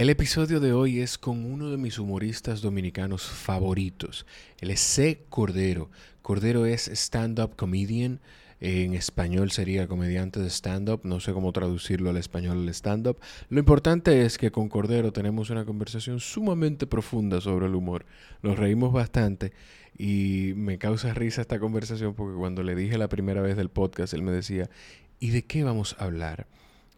El 0.00 0.08
episodio 0.08 0.60
de 0.60 0.72
hoy 0.72 1.00
es 1.00 1.18
con 1.18 1.44
uno 1.44 1.70
de 1.70 1.76
mis 1.76 1.98
humoristas 1.98 2.62
dominicanos 2.62 3.28
favoritos. 3.28 4.24
Él 4.58 4.70
es 4.70 4.80
C. 4.80 5.26
Cordero. 5.28 5.90
Cordero 6.22 6.64
es 6.64 6.88
stand-up 6.88 7.54
comedian. 7.54 8.18
En 8.60 8.94
español 8.94 9.50
sería 9.50 9.88
comediante 9.88 10.40
de 10.40 10.48
stand-up. 10.48 11.02
No 11.04 11.20
sé 11.20 11.34
cómo 11.34 11.52
traducirlo 11.52 12.08
al 12.08 12.16
español 12.16 12.62
el 12.62 12.70
stand-up. 12.70 13.18
Lo 13.50 13.58
importante 13.58 14.24
es 14.24 14.38
que 14.38 14.50
con 14.50 14.70
Cordero 14.70 15.12
tenemos 15.12 15.50
una 15.50 15.66
conversación 15.66 16.18
sumamente 16.18 16.86
profunda 16.86 17.42
sobre 17.42 17.66
el 17.66 17.74
humor. 17.74 18.06
Nos 18.40 18.58
reímos 18.58 18.94
bastante 18.94 19.52
y 19.98 20.54
me 20.56 20.78
causa 20.78 21.12
risa 21.12 21.42
esta 21.42 21.60
conversación 21.60 22.14
porque 22.14 22.38
cuando 22.38 22.62
le 22.62 22.74
dije 22.74 22.96
la 22.96 23.10
primera 23.10 23.42
vez 23.42 23.54
del 23.54 23.68
podcast, 23.68 24.14
él 24.14 24.22
me 24.22 24.32
decía, 24.32 24.70
¿y 25.18 25.28
de 25.28 25.42
qué 25.42 25.62
vamos 25.62 25.94
a 25.98 26.04
hablar? 26.04 26.46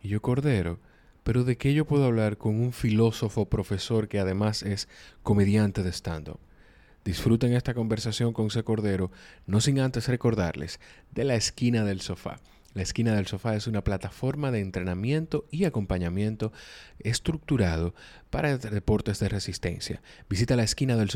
Y 0.04 0.08
yo, 0.10 0.22
Cordero, 0.22 0.78
pero 1.22 1.44
¿de 1.44 1.56
qué 1.56 1.84
puedo 1.84 2.04
hablar 2.04 2.36
con 2.36 2.60
un 2.60 2.72
filósofo 2.72 3.46
profesor 3.46 4.08
que 4.08 4.18
además 4.18 4.62
es 4.62 4.88
comediante 5.22 5.82
de 5.82 5.92
stand-up? 5.92 6.40
Disfruten 7.04 7.52
esta 7.52 7.74
conversación 7.74 8.32
con 8.32 8.50
C. 8.50 8.62
Cordero, 8.62 9.10
no 9.46 9.60
sin 9.60 9.80
antes 9.80 10.08
recordarles 10.08 10.78
de 11.10 11.24
la 11.24 11.34
esquina 11.34 11.84
del 11.84 12.00
sofá. 12.00 12.38
La 12.74 12.82
esquina 12.82 13.14
del 13.14 13.26
sofá 13.26 13.54
es 13.54 13.66
una 13.66 13.84
plataforma 13.84 14.50
de 14.50 14.60
entrenamiento 14.60 15.46
y 15.50 15.64
acompañamiento 15.64 16.52
estructurado 17.00 17.94
para 18.30 18.56
deportes 18.56 19.18
de 19.18 19.28
resistencia. 19.28 20.00
Visita 20.30 20.56
la 20.56 20.62
esquina 20.62 20.96
del 20.96 21.10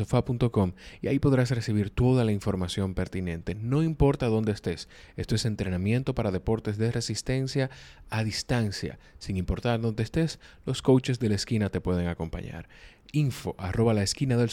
y 1.01 1.07
ahí 1.07 1.17
podrás 1.17 1.49
recibir 1.49 1.89
toda 1.89 2.23
la 2.23 2.31
información 2.31 2.93
pertinente. 2.93 3.55
No 3.55 3.81
importa 3.81 4.27
dónde 4.27 4.51
estés, 4.51 4.87
esto 5.15 5.33
es 5.33 5.45
entrenamiento 5.45 6.13
para 6.13 6.31
deportes 6.31 6.77
de 6.77 6.91
resistencia 6.91 7.71
a 8.09 8.23
distancia. 8.23 8.99
Sin 9.17 9.35
importar 9.35 9.81
dónde 9.81 10.03
estés, 10.03 10.39
los 10.65 10.83
coaches 10.83 11.19
de 11.19 11.29
la 11.29 11.35
esquina 11.35 11.69
te 11.69 11.81
pueden 11.81 12.07
acompañar. 12.07 12.69
Info 13.11 13.55
arroba 13.57 13.93
la 13.93 14.03
esquina 14.03 14.37
del 14.37 14.49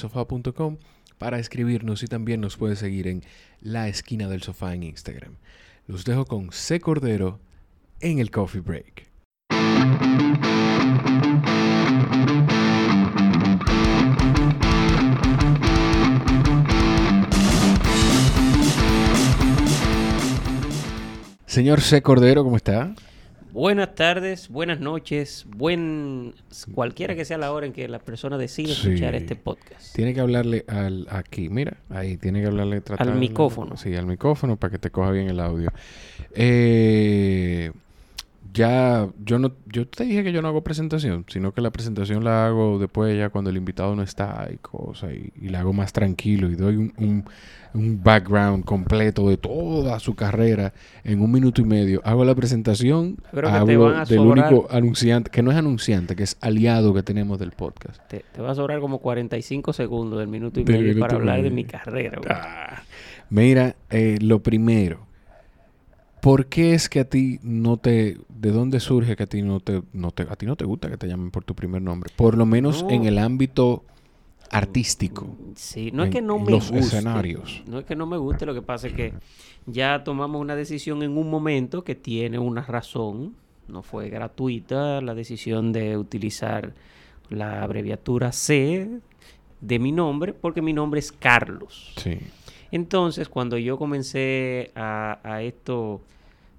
para 1.19 1.39
escribirnos 1.39 2.03
y 2.03 2.07
también 2.07 2.41
nos 2.41 2.57
puedes 2.57 2.79
seguir 2.79 3.09
en 3.09 3.23
la 3.61 3.89
esquina 3.89 4.29
del 4.29 4.43
sofá 4.43 4.75
en 4.75 4.83
Instagram. 4.85 5.37
Los 5.87 6.07
dejo 6.07 6.25
con 6.25 6.51
C. 6.51 6.81
Cordero 6.81 7.41
en 8.01 8.19
el 8.19 8.31
Coffee 8.31 8.63
Break. 8.63 9.07
Señor 21.45 21.83
C. 21.83 22.01
Cordero, 22.01 22.45
¿cómo 22.45 22.57
está? 22.57 22.95
Buenas 23.55 23.95
tardes, 23.95 24.49
buenas 24.49 24.81
noches, 24.81 25.47
buen 25.49 26.35
cualquiera 26.75 27.15
que 27.15 27.25
sea 27.25 27.39
la 27.39 27.53
hora 27.53 27.67
en 27.67 27.73
que 27.73 27.87
la 27.87 28.01
persona 28.01 28.37
decide 28.37 28.73
escuchar 28.73 29.15
este 29.15 29.37
podcast. 29.37 29.95
Tiene 29.95 30.13
que 30.13 30.19
hablarle 30.19 30.65
al 30.67 31.07
aquí, 31.09 31.49
mira, 31.49 31.77
ahí 31.89 32.17
tiene 32.17 32.41
que 32.41 32.49
hablarle 32.49 32.83
al 32.99 33.15
micrófono. 33.15 33.77
Sí, 33.77 33.95
al 33.95 34.07
micrófono 34.07 34.57
para 34.57 34.73
que 34.73 34.79
te 34.81 34.91
coja 34.91 35.13
bien 35.13 35.31
el 35.31 35.39
audio. 35.39 35.73
Eh, 36.35 37.71
ya 38.55 39.09
yo 39.25 39.41
no 39.41 39.53
yo 39.67 39.87
te 39.87 40.05
dije 40.05 40.23
que 40.23 40.33
yo 40.33 40.41
no 40.41 40.49
hago 40.49 40.63
presentación, 40.63 41.27
sino 41.29 41.53
que 41.53 41.61
la 41.61 41.73
presentación 41.73 42.23
la 42.23 42.47
hago 42.47 42.79
después 42.79 43.19
ya 43.19 43.29
cuando 43.29 43.51
el 43.51 43.57
invitado 43.57 43.97
no 43.97 44.03
está 44.03 44.49
y 44.53 44.59
cosas 44.59 45.11
y, 45.13 45.49
la 45.49 45.61
hago 45.61 45.73
más 45.73 45.93
tranquilo 45.93 46.49
y 46.51 46.55
doy 46.55 46.77
un, 46.77 47.25
un, 47.75 48.03
background 48.03 48.65
completo 48.65 49.29
de 49.29 49.37
toda 49.37 49.99
su 49.99 50.15
carrera 50.15 50.73
en 51.03 51.21
un 51.21 51.31
minuto 51.33 51.61
y 51.61 51.65
medio. 51.65 52.01
Hago 52.05 52.25
la 52.25 52.35
presentación, 52.35 53.19
hablo 53.33 54.05
del 54.05 54.21
único 54.21 54.69
anunciante, 54.71 55.31
que 55.31 55.43
no 55.43 55.51
es 55.51 55.57
anunciante, 55.57 56.15
que 56.15 56.23
es 56.23 56.37
aliado 56.41 56.95
que 56.95 57.03
tenemos 57.03 57.41
del 57.41 57.51
podcast. 57.51 58.01
Te, 58.09 58.25
va 58.41 58.53
a 58.53 58.55
sobrar 58.55 58.81
como 58.81 59.01
45 59.01 59.73
segundos 59.73 60.21
del 60.21 60.29
minuto 60.29 60.61
y 60.61 60.65
medio 60.65 60.99
para 61.01 61.17
hablar 61.17 61.43
de 61.43 61.51
mi 61.51 61.65
carrera. 61.65 62.21
Ah, 62.31 62.83
mira, 63.29 63.75
eh, 63.91 64.19
lo 64.21 64.41
primero 64.41 65.14
¿Por 66.25 66.47
qué 66.47 66.73
es 66.73 66.89
que 66.89 67.01
a 67.01 67.05
ti 67.05 67.39
no 67.43 67.77
te, 67.77 68.17
de 68.31 68.51
dónde 68.51 68.81
surge 68.81 69.15
que 69.15 69.25
a 69.25 69.27
ti 69.27 69.43
no 69.43 69.61
te, 69.61 69.83
no 69.93 70.11
te, 70.11 70.23
a 70.23 70.37
ti 70.37 70.47
no 70.47 70.57
te 70.57 70.65
gusta 70.65 70.89
que 70.89 70.97
te 70.97 71.07
llamen 71.07 71.31
por 71.31 71.45
tu 71.45 71.55
primer 71.55 71.83
nombre? 71.83 72.11
Por 72.17 72.39
lo 72.39 72.47
menos 72.47 72.83
en 72.89 73.05
el 73.05 73.19
ámbito 73.19 73.85
artístico. 74.51 75.37
Sí, 75.55 75.91
no 75.93 76.03
es 76.03 76.09
que 76.09 76.23
no 76.23 76.39
me 76.39 76.51
los 76.51 76.71
escenarios. 76.71 77.63
No 77.67 77.79
es 77.79 77.85
que 77.85 77.95
no 77.95 78.07
me 78.07 78.17
guste, 78.17 78.47
lo 78.47 78.55
que 78.55 78.63
pasa 78.63 78.87
es 78.87 78.95
que 78.95 79.13
ya 79.67 80.03
tomamos 80.03 80.41
una 80.41 80.57
decisión 80.57 81.03
en 81.03 81.19
un 81.19 81.29
momento 81.29 81.85
que 81.85 81.95
tiene 81.95 82.39
una 82.39 82.63
razón, 82.63 83.35
no 83.69 83.83
fue 83.83 84.09
gratuita 84.09 85.03
la 85.03 85.15
decisión 85.15 85.75
de 85.75 85.99
utilizar 85.99 86.73
la 87.29 87.63
abreviatura 87.63 88.33
C 88.33 88.89
de 89.61 89.79
mi 89.79 89.93
nombre, 89.93 90.33
porque 90.33 90.63
mi 90.63 90.73
nombre 90.73 91.01
es 91.01 91.13
Carlos. 91.13 91.93
Sí. 91.99 92.19
Entonces, 92.71 93.29
cuando 93.29 93.59
yo 93.59 93.77
comencé 93.77 94.73
a, 94.75 95.21
a 95.23 95.43
esto 95.43 96.01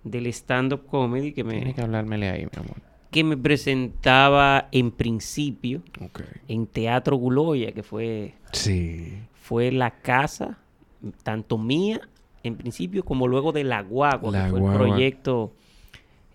del 0.06 0.28
stand-up 0.28 0.86
comedy 0.86 1.34
que 1.34 1.44
me... 1.44 1.56
Tienes 1.56 1.76
que 1.76 1.82
hablármele 1.82 2.30
ahí, 2.30 2.46
mi 2.46 2.58
amor. 2.58 2.78
Que 3.12 3.24
me 3.24 3.36
presentaba 3.36 4.70
en 4.72 4.92
principio 4.92 5.82
en 6.48 6.68
Teatro 6.68 7.18
Guloya, 7.18 7.74
que 7.74 7.84
fue... 7.84 8.36
Sí. 8.54 9.18
Fue 9.34 9.72
la 9.72 9.92
casa, 9.92 10.60
tanto 11.24 11.58
mía 11.58 12.08
en 12.44 12.56
principio 12.56 13.04
como 13.04 13.28
luego 13.28 13.52
de 13.52 13.64
La 13.64 13.82
Guagua, 13.82 14.32
que 14.32 14.50
fue 14.52 14.60
el 14.60 14.78
proyecto 14.78 15.54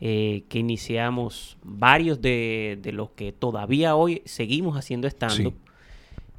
eh, 0.00 0.44
que 0.48 0.58
iniciamos 0.58 1.56
varios 1.62 2.20
de, 2.20 2.78
de, 2.82 2.92
los 2.92 3.10
que 3.10 3.32
todavía 3.32 3.94
hoy 3.94 4.22
seguimos 4.24 4.76
haciendo 4.76 5.06
stand-up. 5.08 5.54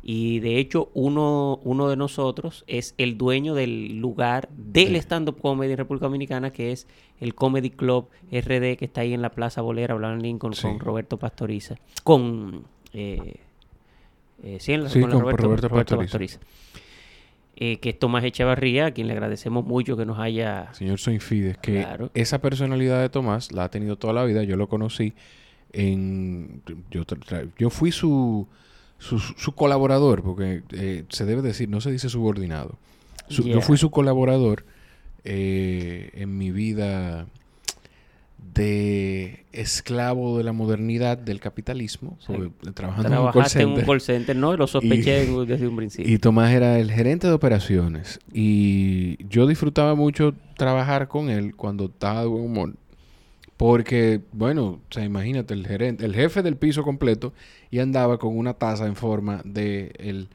Y 0.03 0.39
de 0.39 0.57
hecho, 0.57 0.89
uno, 0.93 1.59
uno 1.63 1.87
de 1.87 1.95
nosotros 1.95 2.63
es 2.67 2.95
el 2.97 3.17
dueño 3.17 3.53
del 3.53 3.99
lugar 3.99 4.49
del 4.57 4.95
stand-up 4.95 5.39
comedy 5.39 5.71
en 5.71 5.77
República 5.77 6.07
Dominicana, 6.07 6.51
que 6.51 6.71
es 6.71 6.87
el 7.19 7.35
Comedy 7.35 7.69
Club 7.69 8.07
RD, 8.31 8.77
que 8.77 8.85
está 8.85 9.01
ahí 9.01 9.13
en 9.13 9.21
la 9.21 9.29
Plaza 9.29 9.61
Bolera, 9.61 9.93
Abraham 9.93 10.19
Lincoln, 10.19 10.53
con 10.59 10.79
Roberto 10.79 11.17
Pastoriza. 11.17 11.75
Con. 12.03 12.65
Eh, 12.93 13.35
eh 14.43 14.57
sí, 14.59 14.73
en 14.73 14.85
la, 14.85 14.89
con, 14.89 15.11
Roberto, 15.37 15.69
Pastoriza. 15.69 16.39
Eh, 17.55 17.77
que 17.77 17.89
es 17.89 17.99
Tomás 17.99 18.23
Echevarría, 18.23 18.87
a 18.87 18.91
quien 18.91 19.05
le 19.05 19.13
agradecemos 19.13 19.63
mucho 19.63 19.95
que 19.95 20.05
nos 20.07 20.17
haya... 20.17 20.73
Señor 20.73 20.97
Soinfides, 20.97 21.59
que 21.59 21.85
esa 22.15 22.41
personalidad 22.41 22.99
de 23.01 23.09
Tomás 23.09 23.51
la 23.51 23.65
ha 23.65 23.69
tenido 23.69 23.97
toda 23.97 24.13
la 24.13 24.23
vida. 24.23 24.41
Yo 24.43 24.55
lo 24.55 24.67
conocí 24.67 25.13
en... 25.71 26.63
Yo, 26.89 27.03
yo 27.59 27.69
fui 27.69 27.91
su 27.91 28.47
su, 29.01 29.51
colaborador, 29.53 30.21
porque 30.21 30.61
eh, 30.71 31.05
se 31.09 31.25
debe 31.25 31.41
decir, 31.41 31.67
no 31.69 31.81
se 31.81 31.91
dice 31.91 32.09
subordinado. 32.09 32.77
Yo 33.29 33.61
fui 33.61 33.77
su 33.77 33.89
colaborador 33.91 34.65
eh, 35.23 36.11
en 36.13 36.37
mi 36.37 36.51
vida 36.51 37.27
de 38.53 39.45
esclavo 39.53 40.37
de 40.37 40.43
la 40.43 40.51
modernidad 40.51 41.17
del 41.17 41.39
capitalismo, 41.39 42.17
trabajando 42.73 43.07
en 43.07 43.19
un 43.19 43.31
call 43.31 43.45
center. 43.45 43.61
en 43.61 43.79
un 43.79 43.85
call 43.85 44.01
center, 44.01 44.35
¿no? 44.35 44.57
Lo 44.57 44.67
sospeché 44.67 45.25
desde 45.45 45.67
un 45.67 45.75
principio. 45.75 46.13
Y 46.13 46.17
Tomás 46.17 46.51
era 46.51 46.77
el 46.77 46.91
gerente 46.91 47.27
de 47.27 47.33
operaciones 47.33 48.19
y 48.33 49.25
yo 49.27 49.47
disfrutaba 49.47 49.95
mucho 49.95 50.33
trabajar 50.57 51.07
con 51.07 51.29
él 51.29 51.55
cuando 51.55 51.85
estaba 51.85 52.21
de 52.21 52.27
buen 52.27 52.43
humor 52.43 52.73
porque, 53.61 54.21
bueno, 54.31 54.63
o 54.63 54.81
sea, 54.89 55.05
imagínate, 55.05 55.53
el 55.53 55.67
gerente, 55.67 56.03
el 56.03 56.15
jefe 56.15 56.41
del 56.41 56.57
piso 56.57 56.81
completo 56.81 57.31
y 57.69 57.77
andaba 57.77 58.17
con 58.17 58.35
una 58.35 58.55
taza 58.55 58.87
en 58.87 58.95
forma 58.95 59.43
de 59.45 59.91
el, 59.99 60.29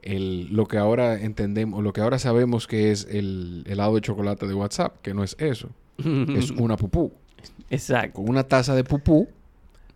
el, 0.00 0.48
lo 0.50 0.64
que 0.64 0.78
ahora 0.78 1.20
entendemos, 1.20 1.84
lo 1.84 1.92
que 1.92 2.00
ahora 2.00 2.18
sabemos 2.18 2.66
que 2.66 2.90
es 2.90 3.06
el 3.10 3.64
helado 3.66 3.96
de 3.96 4.00
chocolate 4.00 4.46
de 4.46 4.54
WhatsApp, 4.54 4.96
que 5.02 5.12
no 5.12 5.22
es 5.22 5.36
eso, 5.38 5.68
es 5.98 6.50
una 6.56 6.78
pupú. 6.78 7.12
Exacto. 7.68 8.14
Con 8.14 8.30
una 8.30 8.44
taza 8.44 8.74
de 8.74 8.82
pupú 8.82 9.28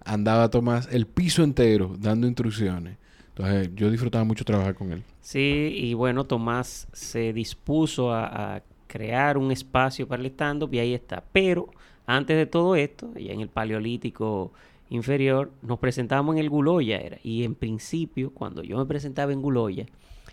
andaba 0.04 0.50
Tomás 0.50 0.86
el 0.92 1.06
piso 1.06 1.42
entero 1.42 1.96
dando 1.98 2.26
instrucciones. 2.26 2.98
Entonces 3.28 3.70
yo 3.74 3.90
disfrutaba 3.90 4.24
mucho 4.24 4.44
trabajar 4.44 4.74
con 4.74 4.92
él. 4.92 5.02
Sí, 5.22 5.72
y 5.74 5.94
bueno, 5.94 6.24
Tomás 6.24 6.86
se 6.92 7.32
dispuso 7.32 8.12
a, 8.12 8.56
a 8.56 8.62
crear 8.88 9.38
un 9.38 9.50
espacio 9.52 10.06
para 10.06 10.20
el 10.20 10.26
stand-up 10.26 10.68
y 10.74 10.80
ahí 10.80 10.92
está. 10.92 11.24
Pero 11.32 11.70
antes 12.06 12.36
de 12.36 12.46
todo 12.46 12.76
esto, 12.76 13.12
ya 13.14 13.32
en 13.32 13.40
el 13.40 13.48
Paleolítico 13.48 14.52
inferior, 14.90 15.50
nos 15.62 15.78
presentábamos 15.78 16.36
en 16.36 16.40
el 16.40 16.50
Guloya. 16.50 16.98
Era. 16.98 17.18
Y 17.22 17.44
en 17.44 17.54
principio, 17.54 18.30
cuando 18.32 18.62
yo 18.62 18.76
me 18.76 18.86
presentaba 18.86 19.32
en 19.32 19.42
Guloya, 19.42 19.86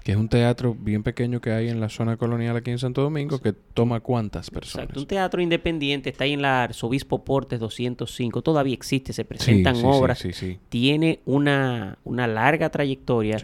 que 0.04 0.14
es 0.14 0.18
un 0.18 0.30
teatro 0.30 0.76
bien 0.78 1.04
pequeño 1.04 1.42
que 1.42 1.52
hay 1.52 1.70
en 1.70 1.80
la 1.80 1.90
zona 1.90 2.18
colonial 2.18 2.58
aquí 2.58 2.72
en 2.72 2.80
Santo 2.80 3.02
Domingo, 3.02 3.40
que 3.40 3.54
toma 3.54 4.00
cuántas 4.00 4.50
personas. 4.50 4.86
Exacto, 4.86 5.00
un 5.00 5.06
teatro 5.06 5.42
independiente, 5.42 6.10
está 6.10 6.24
ahí 6.24 6.34
en 6.34 6.42
la 6.42 6.64
Arzobispo 6.64 7.24
Portes 7.24 7.60
205, 7.60 8.42
todavía 8.42 8.74
existe, 8.74 9.14
se 9.14 9.26
presentan 9.26 9.84
obras, 9.86 10.20
sí, 10.20 10.58
tiene 10.70 11.20
una, 11.26 12.00
una 12.04 12.26
larga 12.26 12.70
trayectoria, 12.70 13.38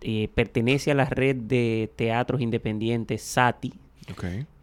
eh, 0.00 0.28
pertenece 0.34 0.90
a 0.90 0.94
la 0.94 1.04
red 1.04 1.36
de 1.36 1.90
teatros 1.96 2.40
independientes 2.40 3.20
SATI, 3.20 3.74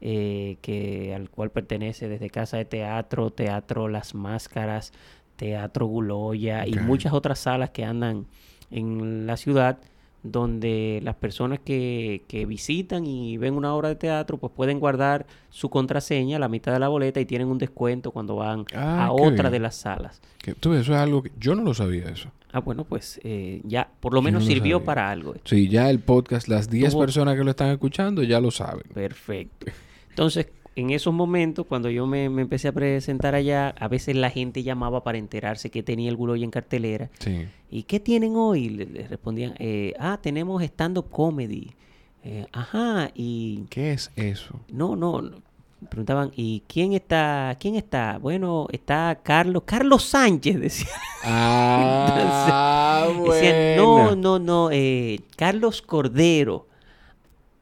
eh, 0.02 0.58
que, 0.62 1.14
al 1.16 1.30
cual 1.30 1.52
pertenece 1.52 2.08
desde 2.08 2.30
Casa 2.30 2.58
de 2.58 2.66
Teatro, 2.66 3.32
Teatro 3.32 3.88
Las 3.88 4.16
Máscaras, 4.16 4.94
Teatro 5.36 5.86
Guloya 5.86 6.66
y 6.66 6.74
muchas 6.74 7.14
otras 7.14 7.40
salas 7.40 7.70
que 7.70 7.86
andan 7.86 8.26
en 8.72 9.28
la 9.28 9.38
ciudad 9.38 9.80
donde 10.24 11.00
las 11.04 11.16
personas 11.16 11.60
que, 11.60 12.24
que, 12.28 12.46
visitan 12.46 13.06
y 13.06 13.38
ven 13.38 13.54
una 13.54 13.74
obra 13.74 13.90
de 13.90 13.96
teatro, 13.96 14.38
pues 14.38 14.52
pueden 14.54 14.80
guardar 14.80 15.26
su 15.50 15.70
contraseña, 15.70 16.40
la 16.40 16.50
mitad 16.50 16.74
de 16.74 16.80
la 16.80 16.88
boleta, 16.88 17.20
y 17.20 17.26
tienen 17.26 17.48
un 17.48 17.58
descuento 17.58 18.12
cuando 18.12 18.36
van 18.36 18.66
ah, 18.76 19.06
a 19.06 19.12
otra 19.12 19.50
de 19.50 19.60
las 19.60 19.76
salas. 19.76 20.22
tú, 20.60 20.74
eso 20.74 20.94
es 20.94 21.00
algo 21.00 21.24
que 21.24 21.32
yo 21.40 21.56
no 21.56 21.64
lo 21.64 21.74
sabía 21.74 22.10
eso. 22.10 22.30
Ah, 22.52 22.60
bueno, 22.60 22.86
pues 22.86 23.20
eh, 23.24 23.62
ya 23.66 23.90
por 24.00 24.14
lo 24.14 24.22
menos 24.22 24.46
sirvió 24.46 24.84
para 24.84 25.12
algo. 25.12 25.36
Sí, 25.44 25.68
ya 25.68 25.90
el 25.90 26.00
podcast, 26.00 26.48
las 26.48 26.70
10 26.70 26.96
personas 26.96 27.36
que 27.36 27.44
lo 27.44 27.52
están 27.52 27.70
escuchando 27.70 28.24
ya 28.24 28.40
lo 28.40 28.52
saben. 28.52 28.84
Perfecto. 28.94 29.68
Entonces, 30.10 30.48
en 30.78 30.92
esos 30.92 31.14
momentos, 31.14 31.66
cuando 31.66 31.90
yo 31.90 32.06
me, 32.06 32.26
empecé 32.26 32.68
a 32.68 32.72
presentar 32.72 33.36
allá, 33.36 33.70
a 33.70 33.88
veces 33.88 34.16
la 34.16 34.30
gente 34.30 34.64
llamaba 34.64 35.04
para 35.04 35.18
enterarse 35.18 35.72
que 35.72 35.84
tenía 35.84 36.10
el 36.10 36.16
Guloy 36.16 36.44
en 36.44 36.52
cartelera. 36.52 37.10
Sí. 37.20 37.48
¿Y 37.70 37.84
qué 37.84 38.00
tienen 38.00 38.36
hoy? 38.36 38.70
Le, 38.70 39.08
respondían, 39.08 39.56
eh, 39.58 39.94
ah, 40.00 40.20
tenemos 40.22 40.62
stand-up 40.64 41.10
comedy. 41.10 41.72
Eh, 42.24 42.46
ajá, 42.52 43.10
y... 43.16 43.66
¿Qué 43.70 43.94
es 43.94 44.12
eso? 44.16 44.60
No, 44.70 44.96
no, 44.96 45.22
preguntaban, 45.90 46.32
¿y 46.36 46.64
quién 46.68 46.94
está? 46.94 47.56
¿Quién 47.60 47.76
está? 47.76 48.18
Bueno, 48.18 48.68
está 48.72 49.20
Carlos, 49.24 49.64
Carlos 49.66 50.04
Sánchez, 50.04 50.60
decía. 50.60 50.90
Ah, 51.24 53.08
no, 53.78 54.16
no, 54.16 54.40
no, 54.40 54.70
eh, 54.72 55.20
Carlos 55.36 55.82
Cordero. 55.82 56.68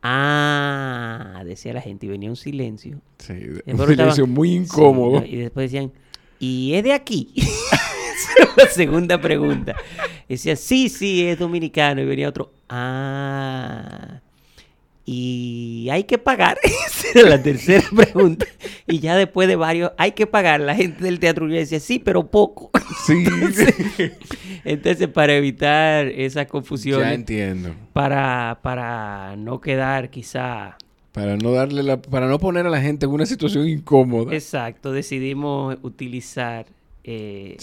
Ah, 0.02 1.42
decía 1.46 1.74
la 1.74 1.82
gente 1.82 2.06
y 2.06 2.10
venía 2.10 2.30
un 2.30 2.36
silencio. 2.36 3.02
Sí, 3.18 3.34
un 3.66 3.88
silencio 3.88 4.28
muy 4.28 4.54
incómodo. 4.54 5.26
y 5.26 5.38
después 5.38 5.72
decían, 5.72 5.92
¿y 6.40 6.74
es 6.74 6.84
de 6.84 6.94
aquí? 6.94 7.34
la 8.56 8.68
segunda 8.70 9.20
pregunta. 9.20 9.76
Decía, 10.30 10.56
sí, 10.56 10.90
sí, 10.90 11.26
es 11.26 11.40
dominicano. 11.40 12.02
Y 12.02 12.06
venía 12.06 12.30
otro, 12.30 12.52
ah 12.70 14.22
y 15.06 15.88
hay 15.92 16.06
que 16.06 16.18
pagar. 16.18 16.58
Esa 16.64 17.20
era 17.20 17.30
la 17.30 17.44
tercera 17.44 17.84
pregunta. 17.96 18.46
Y 18.88 19.00
ya 19.00 19.16
después 19.16 19.48
de 19.48 19.56
varios, 19.56 19.92
hay 19.98 20.14
que 20.14 20.26
pagar. 20.26 20.60
La 20.62 20.76
gente 20.76 21.04
del 21.04 21.20
teatro 21.20 21.48
ya 21.48 21.58
decía, 21.58 21.80
sí, 21.80 22.00
pero 22.00 22.28
poco. 22.28 22.72
Sí. 23.06 23.24
Entonces, 24.64 25.08
para 25.10 25.36
evitar 25.36 26.08
esa 26.08 26.48
confusión. 26.48 27.02
Ya 27.02 27.14
entiendo. 27.14 27.76
Para, 27.94 28.60
para 28.64 29.36
no 29.36 29.62
quedar 29.62 30.10
quizá... 30.10 30.78
Para 31.12 31.38
no 31.38 31.52
darle 31.52 31.84
la, 31.84 32.02
para 32.02 32.28
no 32.28 32.40
poner 32.40 32.66
a 32.66 32.70
la 32.70 32.82
gente 32.82 33.06
en 33.06 33.12
una 33.12 33.26
situación 33.26 33.68
incómoda. 33.68 34.34
Exacto, 34.34 34.92
decidimos 34.92 35.78
utilizar 35.82 36.66
eh, 37.04 37.58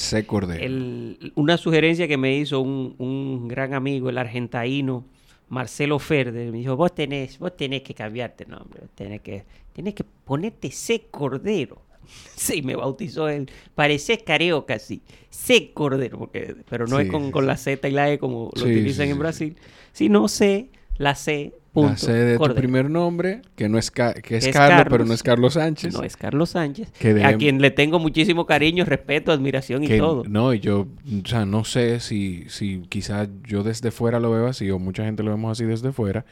El, 0.61 1.33
una 1.35 1.57
sugerencia 1.57 2.07
que 2.07 2.17
me 2.17 2.37
hizo 2.37 2.61
un, 2.61 2.95
un 2.99 3.49
gran 3.49 3.75
amigo, 3.75 4.09
el 4.09 4.19
argentino 4.19 5.05
Marcelo 5.53 5.99
Ferde, 5.99 6.51
me 6.51 6.57
dijo, 6.57 6.77
vos 6.77 6.95
tenés, 6.95 7.39
vos 7.39 7.55
tenés 7.55 7.83
que 7.83 7.93
cambiarte 7.93 8.47
nombre, 8.47 8.85
tenés 8.95 9.21
que, 9.21 9.45
tenés 9.75 9.93
que 9.93 10.03
ponerte 10.03 10.71
C 10.71 11.09
Cordero. 11.11 11.83
Sí, 12.35 12.63
me 12.63 12.75
bautizó 12.75 13.29
él. 13.29 13.51
Parece 13.75 14.19
carioca, 14.19 14.79
sí. 14.79 15.03
C 15.29 15.73
Cordero, 15.73 16.19
porque, 16.19 16.57
pero 16.69 16.87
no 16.87 16.99
es 16.99 17.09
con, 17.11 17.47
la 17.47 17.59
Z 17.59 17.87
y 17.87 17.93
la 17.93 18.11
E 18.11 18.19
como 18.19 18.51
lo 18.55 18.65
utilizan 18.65 19.09
en 19.11 19.19
Brasil, 19.19 19.57
sino 19.93 20.27
C, 20.27 20.71
la 20.99 21.15
C 21.15 21.53
la 21.75 21.97
C 21.97 22.13
de 22.13 22.39
tu 22.39 22.55
primer 22.55 22.91
nombre, 22.91 23.41
que 23.57 23.69
no 23.69 23.79
es, 23.79 23.91
que 23.91 24.37
es, 24.37 24.49
Carlos, 24.49 24.87
pero 24.91 25.05
no 25.07 25.15
es 25.15 25.23
Carlos 25.23 25.55
Sánchez. 25.55 25.95
No 25.95 26.03
es 26.03 26.17
Carlos 26.17 26.51
Sánchez. 26.51 26.93
A 27.25 27.33
quien 27.35 27.63
le 27.63 27.71
tengo 27.71 27.99
muchísimo 27.99 28.45
cariño, 28.45 28.85
respeto, 28.85 29.33
admiración 29.33 29.83
y 29.83 29.99
todo. 29.99 30.25
No, 30.29 30.53
yo, 30.53 30.81
o 30.81 31.27
sea, 31.27 31.47
no 31.47 31.65
sé 31.65 32.01
si, 32.01 32.45
si 32.49 32.83
quizás 32.89 33.29
yo 33.45 33.63
desde 33.63 33.91
fuera 33.91 34.21
lo 34.21 34.31
veo 34.31 34.47
así 34.47 34.71
o 34.71 34.79
mucha 34.79 35.05
gente 35.05 35.23
lo 35.23 35.31
vemos 35.31 35.53
así 35.53 35.65
desde 35.65 35.93
fuera, 35.93 36.27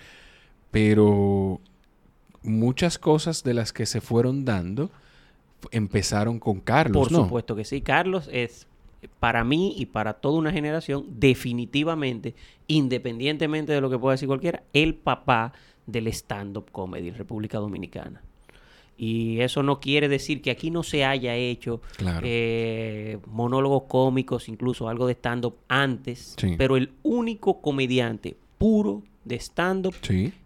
pero 0.71 1.61
muchas 2.43 2.99
cosas 2.99 3.43
de 3.43 3.55
las 3.55 3.73
que 3.73 3.87
se 3.87 4.01
fueron 4.01 4.45
dando 4.45 4.91
empezaron 5.71 6.39
con 6.39 6.61
Carlos. 6.61 7.09
Por 7.09 7.17
supuesto 7.17 7.57
que 7.57 7.65
sí. 7.65 7.81
Carlos 7.81 8.29
es 8.31 8.67
para 9.19 9.45
mí 9.45 9.75
y 9.77 9.87
para 9.87 10.15
toda 10.15 10.39
una 10.39 10.53
generación, 10.53 11.07
definitivamente, 11.09 12.35
independientemente 12.67 13.73
de 13.73 13.81
lo 13.81 13.91
que 13.91 13.99
pueda 13.99 14.13
decir 14.13 14.29
cualquiera, 14.29 14.63
el 14.73 14.95
papá 14.95 15.53
del 15.87 16.07
stand-up 16.09 16.71
comedy 16.71 17.09
en 17.09 17.15
República 17.15 17.59
Dominicana. 17.59 18.23
Y 18.97 19.41
eso 19.41 19.63
no 19.63 19.81
quiere 19.81 20.09
decir 20.09 20.43
que 20.43 20.51
aquí 20.51 20.71
no 20.71 20.83
se 20.83 21.07
haya 21.07 21.35
hecho 21.35 21.81
eh, 22.23 23.19
monólogos 23.27 23.85
cómicos, 23.85 24.49
incluso 24.51 24.91
algo 24.91 25.07
de 25.07 25.15
stand-up 25.15 25.57
antes, 25.69 26.37
pero 26.59 26.77
el 26.77 26.93
único 27.03 27.63
comediante 27.63 28.37
puro 28.59 29.03
de 29.25 29.37
stand-up 29.37 29.95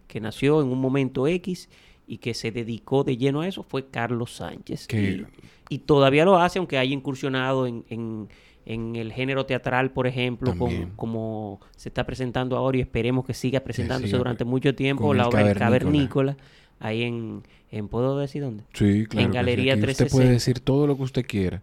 que 0.07 0.21
nació 0.21 0.63
en 0.63 0.69
un 0.69 0.81
momento 0.81 1.27
X 1.27 1.69
y 2.07 2.19
que 2.19 2.35
se 2.35 2.51
dedicó 2.51 3.05
de 3.05 3.17
lleno 3.17 3.41
a 3.41 3.49
eso 3.49 3.63
fue 3.63 3.87
Carlos 3.87 4.37
Sánchez. 4.37 4.89
Y, 5.71 5.79
todavía 5.79 6.25
lo 6.25 6.39
hace, 6.39 6.59
aunque 6.59 6.77
haya 6.77 6.93
incursionado 6.93 7.67
en, 7.67 8.29
en 8.67 8.97
el 8.97 9.13
género 9.13 9.47
teatral, 9.47 9.91
por 9.91 10.07
ejemplo, 10.07 10.55
como 10.97 11.61
se 11.77 11.89
está 11.89 12.05
presentando 12.05 12.57
ahora 12.57 12.79
y 12.79 12.81
esperemos 12.81 13.25
que 13.25 13.35
siga 13.35 13.61
presentándose 13.61 14.17
durante 14.17 14.45
mucho 14.45 14.75
tiempo, 14.75 15.13
la 15.15 15.29
obra 15.29 15.51
El 15.51 15.57
Cavernícola, 15.57 16.37
ahí 16.81 17.03
en, 17.03 17.43
en, 17.71 17.89
¿puedo 17.89 18.19
decir 18.19 18.43
dónde? 18.43 18.65
Sí, 18.73 19.07
claro. 19.07 19.27
En 19.27 19.33
Galería 19.33 19.75
360. 19.75 20.05
Usted 20.05 20.17
puede 20.17 20.31
decir 20.31 20.61
todo 20.61 20.87
lo 20.87 20.97
que 20.97 21.03
usted 21.03 21.27
quiera. 21.27 21.63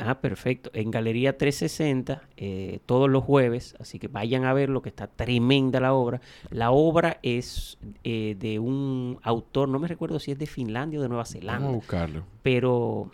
Ah, 0.00 0.20
perfecto. 0.20 0.70
En 0.72 0.90
Galería 0.90 1.36
360, 1.36 2.22
eh, 2.36 2.80
todos 2.86 3.08
los 3.10 3.22
jueves, 3.22 3.76
así 3.78 3.98
que 3.98 4.08
vayan 4.08 4.44
a 4.44 4.54
verlo, 4.54 4.80
que 4.82 4.88
está 4.88 5.06
tremenda 5.06 5.78
la 5.78 5.92
obra. 5.92 6.20
La 6.50 6.70
obra 6.70 7.18
es 7.22 7.78
eh, 8.02 8.34
de 8.38 8.58
un 8.58 9.18
autor, 9.22 9.68
no 9.68 9.78
me 9.78 9.88
recuerdo 9.88 10.18
si 10.18 10.32
es 10.32 10.38
de 10.38 10.46
Finlandia 10.46 10.98
o 10.98 11.02
de 11.02 11.08
Nueva 11.08 11.26
Zelanda. 11.26 11.60
Vamos 11.60 11.72
a 11.72 11.76
buscarlo. 11.76 12.24
Pero 12.42 13.10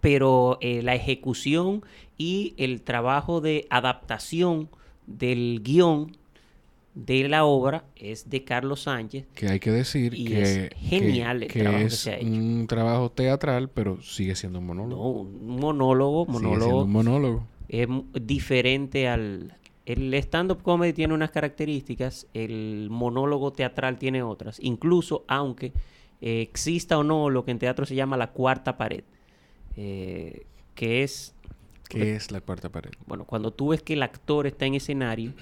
pero 0.00 0.58
eh, 0.60 0.82
la 0.82 0.94
ejecución 0.94 1.82
y 2.18 2.52
el 2.58 2.82
trabajo 2.82 3.40
de 3.40 3.66
adaptación 3.70 4.68
del 5.06 5.62
guion 5.64 6.14
de 6.94 7.28
la 7.28 7.44
obra 7.44 7.84
es 7.96 8.30
de 8.30 8.44
Carlos 8.44 8.82
Sánchez. 8.82 9.26
Que 9.34 9.48
hay 9.48 9.60
que 9.60 9.72
decir 9.72 10.12
que 10.12 10.42
es 10.42 10.70
genial 10.76 11.42
el 11.42 11.52
trabajo 11.52 11.84
que 11.84 11.90
se 11.90 12.10
ha 12.12 12.16
hecho. 12.16 12.26
un 12.26 12.66
trabajo 12.68 13.10
teatral, 13.10 13.68
pero 13.68 14.00
sigue 14.00 14.36
siendo 14.36 14.60
un 14.60 14.66
monólogo. 14.66 15.02
No, 15.02 15.10
un 15.10 15.60
monólogo, 15.60 16.26
monólogo. 16.26 16.84
un 16.84 16.92
monólogo. 16.92 17.46
Es 17.68 17.88
diferente 18.22 19.08
al... 19.08 19.56
El 19.86 20.14
stand-up 20.14 20.62
comedy 20.62 20.94
tiene 20.94 21.12
unas 21.12 21.30
características, 21.30 22.26
el 22.32 22.88
monólogo 22.90 23.52
teatral 23.52 23.98
tiene 23.98 24.22
otras. 24.22 24.58
Incluso 24.62 25.24
aunque 25.28 25.74
eh, 26.22 26.40
exista 26.40 26.96
o 26.96 27.04
no 27.04 27.28
lo 27.28 27.44
que 27.44 27.50
en 27.50 27.58
teatro 27.58 27.84
se 27.84 27.94
llama 27.94 28.16
la 28.16 28.30
cuarta 28.30 28.78
pared. 28.78 29.04
Eh, 29.76 30.46
que 30.74 31.02
es... 31.02 31.34
¿Qué 31.88 32.16
es 32.16 32.30
la 32.30 32.40
cuarta 32.40 32.70
pared? 32.70 32.92
Bueno, 33.06 33.24
cuando 33.26 33.52
tú 33.52 33.68
ves 33.68 33.82
que 33.82 33.92
el 33.92 34.02
actor 34.02 34.46
está 34.46 34.64
en 34.64 34.74
escenario 34.74 35.34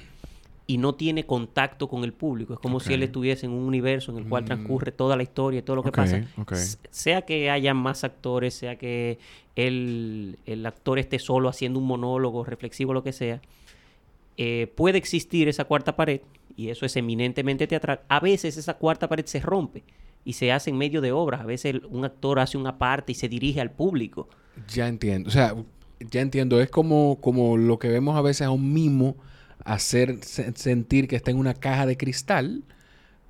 y 0.67 0.79
no 0.79 0.95
tiene 0.95 1.27
contacto 1.27 1.89
con 1.89 2.05
el 2.05 2.13
público, 2.13 2.55
es 2.55 2.61
como 2.61 2.81
si 2.81 2.95
él 2.95 3.03
estuviese 3.03 3.47
en 3.47 3.53
un 3.53 3.65
universo 3.65 4.13
en 4.13 4.19
el 4.19 4.29
cual 4.29 4.45
mm. 4.45 4.47
transcurre 4.47 4.93
toda 4.93 5.17
la 5.17 5.23
historia 5.23 5.59
y 5.59 5.63
todo 5.63 5.77
lo 5.77 5.83
que 5.83 5.93
pasa. 5.93 6.23
Sea 6.91 7.23
que 7.23 7.51
haya 7.51 7.75
más 7.75 8.05
actores, 8.05 8.55
sea 8.55 8.77
que 8.77 9.19
el, 9.57 10.39
el, 10.47 10.65
actor 10.65 10.99
esté 10.99 11.19
solo 11.19 11.49
haciendo 11.49 11.79
un 11.79 11.87
monólogo 11.87 12.45
reflexivo, 12.45 12.95
lo 12.95 13.03
que 13.03 13.13
sea, 13.13 13.41
eh, 14.37 14.73
puede 14.75 14.99
existir 14.99 15.49
esa 15.49 15.65
cuarta 15.65 15.95
pared 15.95 16.21
y 16.57 16.71
eso 16.71 16.87
es 16.87 16.97
eminentemente 16.97 17.67
teatral. 17.67 18.01
A 18.09 18.21
veces 18.21 18.57
esa 18.57 18.75
cuarta 18.75 19.09
pared 19.09 19.27
se 19.27 19.41
rompe 19.41 19.83
y 20.25 20.35
se 20.35 20.53
hace 20.53 20.71
en 20.71 20.79
medio 20.79 21.01
de 21.01 21.13
obras. 21.13 21.41
A 21.41 21.47
veces 21.47 21.77
un 21.91 22.05
actor 22.05 22.39
hace 22.39 22.57
una 22.57 22.79
parte 22.79 23.13
y 23.13 23.15
se 23.15 23.29
dirige 23.29 23.61
al 23.61 23.71
público. 23.71 24.29
Ya 24.69 24.89
entiendo. 24.89 25.29
O 25.29 25.33
sea, 25.33 25.55
ya 26.11 26.21
entiendo. 26.21 26.61
Es 26.61 26.71
como, 26.71 27.19
como 27.21 27.57
lo 27.57 27.79
que 27.79 27.89
vemos 27.89 28.17
a 28.17 28.23
veces 28.23 28.47
a 28.47 28.51
un 28.51 28.73
mimo 28.73 29.17
hacer 29.65 30.19
sentir 30.23 31.09
que 31.09 31.17
está 31.17 31.31
en 31.31 31.39
una 31.39 31.55
caja 31.55 31.87
de 31.87 31.97
cristal. 31.97 32.63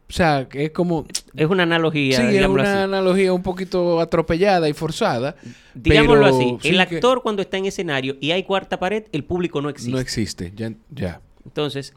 O 0.09 0.12
sea, 0.12 0.47
es 0.53 0.71
como... 0.73 1.07
Es 1.35 1.47
una 1.49 1.62
analogía. 1.62 2.19
Sí, 2.19 2.37
es 2.37 2.47
una 2.47 2.85
analogía 2.85 3.33
un 3.33 3.43
poquito 3.43 3.99
atropellada 4.01 4.69
y 4.69 4.75
forzada. 4.75 5.37
Digámoslo 5.75 6.27
así. 6.27 6.59
el 6.65 6.81
actor 6.81 7.23
cuando 7.23 7.41
está 7.41 7.57
en 7.57 7.67
escenario 7.67 8.17
y 8.21 8.33
hay 8.33 8.43
cuarta 8.43 8.79
pared, 8.79 9.05
el 9.12 9.25
público 9.25 9.62
no 9.62 9.71
existe. 9.71 9.93
No 9.93 9.99
existe, 9.99 10.53
ya. 10.55 10.73
ya. 10.91 11.23
Entonces, 11.45 11.95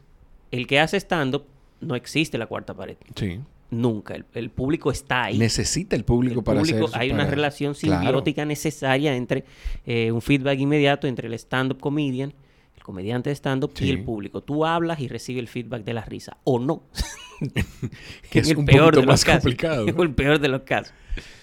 el 0.50 0.66
que 0.66 0.80
hace 0.80 0.96
stand-up, 0.96 1.44
no 1.80 1.94
existe 1.94 2.38
la 2.38 2.46
cuarta 2.46 2.72
pared. 2.74 2.96
Sí. 3.14 3.40
Nunca. 3.70 4.16
El, 4.32 4.50
público 4.50 4.90
está 4.90 5.24
ahí. 5.24 5.38
Necesita 5.38 5.96
el 5.96 6.04
público 6.04 6.42
para 6.42 6.60
hacer 6.60 6.82
Hay 6.92 7.10
una 7.10 7.26
relación 7.26 7.74
simbiótica 7.74 8.44
necesaria 8.44 9.14
entre 9.14 9.44
eh, 9.84 10.12
un 10.12 10.22
feedback 10.22 10.58
inmediato 10.58 11.06
entre 11.06 11.26
el 11.26 11.34
stand-up 11.34 11.80
comedian, 11.80 12.32
comediante 12.86 13.30
de 13.30 13.34
stand-up 13.34 13.72
y 13.80 13.90
el 13.90 14.04
público. 14.04 14.44
Tú 14.44 14.64
hablas 14.64 15.00
y 15.00 15.08
recibes 15.08 15.40
el 15.40 15.48
feedback 15.48 15.82
de 15.82 15.92
la 15.92 16.04
risa, 16.04 16.36
o 16.44 16.60
no. 16.60 16.84
que 18.30 18.38
es 18.38 18.50
el 18.50 18.58
un 18.58 18.64
peor 18.64 18.94
de 18.94 19.04
más 19.04 19.24
complicado. 19.24 19.88
Es 19.88 19.96
el 19.98 20.14
peor 20.14 20.38
de 20.38 20.46
los 20.46 20.62
casos. 20.62 20.94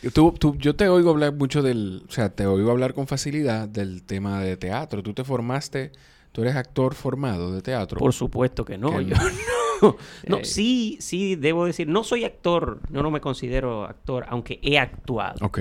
yo 0.01 0.75
te 0.75 0.87
oigo 0.87 1.09
hablar 1.09 1.33
mucho 1.33 1.61
del, 1.61 2.05
o 2.07 2.11
sea, 2.13 2.29
te 2.33 2.45
oigo 2.47 2.71
hablar 2.71 2.93
con 2.93 3.07
facilidad 3.07 3.67
del 3.67 4.03
tema 4.03 4.41
de 4.41 4.55
teatro. 4.55 5.03
Tú 5.03 5.13
te 5.13 5.25
formaste, 5.25 5.91
tú 6.31 6.43
eres 6.43 6.55
actor 6.55 6.95
formado 6.95 7.51
de 7.51 7.61
teatro. 7.61 7.99
Por 7.99 8.13
supuesto 8.13 8.63
que 8.63 8.77
no, 8.77 9.01
yo 9.01 9.13
no. 9.13 9.21
No, 10.27 10.37
eh. 10.37 10.45
sí, 10.45 10.97
sí, 10.99 11.35
debo 11.35 11.65
decir, 11.65 11.87
no 11.87 12.03
soy 12.03 12.23
actor, 12.23 12.79
yo 12.89 13.03
no 13.03 13.11
me 13.11 13.21
considero 13.21 13.85
actor, 13.85 14.25
aunque 14.29 14.59
he 14.61 14.77
actuado. 14.77 15.45
Ok. 15.45 15.59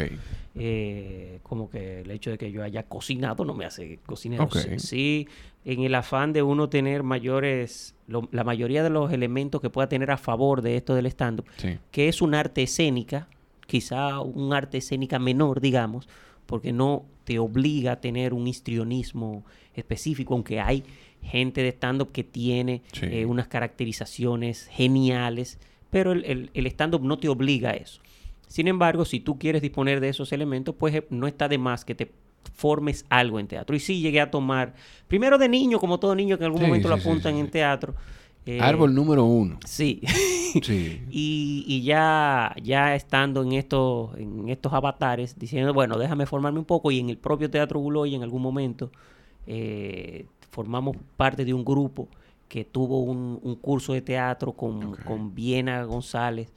Eh, 0.55 1.39
como 1.43 1.71
que 1.71 2.03
el 2.03 2.11
hecho 2.11 2.31
de 2.31 2.37
que 2.37 2.53
yo 2.53 2.63
haya 2.63 2.83
cocinado 2.83 3.45
no 3.45 3.55
me 3.55 3.65
hace 3.65 3.99
cocinero. 4.05 4.49
Sí, 4.77 5.27
en 5.65 5.81
el 5.81 5.95
afán 5.95 6.33
de 6.33 6.43
uno 6.43 6.69
tener 6.69 7.03
mayores, 7.03 7.95
la 8.07 8.45
mayoría 8.45 8.83
de 8.83 8.91
los 8.91 9.13
elementos 9.13 9.61
que 9.61 9.71
pueda 9.71 9.89
tener 9.89 10.11
a 10.11 10.19
favor 10.19 10.61
de 10.61 10.77
esto 10.77 10.95
del 10.95 11.07
stand-up, 11.07 11.47
que 11.91 12.09
es 12.09 12.21
un 12.21 12.35
arte 12.35 12.63
escénica, 12.63 13.29
quizá 13.67 14.21
un 14.21 14.53
arte 14.53 14.79
escénica 14.79 15.19
menor, 15.19 15.61
digamos, 15.61 16.09
porque 16.45 16.73
no 16.73 17.07
te 17.25 17.39
obliga 17.39 17.93
a 17.93 18.01
tener 18.01 18.35
un 18.35 18.47
histrionismo 18.47 19.45
específico, 19.75 20.35
aunque 20.35 20.61
hay 20.61 20.85
gente 21.23 21.63
de 21.63 21.69
stand-up 21.71 22.13
que 22.13 22.25
tiene 22.25 22.83
eh, 23.01 23.25
unas 23.25 23.49
caracterizaciones 23.49 24.69
geniales, 24.71 25.59
pero 25.91 26.13
el, 26.13 26.51
el 26.53 26.67
stand-up 26.67 27.03
no 27.03 27.19
te 27.19 27.29
obliga 27.29 27.71
a 27.71 27.75
eso. 27.75 28.01
Sin 28.53 28.69
embargo, 28.69 29.07
si 29.07 29.19
tú 29.19 29.39
quieres 29.39 29.63
disponer 29.63 30.01
de 30.01 30.11
esos 30.11 30.31
elementos, 30.31 30.75
pues 30.79 30.95
eh, 30.95 31.07
no 31.09 31.27
está 31.27 31.49
de 31.49 31.57
más 31.57 31.87
que 31.87 31.95
te 31.95 32.13
formes 32.53 33.07
algo 33.09 33.41
en 33.41 33.47
teatro. 33.47 33.75
Y 33.75 33.81
sí 33.81 34.01
llegué 34.01 34.21
a 34.21 34.31
tomar, 34.31 34.75
primero 35.09 35.39
de 35.39 35.49
niño, 35.49 35.79
como 35.79 35.99
todo 35.99 36.15
niño 36.15 36.37
que 36.37 36.45
en 36.45 36.53
algún 36.53 36.63
momento 36.63 36.89
lo 36.89 36.97
apuntan 36.97 37.37
en 37.37 37.51
teatro. 37.51 37.95
Eh, 38.45 38.61
Árbol 38.61 38.95
número 38.95 39.25
uno. 39.25 39.59
Sí. 39.65 40.03
y, 41.11 41.83
ya, 41.83 42.55
ya 42.63 42.95
estando 42.95 43.43
en 43.43 43.53
estos, 43.53 44.17
en 44.19 44.49
estos 44.49 44.73
avatares, 44.73 45.39
diciendo, 45.39 45.73
bueno, 45.73 45.97
déjame 45.97 46.27
formarme 46.27 46.59
un 46.59 46.65
poco. 46.65 46.91
Y 46.91 46.99
en 46.99 47.09
el 47.09 47.17
propio 47.17 47.51
Teatro 47.51 47.81
Buloy, 47.81 48.15
en 48.15 48.23
algún 48.23 48.43
momento, 48.43 48.91
eh, 49.47 50.27
formamos 50.53 50.97
parte 51.17 51.45
de 51.45 51.55
un 51.55 51.65
grupo 51.65 52.09
que 52.47 52.65
tuvo 52.67 53.01
un, 53.01 53.57
curso 53.57 53.95
de 53.95 54.03
teatro 54.03 54.53
con, 54.53 54.95
con 54.97 55.35
Viena 55.35 55.83
González 55.85 56.53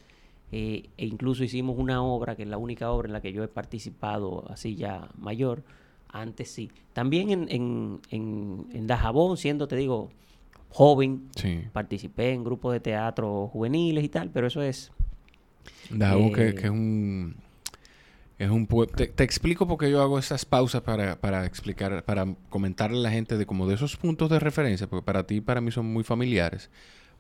eh, 0.52 0.90
e 0.98 1.06
incluso 1.06 1.44
hicimos 1.44 1.78
una 1.78 2.04
obra, 2.04 2.36
que 2.36 2.44
es 2.44 2.50
la 2.50 2.58
única 2.58 2.92
obra 2.92 3.08
en 3.08 3.14
la 3.14 3.22
que 3.22 3.32
yo 3.32 3.44
he 3.44 3.48
participado 3.48 4.46
así 4.50 4.76
ya 4.76 5.08
mayor, 5.18 5.64
antes 6.10 6.52
sí. 6.52 6.70
También 6.92 7.30
en, 7.30 7.48
en, 7.50 8.66
en, 8.74 8.88
Dajabón, 8.88 9.38
siendo, 9.38 9.70
te 9.70 9.78
digo, 9.78 10.10
joven, 10.70 11.30
participé 11.72 12.34
en 12.34 12.44
grupos 12.44 12.74
de 12.74 12.82
teatro 12.82 13.48
juveniles 13.48 14.04
y 14.04 14.10
tal, 14.10 14.30
pero 14.30 14.48
eso 14.48 14.62
es... 14.62 14.92
Dajabón 15.90 16.34
que, 16.34 16.50
eh, 16.50 16.56
es 16.58 16.70
un... 16.70 17.36
Es 18.38 18.50
un 18.50 18.68
te, 18.68 19.08
te, 19.08 19.24
explico 19.24 19.66
por 19.68 19.78
qué 19.78 19.90
yo 19.90 20.02
hago 20.02 20.20
esas 20.20 20.44
pausas 20.44 20.82
para, 20.82 21.22
para 21.22 21.46
explicar, 21.46 22.04
para 22.04 22.28
comentarle 22.50 22.98
a 22.98 23.02
la 23.02 23.12
gente 23.12 23.38
de 23.38 23.46
como 23.46 23.68
de 23.68 23.76
esos 23.76 23.96
puntos 23.96 24.30
de 24.30 24.40
referencia, 24.40 24.88
porque 24.88 25.06
para 25.06 25.26
ti 25.26 25.36
y 25.36 25.42
para 25.42 25.62
mí 25.62 25.72
son 25.72 25.86
muy 25.86 26.04
familiares, 26.04 26.70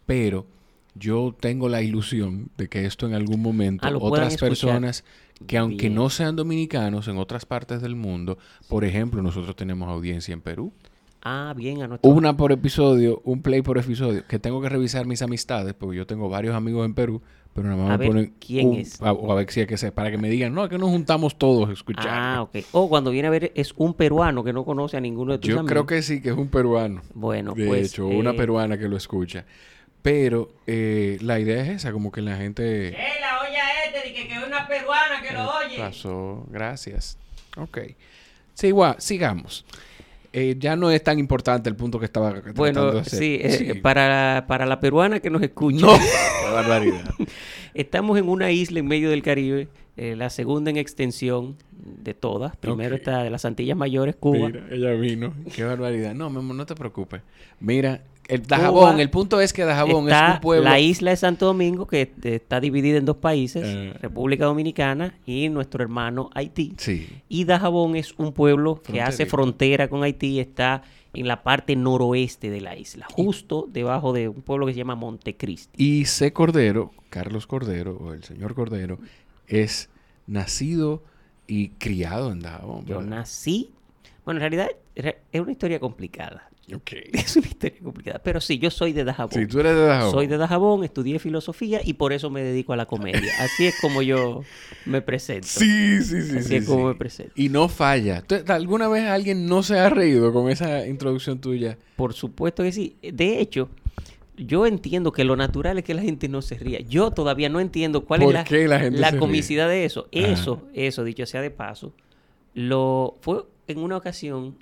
pero 0.05 0.45
yo 0.93 1.35
tengo 1.39 1.69
la 1.69 1.81
ilusión 1.81 2.49
de 2.57 2.67
que 2.67 2.85
esto 2.85 3.05
en 3.05 3.13
algún 3.13 3.41
momento 3.41 3.87
ah, 3.87 3.91
otras 3.99 4.37
personas 4.37 5.03
que 5.47 5.57
aunque 5.57 5.89
no 5.89 6.09
sean 6.09 6.35
dominicanos 6.35 7.07
en 7.07 7.17
otras 7.17 7.45
partes 7.45 7.81
del 7.81 7.95
mundo, 7.95 8.37
por 8.69 8.85
ejemplo, 8.85 9.21
nosotros 9.21 9.55
tenemos 9.55 9.89
audiencia 9.89 10.33
en 10.33 10.41
Perú. 10.41 10.71
Ah, 11.21 11.53
bien, 11.57 11.79
Una 12.03 12.37
por 12.37 12.51
episodio, 12.51 13.21
un 13.25 13.41
play 13.41 13.61
por 13.61 13.77
episodio, 13.77 14.23
que 14.27 14.37
tengo 14.37 14.61
que 14.61 14.69
revisar 14.69 15.07
mis 15.07 15.21
amistades, 15.21 15.73
porque 15.73 15.97
yo 15.97 16.05
tengo 16.05 16.29
varios 16.29 16.55
amigos 16.55 16.85
en 16.85 16.93
Perú, 16.93 17.21
pero 17.55 17.69
nada 17.69 17.87
más 17.87 17.97
me 17.97 18.07
ponen 18.07 18.33
quién 18.37 18.73
es. 18.73 18.99
o 19.01 19.31
a 19.31 19.35
ver 19.35 19.49
si 19.49 19.61
hay 19.61 19.65
que 19.65 19.77
ser, 19.77 19.93
para 19.93 20.11
que 20.11 20.17
me 20.17 20.27
digan, 20.27 20.53
no, 20.53 20.65
es 20.65 20.69
que 20.69 20.77
nos 20.77 20.89
juntamos 20.89 21.37
todos 21.37 21.69
a 21.69 21.71
escuchar. 21.71 22.09
Ah, 22.09 22.41
ok. 22.41 22.57
O 22.73 22.89
cuando 22.89 23.11
viene 23.11 23.29
a 23.29 23.31
ver, 23.31 23.53
es 23.55 23.73
un 23.77 23.93
peruano 23.93 24.43
que 24.43 24.51
no 24.51 24.65
conoce 24.65 24.97
a 24.97 24.99
ninguno 24.99 25.31
de 25.31 25.37
tus 25.37 25.47
yo 25.47 25.59
amigos. 25.59 25.69
Yo 25.69 25.73
creo 25.73 25.85
que 25.85 26.01
sí, 26.01 26.21
que 26.21 26.31
es 26.31 26.35
un 26.35 26.49
peruano. 26.49 27.01
Bueno, 27.13 27.53
de 27.53 27.65
pues. 27.65 27.79
De 27.79 27.87
hecho, 27.87 28.07
una 28.07 28.31
eh, 28.31 28.33
peruana 28.33 28.77
que 28.77 28.89
lo 28.89 28.97
escucha. 28.97 29.45
Pero 30.01 30.51
eh, 30.67 31.17
la 31.21 31.39
idea 31.39 31.63
es 31.63 31.69
esa, 31.69 31.93
como 31.93 32.11
que 32.11 32.21
la 32.21 32.35
gente... 32.35 32.89
¡Eh, 32.89 32.97
la 33.21 33.39
olla 33.39 33.85
este! 33.85 34.13
Que, 34.13 34.27
que 34.27 34.37
una 34.45 34.67
peruana 34.67 35.21
que 35.21 35.33
lo 35.33 35.39
eh, 35.39 35.65
oye. 35.65 35.77
Pasó, 35.77 36.45
gracias. 36.49 37.17
Ok. 37.55 37.79
Sí, 38.53 38.67
igual, 38.67 38.97
sigamos. 38.99 39.65
Eh, 40.37 40.57
ya 40.59 40.75
no 40.75 40.91
es 40.91 41.01
tan 41.01 41.17
importante 41.17 41.69
el 41.69 41.77
punto 41.77 41.97
que 41.97 42.03
estaba 42.03 42.41
bueno, 42.55 42.91
de 42.91 42.99
hacer. 42.99 43.19
Sí, 43.19 43.41
sí. 43.49 43.73
Para, 43.75 44.43
para 44.49 44.65
la 44.65 44.81
peruana 44.81 45.21
que 45.21 45.29
nos 45.29 45.41
escucha. 45.41 45.85
No, 45.85 45.97
qué 45.97 46.51
barbaridad. 46.53 47.05
Estamos 47.73 48.17
en 48.19 48.27
una 48.27 48.51
isla 48.51 48.79
en 48.79 48.85
medio 48.85 49.09
del 49.09 49.23
Caribe, 49.23 49.69
la 49.95 50.29
segunda 50.29 50.71
en 50.71 50.75
extensión 50.75 51.55
de 51.71 52.13
todas. 52.13 52.57
Primero 52.57 52.95
está 52.95 53.23
de 53.23 53.29
las 53.29 53.45
Antillas 53.45 53.77
Mayores, 53.77 54.17
Cuba. 54.17 54.47
Mira, 54.47 54.67
ella 54.71 54.91
vino. 54.91 55.33
Qué 55.55 55.63
barbaridad. 55.63 56.13
No, 56.13 56.29
no 56.29 56.65
te 56.65 56.75
preocupes. 56.75 57.21
Mira, 57.61 58.01
el 58.27 58.43
Dajabón, 58.43 58.99
el 58.99 59.09
punto 59.09 59.39
es 59.39 59.53
que 59.53 59.63
Dajabón 59.63 60.09
es 60.09 60.15
un 60.33 60.39
pueblo. 60.39 60.63
La 60.63 60.79
isla 60.79 61.11
de 61.11 61.17
Santo 61.17 61.45
Domingo, 61.45 61.87
que 61.87 62.11
está 62.23 62.59
dividida 62.59 62.97
en 62.97 63.05
dos 63.05 63.17
países, 63.17 63.63
eh. 63.65 63.93
República 64.01 64.45
Dominicana 64.45 65.13
y 65.25 65.49
nuestro 65.49 65.83
hermano 65.83 66.29
Haití. 66.33 66.73
Sí. 66.77 67.07
Y 67.29 67.45
Dajabón 67.45 67.95
es 67.95 68.13
un 68.17 68.33
pueblo 68.33 68.81
que 68.81 69.01
hace 69.01 69.25
frontera 69.25 69.87
con 69.87 70.03
Haití, 70.03 70.39
está 70.39 70.83
en 71.13 71.27
la 71.27 71.43
parte 71.43 71.75
noroeste 71.75 72.49
de 72.49 72.61
la 72.61 72.75
isla, 72.75 73.07
justo 73.11 73.69
debajo 73.71 74.11
de 74.11 74.27
un 74.27 74.41
pueblo 74.41 74.65
que 74.65 74.73
se 74.73 74.79
llama 74.79 74.95
Montecristi. 74.95 75.81
Y 75.81 76.05
C. 76.05 76.33
Cordero, 76.33 76.91
Carlos 77.09 77.47
Cordero, 77.47 77.97
o 77.97 78.13
el 78.13 78.23
señor 78.23 78.53
Cordero, 78.53 78.99
es 79.47 79.89
nacido 80.27 81.03
y 81.47 81.69
criado 81.69 82.31
en 82.31 82.41
Dajabón. 82.41 82.85
Yo 82.85 83.01
nací. 83.01 83.71
Bueno, 84.25 84.39
en 84.39 84.51
realidad 84.51 84.71
es 84.95 85.39
una 85.39 85.51
historia 85.51 85.79
complicada. 85.79 86.49
Okay. 86.73 87.03
Es 87.13 87.35
una 87.35 87.47
historia 87.47 87.79
complicada. 87.83 88.19
Pero 88.23 88.41
sí, 88.41 88.57
yo 88.57 88.71
soy 88.71 88.93
de 88.93 89.03
Dajabón. 89.03 89.33
Sí, 89.33 89.47
tú 89.47 89.59
eres 89.59 89.75
de 89.75 89.85
Dajabón. 89.85 90.11
Soy 90.11 90.27
de 90.27 90.37
Dajabón, 90.37 90.83
estudié 90.83 91.19
filosofía 91.19 91.81
y 91.83 91.93
por 91.93 92.13
eso 92.13 92.29
me 92.29 92.41
dedico 92.41 92.73
a 92.73 92.77
la 92.77 92.85
comedia. 92.85 93.31
Así 93.39 93.67
es 93.67 93.79
como 93.79 94.01
yo 94.01 94.41
me 94.85 95.01
presento. 95.01 95.47
Sí, 95.47 96.01
sí, 96.01 96.21
sí. 96.21 96.37
Así 96.37 96.55
es 96.55 96.65
como 96.65 96.87
me 96.87 96.95
presento. 96.95 97.33
Y 97.35 97.49
no 97.49 97.69
falla. 97.69 98.23
¿Alguna 98.47 98.87
vez 98.87 99.05
alguien 99.05 99.45
no 99.45 99.63
se 99.63 99.77
ha 99.77 99.89
reído 99.89 100.33
con 100.33 100.49
esa 100.49 100.87
introducción 100.87 101.39
tuya? 101.39 101.77
Por 101.95 102.13
supuesto 102.13 102.63
que 102.63 102.71
sí. 102.71 102.95
De 103.01 103.39
hecho, 103.39 103.69
yo 104.37 104.65
entiendo 104.65 105.11
que 105.11 105.23
lo 105.23 105.35
natural 105.35 105.77
es 105.77 105.83
que 105.83 105.93
la 105.93 106.01
gente 106.01 106.27
no 106.29 106.41
se 106.41 106.55
ría. 106.55 106.79
Yo 106.81 107.11
todavía 107.11 107.49
no 107.49 107.59
entiendo 107.59 108.05
cuál 108.05 108.23
es 108.23 108.33
la, 108.51 108.89
la, 108.89 109.17
comicidad 109.17 109.69
de 109.69 109.85
eso. 109.85 110.07
Eso, 110.11 110.63
eso, 110.73 111.03
dicho 111.03 111.25
sea 111.25 111.41
de 111.41 111.51
paso, 111.51 111.93
lo 112.53 113.17
fue 113.21 113.43
en 113.67 113.79
una 113.79 113.97
ocasión 113.97 114.57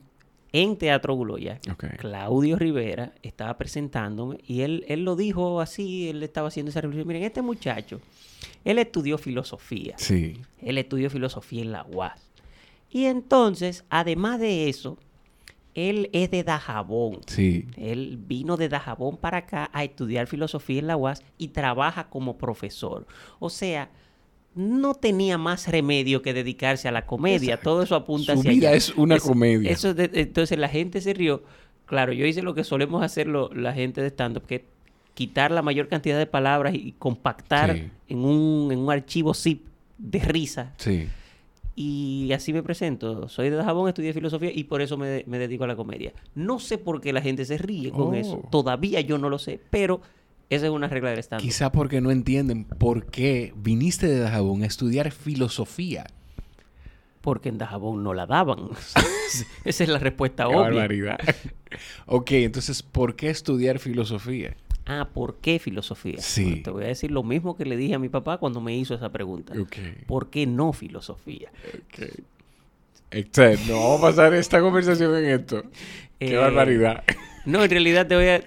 en 0.54 0.78
Teatro 0.78 1.16
Guloya. 1.16 1.60
Claudio 1.98 2.58
Rivera 2.58 3.14
estaba 3.24 3.58
presentándome 3.58 4.38
y 4.48 4.62
él, 4.62 4.86
él 4.88 5.04
lo 5.04 5.16
dijo 5.16 5.60
así, 5.60 6.10
él 6.10 6.22
estaba 6.24 6.48
haciendo 6.48 6.70
esa 6.70 6.80
reflexión. 6.80 7.08
Miren, 7.08 7.24
este 7.24 7.42
muchacho, 7.42 8.00
él 8.64 8.78
estudió 8.80 9.18
filosofía. 9.18 9.96
Sí. 9.98 10.40
Él 10.62 10.78
estudió 10.78 11.10
filosofía 11.10 11.64
en 11.64 11.72
la 11.72 11.84
UAS. 11.84 12.30
Y 12.90 13.06
entonces, 13.06 13.84
además 13.90 14.40
de 14.40 14.70
eso, 14.70 15.00
él 15.74 16.12
es 16.14 16.30
de 16.30 16.44
Dajabón. 16.44 17.22
Sí. 17.26 17.66
Él 17.76 18.20
vino 18.20 18.56
de 18.56 18.70
Dajabón 18.70 19.18
para 19.18 19.40
acá 19.40 19.72
a 19.74 19.84
estudiar 19.84 20.28
filosofía 20.28 20.80
en 20.80 20.88
la 20.88 20.98
UAS 20.98 21.24
y 21.40 21.48
trabaja 21.48 22.10
como 22.10 22.38
profesor. 22.38 23.08
O 23.40 23.50
sea, 23.50 23.90
no 24.56 24.94
tenía 24.94 25.38
más 25.38 25.68
remedio 25.68 26.22
que 26.22 26.34
dedicarse 26.34 26.88
a 26.88 26.92
la 26.92 27.06
comedia. 27.06 27.60
Todo 27.60 27.84
eso 27.84 27.96
apunta 27.96 28.34
Su 28.34 28.40
hacia 28.40 28.52
vida 28.52 28.74
es 28.74 28.90
una 28.96 29.20
comedia. 29.20 29.72
Eso 29.72 29.96
entonces 29.98 30.58
la 30.58 30.70
gente 30.70 31.02
se 31.02 31.14
rió. 31.14 31.44
Claro, 31.86 32.14
yo 32.14 32.26
hice 32.26 32.42
lo 32.42 32.54
que 32.54 32.64
solemos 32.64 33.04
hacer 33.04 33.28
la 33.28 33.74
gente 33.74 34.02
de 34.02 34.08
stand-up, 34.08 34.46
que 34.46 34.66
quitar 35.14 35.52
la 35.52 35.62
mayor 35.62 35.88
cantidad 35.88 36.18
de 36.18 36.26
palabras 36.26 36.74
y 36.74 36.94
compactar 36.98 37.92
en, 38.08 38.26
un, 38.26 38.72
en 38.72 38.80
un 38.80 38.92
archivo 38.92 39.34
zip 39.34 39.64
de 39.98 40.20
risa. 40.20 40.74
Sí. 40.78 41.08
Y 41.76 42.32
así 42.34 42.54
me 42.54 42.62
presento. 42.62 43.28
Soy 43.30 43.50
de 43.50 43.56
Dajabón, 43.56 43.88
estudié 43.88 44.14
filosofía 44.14 44.52
y 44.54 44.66
por 44.66 44.82
eso 44.82 44.98
me, 44.98 45.24
dedico 45.24 45.64
a 45.64 45.68
la 45.68 45.76
comedia. 45.76 46.14
No 46.36 46.60
sé 46.60 46.78
por 46.78 47.02
qué 47.02 47.12
la 47.14 47.22
gente 47.22 47.46
se 47.46 47.58
ríe 47.58 47.92
con 47.92 48.14
eso. 48.14 48.42
Oh. 48.44 48.50
Todavía 48.50 49.02
yo 49.02 49.18
no 49.18 49.30
lo 49.30 49.40
sé, 49.40 49.60
pero 49.72 50.02
esa 50.50 50.66
es 50.66 50.72
una 50.72 50.88
regla 50.88 51.10
del 51.10 51.20
stand 51.20 51.42
Quizá 51.42 51.72
porque 51.72 52.02
no 52.02 52.12
entienden 52.12 52.66
por 52.66 53.08
qué 53.08 53.54
viniste 53.56 54.08
de 54.08 54.20
Dajabón 54.20 54.64
a 54.64 54.68
estudiar 54.68 55.12
filosofía. 55.12 56.06
Porque 57.22 57.50
en 57.50 57.58
Dajabón 57.58 58.04
no 58.04 58.14
la 58.14 58.26
daban. 58.26 58.70
Esa 59.64 59.84
es 59.84 59.90
la 59.90 60.00
respuesta 60.00 60.48
obvia. 60.48 60.60
barbaridad. 60.60 61.18
ok, 62.06 62.32
entonces, 62.32 62.84
¿por 62.84 63.16
qué 63.16 63.30
estudiar 63.30 63.80
filosofía? 63.80 64.56
Ah, 64.86 65.08
¿por 65.14 65.38
qué 65.38 65.60
filosofía? 65.60 66.18
Sí. 66.20 66.62
te 66.62 66.70
voy 66.70 66.84
a 66.84 66.88
decir 66.88 67.10
lo 67.10 67.24
mismo 67.24 67.56
que 67.56 67.64
le 67.66 67.78
dije 67.78 67.96
a 67.96 68.00
mi 68.00 68.10
papá 68.10 68.38
cuando 68.38 68.60
me 68.60 68.76
hizo 68.76 68.94
esa 68.94 69.10
pregunta. 69.10 69.54
¿Por 70.08 70.30
qué 70.30 70.46
no 70.46 70.74
filosofía? 70.74 71.52
Ok. 71.74 72.10
no 73.68 73.76
vamos 73.76 74.00
a 74.00 74.02
pasar 74.02 74.34
esta 74.34 74.60
conversación 74.60 75.16
en 75.16 75.40
esto. 75.40 75.64
Qué 76.20 76.34
eh, 76.34 76.38
barbaridad. 76.38 77.04
No, 77.46 77.64
en 77.64 77.70
realidad 77.70 78.08
te 78.08 78.16
voy 78.16 78.28
a, 78.28 78.42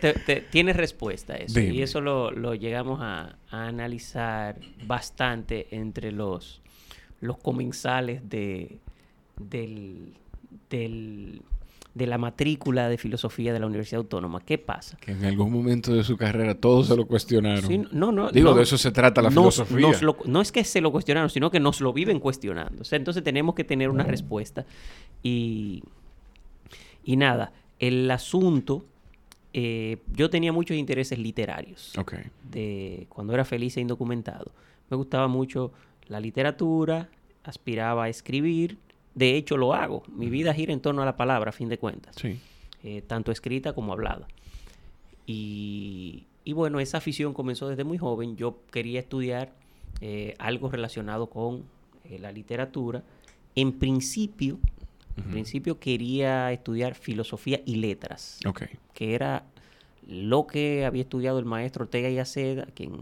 tienes 0.51 0.77
respuesta 0.77 1.35
a 1.35 1.37
eso. 1.37 1.61
Y 1.61 1.83
eso 1.83 2.01
lo, 2.01 2.55
llegamos 2.55 3.01
a, 3.03 3.37
analizar 3.51 4.59
bastante 4.87 5.69
entre 5.71 6.13
los, 6.13 6.61
los 7.21 7.39
comensales 7.39 8.29
de, 8.29 8.79
del, 9.39 10.15
del 10.71 11.43
de 11.97 12.07
la 12.07 12.19
matrícula 12.19 12.91
de 12.91 12.99
filosofía 12.99 13.55
de 13.55 13.59
la 13.59 13.65
Universidad 13.65 14.01
Autónoma. 14.01 14.41
¿Qué 14.45 14.59
pasa? 14.59 14.99
Que 14.99 15.13
en 15.13 15.25
algún 15.25 15.51
momento 15.51 15.95
de 15.95 16.05
su 16.05 16.19
carrera 16.19 16.55
todos 16.55 16.89
se 16.89 16.95
lo 16.97 17.07
cuestionaron. 17.07 17.89
no, 17.91 18.13
no. 18.13 18.31
Digo, 18.31 18.53
de 18.53 18.65
eso 18.65 18.77
se 18.77 18.91
trata 18.91 19.23
la 19.23 19.31
filosofía. 19.31 19.89
no 20.27 20.43
es 20.43 20.53
que 20.53 20.63
se 20.65 20.83
lo 20.83 20.93
cuestionaron, 20.93 21.31
sino 21.31 21.51
que 21.51 21.59
nos 21.59 21.81
lo 21.81 21.95
viven 21.95 22.21
cuestionando. 22.21 22.83
O 22.83 22.85
sea, 22.85 22.99
entonces 22.99 23.25
tenemos 23.25 23.55
que 23.55 23.65
tener 23.65 23.89
una 23.89 24.05
respuesta. 24.05 24.67
Y, 25.23 25.85
y 27.03 27.17
nada, 27.17 27.55
el 27.79 28.11
asunto, 28.11 28.85
eh, 29.53 29.99
yo 30.13 30.31
tenía 30.31 30.53
muchos 30.53 30.77
intereses 30.77 31.19
literarios. 31.19 31.93
De 32.43 33.07
cuando 33.09 33.35
era 33.35 33.45
feliz 33.45 33.77
e 33.77 33.81
indocumentado. 33.81 34.53
Me 34.91 34.97
gustaba 34.97 35.29
mucho 35.29 35.73
la 36.07 36.21
literatura, 36.21 37.09
aspiraba 37.45 38.05
a 38.05 38.09
escribir 38.09 38.79
de 39.17 39.35
hecho, 39.35 39.57
lo 39.57 39.73
hago. 39.73 40.03
Mi 40.15 40.29
vida 40.29 40.53
gira 40.53 40.75
en 40.75 40.81
torno 40.81 41.01
a 41.01 41.07
la 41.07 41.17
palabra, 41.17 41.49
a 41.49 41.53
fin 41.53 41.71
de 41.71 41.79
cuentas. 41.79 42.15
Sí. 42.21 42.39
Eh, 42.85 43.01
tanto 43.01 43.33
escrita 43.33 43.73
como 43.73 43.95
hablada. 43.95 44.29
Y, 45.27 46.27
bueno, 46.55 46.81
esa 46.81 46.99
afición 46.99 47.33
comenzó 47.33 47.67
desde 47.67 47.83
muy 47.83 47.97
joven. 47.97 48.37
Yo 48.37 48.59
quería 48.71 49.01
estudiar 49.01 49.55
eh, 50.03 50.35
algo 50.39 50.71
relacionado 50.71 51.31
con 51.31 51.65
eh, 52.05 52.19
la 52.19 52.31
literatura. 52.31 53.05
En 53.55 53.73
principio, 53.79 54.59
en 55.17 55.25
principio 55.25 55.79
quería 55.79 56.53
estudiar 56.53 56.95
filosofía 56.95 57.61
y 57.65 57.77
letras. 57.77 58.39
Que 58.95 59.15
era 59.15 59.45
lo 60.07 60.47
que 60.47 60.85
había 60.85 61.03
estudiado 61.03 61.39
el 61.39 61.45
maestro 61.45 61.85
Ortega 61.85 62.09
y 62.09 62.19
Aceda, 62.19 62.65
a 62.65 62.67
quien 62.67 62.93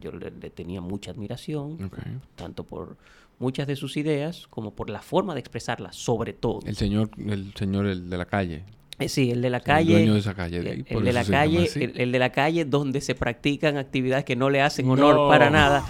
yo 0.00 0.12
le, 0.12 0.30
tenía 0.50 0.80
mucha 0.80 1.10
admiración, 1.10 1.90
tanto 2.34 2.64
por 2.64 2.96
muchas 3.38 3.66
de 3.66 3.76
sus 3.76 3.96
ideas 3.96 4.46
como 4.48 4.74
por 4.74 4.88
la 4.88 5.02
forma 5.02 5.34
de 5.34 5.40
expresarlas, 5.40 5.96
sobre 5.96 6.32
todo. 6.32 6.60
El 6.64 6.76
señor, 6.76 7.10
el 7.18 7.52
señor 7.54 7.86
el 7.86 8.08
de 8.08 8.16
la 8.16 8.24
calle. 8.24 8.64
Eh, 8.98 9.10
sí, 9.10 9.30
el 9.30 9.42
de 9.42 9.50
la 9.50 9.60
calle. 9.60 9.92
El 9.92 9.98
dueño 9.98 10.14
de 10.14 10.20
esa 10.20 10.34
calle. 10.34 10.84
el, 10.88 11.04
de 11.04 11.12
la 11.12 11.24
calle, 11.24 11.68
el, 11.74 12.12
de 12.12 12.18
la 12.18 12.32
calle 12.32 12.64
donde 12.64 13.02
se 13.02 13.14
practican 13.14 13.76
actividades 13.76 14.24
que 14.24 14.36
no 14.36 14.48
le 14.48 14.62
hacen 14.62 14.88
honor 14.88 15.28
para 15.28 15.50
nada 15.50 15.84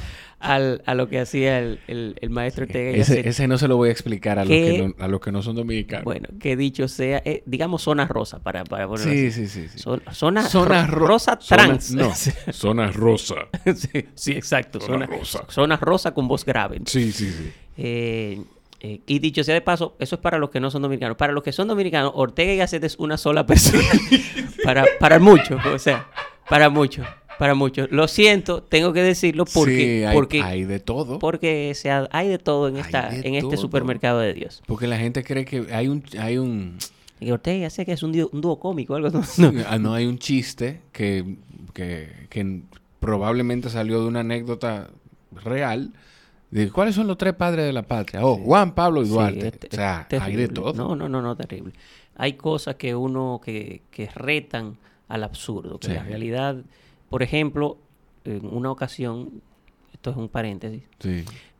al, 0.47 0.83
a 0.87 0.95
lo 0.95 1.09
que 1.09 1.19
hacía 1.19 1.59
el, 1.59 1.81
el, 1.87 2.31
maestro 2.31 2.65
Ortega. 2.65 2.91
Ese, 2.97 3.29
ese, 3.29 3.49
no 3.49 3.59
se 3.59 3.69
lo 3.69 3.77
voy 3.77 3.89
a 3.89 3.93
explicar 3.93 4.39
a, 4.39 4.45
los, 4.45 4.51
que 4.51 4.79
no, 4.79 5.05
a 5.05 5.09
los 5.09 5.21
que 5.21 5.33
no 5.33 5.43
son 5.43 5.57
dominicanos. 5.57 6.05
Bueno, 6.05 6.29
que 6.41 6.57
dicho 6.57 6.89
sea, 6.89 7.23
eh, 7.25 7.43
digamos 7.47 7.83
zona 7.83 8.07
rosa, 8.07 8.39
para, 8.39 8.65
para 8.65 8.87
ponerlo 8.87 9.13
sí, 9.13 9.31
sí, 9.31 9.49
sí, 9.49 9.69
sí. 9.69 9.79
zona, 9.79 10.43
zona 10.49 10.87
rosa 10.87 11.39
trans. 11.39 11.93
no, 11.93 12.13
zona 12.53 12.91
rosa. 12.91 13.49
sí, 13.75 14.07
sí, 14.15 14.33
exacto. 14.33 14.81
Zona, 14.81 15.07
rosa. 15.07 15.45
Zona 15.49 15.77
rosa 15.77 16.13
con 16.13 16.29
voz 16.29 16.45
grave. 16.45 16.81
Sí, 16.87 17.13
sí, 17.13 17.31
sí. 17.31 17.53
Eh, 17.77 18.41
eh, 18.81 19.01
y 19.07 19.19
dicho 19.19 19.43
sea 19.43 19.55
de 19.55 19.63
paso, 19.63 19.97
eso 19.99 20.17
es 20.17 20.21
para 20.21 20.39
los 20.39 20.51
que 20.51 20.61
no 20.61 20.71
son 20.71 20.83
dominicanos. 20.83 21.17
Para 21.17 21.33
los 21.33 21.43
que 21.43 21.53
son 21.53 21.69
dominicanos, 21.69 22.13
Ortega 22.15 22.53
y 22.53 22.57
Gasset 22.57 22.85
es 22.85 22.97
una 22.99 23.17
sola 23.17 23.47
persona. 23.47 23.83
para, 24.65 24.85
para 25.01 25.19
muchos, 25.19 25.65
o 25.67 25.79
sea, 25.79 26.09
para 26.49 26.69
muchos 26.71 27.07
para 27.39 27.55
muchos. 27.55 27.91
Lo 27.91 28.09
siento, 28.09 28.63
tengo 28.63 28.93
que 28.93 29.03
decirlo 29.03 29.45
porque, 29.45 30.07
hay, 30.07 30.15
porque 30.15 30.43
hay 30.43 30.65
de 30.65 30.81
todo. 30.81 31.19
Porque 31.19 31.73
sea, 31.75 32.09
hay 32.11 32.29
de 32.29 32.39
todo 32.39 32.69
en 32.69 32.77
esta 32.77 33.15
en 33.15 33.35
este 33.35 33.57
supermercado 33.57 34.21
de 34.21 34.35
Dios. 34.35 34.63
Porque 34.67 34.87
la 34.87 34.99
gente 34.99 35.25
cree 35.25 35.45
que 35.45 35.67
hay 35.73 35.89
un 35.89 36.03
hay 36.19 36.39
un 36.39 36.79
y 37.19 37.31
Ortega 37.31 37.71
sé 37.71 37.87
que 37.87 37.93
es 37.93 38.03
un, 38.03 38.13
dúo 38.13 38.59
cómico 38.59 38.95
algo 38.95 39.09
no. 39.11 39.53
Ah, 39.67 39.79
no. 39.79 39.95
hay 39.95 40.07
un 40.07 40.19
chiste 40.19 40.83
que, 40.93 41.37
que, 41.73 42.63
probablemente 43.01 43.71
salió 43.71 44.01
de 44.01 44.07
una 44.07 44.21
anécdota 44.21 44.91
real 45.45 45.93
de 46.51 46.71
cuáles 46.71 46.95
son 46.95 47.07
los 47.07 47.19
tres 47.19 47.35
padres 47.35 47.65
de 47.67 47.73
la 47.73 47.83
patria. 47.83 48.25
Oh, 48.25 48.37
Juan, 48.37 48.75
Pablo 48.75 49.03
y 49.03 49.09
Duarte. 49.09 49.53
o 49.71 49.75
sea, 49.75 50.07
hay 50.21 50.37
de 50.37 50.49
todo. 50.49 50.73
No, 50.73 50.95
no, 50.95 51.09
no, 51.09 51.23
no, 51.23 51.37
terrible. 51.37 51.73
Hay 52.17 52.35
cosas 52.35 52.77
que 52.77 52.95
uno 52.95 53.41
que, 53.45 53.83
que 53.91 54.09
retan 54.15 54.77
al 55.09 55.25
absurdo, 55.25 55.79
que 55.79 55.89
la 55.89 56.03
realidad 56.03 56.57
por 57.09 57.23
ejemplo, 57.23 57.79
en 58.25 58.47
una 58.47 58.71
ocasión, 58.71 59.43
esto 59.93 60.11
es 60.11 60.17
un 60.17 60.29
paréntesis, 60.29 60.83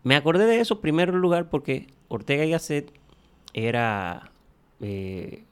me 0.03 0.15
acordé 0.15 0.47
de 0.47 0.61
eso 0.61 0.75
en 0.75 0.81
primer 0.81 1.15
lugar 1.15 1.51
porque 1.51 1.87
Ortega 2.09 2.45
y 2.45 2.51
Gasset 2.51 2.93
era 3.53 4.31
eh, 4.81 5.45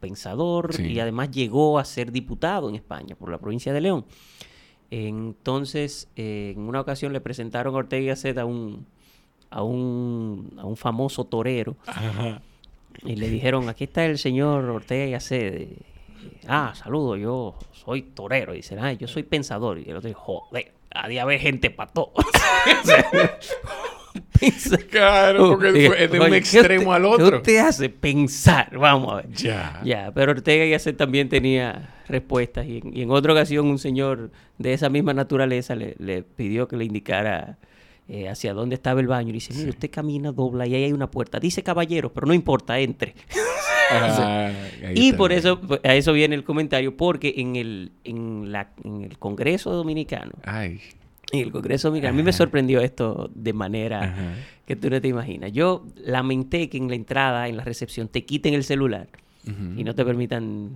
pensador 0.00 0.70
y 0.78 1.00
además 1.00 1.30
llegó 1.30 1.78
a 1.78 1.84
ser 1.84 2.12
diputado 2.12 2.68
en 2.68 2.76
España 2.76 3.16
por 3.16 3.30
la 3.30 3.38
provincia 3.38 3.72
de 3.72 3.80
León. 3.80 4.04
Entonces, 4.90 6.08
eh, 6.16 6.52
en 6.54 6.62
una 6.62 6.80
ocasión 6.80 7.12
le 7.12 7.20
presentaron 7.20 7.74
a 7.74 7.78
Ortega 7.78 8.02
y 8.02 8.06
Gasset 8.06 8.38
a 8.38 8.44
un, 8.44 8.86
a 9.50 9.62
un, 9.62 10.52
a 10.58 10.64
un 10.64 10.76
famoso 10.76 11.24
torero. 11.24 11.76
Y 13.04 13.16
le 13.16 13.28
dijeron, 13.28 13.68
aquí 13.68 13.84
está 13.84 14.06
el 14.06 14.18
señor 14.18 14.64
Ortega 14.64 15.06
y 15.06 15.10
Gasset 15.10 15.68
ah, 16.48 16.72
saludo, 16.74 17.16
yo 17.16 17.58
soy 17.72 18.02
torero. 18.02 18.54
Y 18.54 18.58
dice, 18.58 18.78
ah, 18.78 18.92
yo 18.92 19.08
soy 19.08 19.22
pensador. 19.22 19.78
Y 19.78 19.90
el 19.90 19.96
otro 19.96 20.08
dice, 20.08 20.20
joder, 20.20 20.72
a 20.90 21.08
día 21.08 21.24
ve 21.24 21.38
gente 21.38 21.70
pató. 21.70 22.12
claro, 24.90 25.50
porque 25.50 25.86
es 25.98 26.10
de 26.10 26.20
un 26.20 26.34
extremo 26.34 26.92
al 26.92 27.04
otro. 27.06 27.42
¿Qué 27.42 27.52
te 27.52 27.60
hace 27.60 27.88
pensar? 27.88 28.76
Vamos 28.76 29.12
a 29.12 29.16
ver. 29.16 29.30
Ya. 29.32 29.80
Ya, 29.84 30.12
pero 30.14 30.32
Ortega 30.32 30.64
y 30.64 30.70
Gasset 30.70 30.96
también 30.96 31.28
tenía 31.28 31.94
respuestas. 32.08 32.66
Y 32.66 32.82
en, 32.94 33.10
otra 33.10 33.32
ocasión 33.32 33.66
un 33.66 33.78
señor 33.78 34.30
de 34.58 34.72
esa 34.72 34.88
misma 34.88 35.14
naturaleza 35.14 35.74
le, 35.74 35.96
le 35.98 36.22
pidió 36.22 36.68
que 36.68 36.76
le 36.76 36.84
indicara 36.84 37.58
eh, 38.08 38.28
hacia 38.28 38.54
dónde 38.54 38.76
estaba 38.76 39.00
el 39.00 39.08
baño 39.08 39.30
y 39.30 39.32
dice, 39.32 39.52
mire, 39.52 39.70
usted 39.70 39.90
camina, 39.90 40.30
dobla 40.30 40.64
y 40.64 40.76
ahí 40.76 40.84
hay 40.84 40.92
una 40.92 41.10
puerta. 41.10 41.40
Dice 41.40 41.64
caballero, 41.64 42.12
pero 42.12 42.28
no 42.28 42.34
importa, 42.34 42.78
entre. 42.78 43.16
y 44.94 45.12
por 45.12 45.32
eso, 45.32 45.60
a 45.84 45.94
eso 45.94 46.12
viene 46.12 46.34
el 46.34 46.44
comentario, 46.44 46.96
porque 46.96 47.34
en 47.36 47.56
el, 47.56 47.92
en 48.04 48.52
la, 48.52 48.70
en 48.84 49.02
el 49.02 49.18
Congreso 49.18 49.72
Dominicano, 49.72 50.32
Ay. 50.44 50.80
en 51.32 51.40
el 51.40 51.52
Congreso 51.52 51.88
Dominicano, 51.88 52.14
a 52.14 52.16
mí 52.16 52.22
me 52.22 52.32
sorprendió 52.32 52.80
esto 52.80 53.30
de 53.34 53.52
manera 53.52 54.34
que 54.66 54.76
tú 54.76 54.90
no 54.90 55.00
te 55.00 55.08
imaginas. 55.08 55.52
Yo 55.52 55.84
lamenté 56.04 56.68
que 56.68 56.78
en 56.78 56.88
la 56.88 56.94
entrada, 56.94 57.48
en 57.48 57.56
la 57.56 57.64
recepción, 57.64 58.08
te 58.08 58.24
quiten 58.24 58.54
el 58.54 58.64
celular 58.64 59.08
y 59.76 59.84
no 59.84 59.94
te 59.94 60.04
permitan 60.04 60.70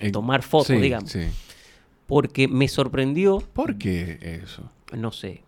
eh, 0.00 0.10
tomar 0.10 0.42
fotos, 0.42 0.80
digamos. 0.80 1.16
Porque 2.06 2.48
me 2.48 2.68
sorprendió. 2.68 3.38
¿Por 3.54 3.78
qué 3.78 4.18
eso? 4.42 4.70
No 4.92 5.10
sé 5.10 5.44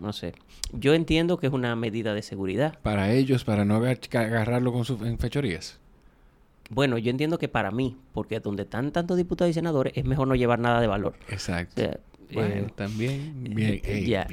no 0.00 0.12
sé. 0.12 0.32
Yo 0.72 0.94
entiendo 0.94 1.38
que 1.38 1.46
es 1.46 1.52
una 1.52 1.76
medida 1.76 2.14
de 2.14 2.22
seguridad. 2.22 2.78
Para 2.82 3.12
ellos, 3.12 3.44
para 3.44 3.64
no 3.64 3.76
agarrarlo 3.76 4.72
con 4.72 4.84
sus 4.84 4.98
fechorías. 5.18 5.78
Bueno, 6.70 6.98
yo 6.98 7.10
entiendo 7.10 7.36
que 7.36 7.48
para 7.48 7.72
mí, 7.72 7.96
porque 8.12 8.38
donde 8.38 8.62
están 8.62 8.92
tantos 8.92 9.16
diputados 9.16 9.50
y 9.50 9.54
senadores, 9.54 9.92
es 9.96 10.04
mejor 10.04 10.28
no 10.28 10.36
llevar 10.36 10.60
nada 10.60 10.80
de 10.80 10.86
valor. 10.86 11.14
Exacto. 11.28 11.82
bueno, 12.32 12.54
eh, 12.54 12.66
también. 12.76 13.44
Bien, 13.54 13.82
ya. 14.06 14.26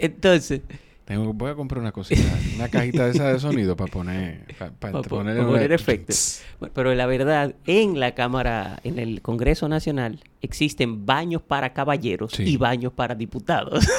Entonces. 0.00 0.60
Tengo, 1.04 1.32
voy 1.32 1.50
a 1.50 1.54
comprar 1.54 1.80
una 1.80 1.92
cosita, 1.92 2.20
una 2.56 2.68
cajita 2.68 3.06
de 3.06 3.12
esa 3.12 3.32
de 3.32 3.38
sonido 3.38 3.76
para 3.76 3.90
poner, 3.90 4.44
para, 4.78 5.00
poner, 5.00 5.72
efectos. 5.72 6.42
pero 6.74 6.94
la 6.94 7.06
verdad, 7.06 7.54
en 7.64 7.98
la 7.98 8.14
Cámara, 8.14 8.78
en 8.84 8.98
el 8.98 9.22
Congreso 9.22 9.70
Nacional, 9.70 10.20
existen 10.42 11.06
baños 11.06 11.40
para 11.40 11.72
caballeros 11.72 12.38
y 12.38 12.58
baños 12.58 12.92
para 12.92 13.14
diputados. 13.14 13.88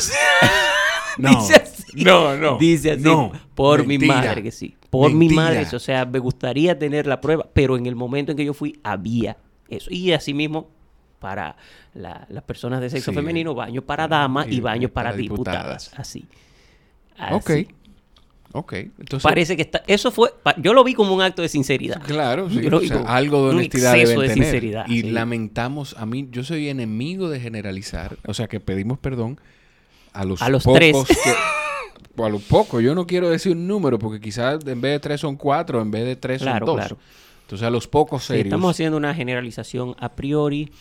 No, 1.23 1.29
Dice 1.41 1.55
así. 1.55 2.03
No, 2.03 2.37
no. 2.37 2.57
Dice 2.57 2.91
así. 2.91 3.03
No, 3.03 3.31
por 3.55 3.85
mi 3.85 3.97
madre 3.97 4.41
que 4.41 4.51
sí. 4.51 4.75
Por 4.89 5.13
mi 5.13 5.29
madre. 5.29 5.65
O 5.73 5.79
sea, 5.79 6.05
me 6.05 6.19
gustaría 6.19 6.77
tener 6.79 7.05
la 7.05 7.19
prueba, 7.19 7.47
pero 7.53 7.77
en 7.77 7.85
el 7.85 7.95
momento 7.95 8.31
en 8.31 8.37
que 8.37 8.45
yo 8.45 8.53
fui 8.53 8.79
había 8.83 9.37
eso. 9.67 9.89
Y 9.91 10.11
asimismo, 10.13 10.69
para 11.19 11.57
las 11.93 12.43
personas 12.43 12.81
de 12.81 12.89
sexo 12.89 13.13
femenino, 13.13 13.53
baños 13.53 13.83
para 13.83 14.07
damas 14.07 14.47
y, 14.49 14.61
baños 14.61 14.91
para, 14.91 15.13
diputadas. 15.13 15.91
Así. 15.95 16.25
Ok. 17.31 17.51
Ok. 18.51 18.73
Entonces, 18.73 19.21
Parece 19.21 19.55
que 19.55 19.61
está. 19.61 19.83
Eso 19.85 20.09
fue. 20.09 20.33
Yo 20.57 20.73
lo 20.73 20.83
vi 20.83 20.93
como 20.93 21.13
un 21.13 21.21
acto 21.21 21.41
de 21.41 21.49
sinceridad. 21.49 22.01
Claro, 22.01 22.49
sí. 22.49 22.61
algo 23.05 23.45
de 23.45 23.55
honestidad. 23.55 23.93
Un 23.93 24.21
de 24.21 24.33
sinceridad. 24.33 24.87
Y 24.87 25.03
lamentamos. 25.03 25.95
A 25.97 26.05
mí, 26.05 26.27
yo 26.31 26.43
soy 26.43 26.69
enemigo 26.69 27.29
de 27.29 27.39
generalizar. 27.39 28.17
O 28.25 28.33
sea, 28.33 28.47
que 28.47 28.59
pedimos 28.59 28.97
perdón 28.97 29.39
a 30.13 30.25
los, 30.25 30.41
a 30.41 30.49
los 30.49 30.63
pocos 30.63 30.79
tres. 30.79 30.95
a 32.17 32.29
los 32.29 32.41
pocos. 32.43 32.83
Yo 32.83 32.95
no 32.95 33.07
quiero 33.07 33.29
decir 33.29 33.53
un 33.53 33.67
número 33.67 33.97
porque 33.99 34.19
quizás 34.19 34.59
en 34.65 34.81
vez 34.81 34.93
de 34.93 34.99
tres 34.99 35.21
son 35.21 35.35
cuatro, 35.35 35.81
en 35.81 35.91
vez 35.91 36.05
de 36.05 36.15
tres 36.15 36.41
son 36.41 36.59
dos. 36.59 36.95
Entonces 37.43 37.65
a 37.65 37.69
los 37.69 37.87
pocos 37.87 38.25
serios. 38.25 38.45
estamos 38.45 38.71
haciendo 38.71 38.97
una 38.97 39.13
generalización 39.13 39.95
a 39.99 40.09
priori. 40.09 40.71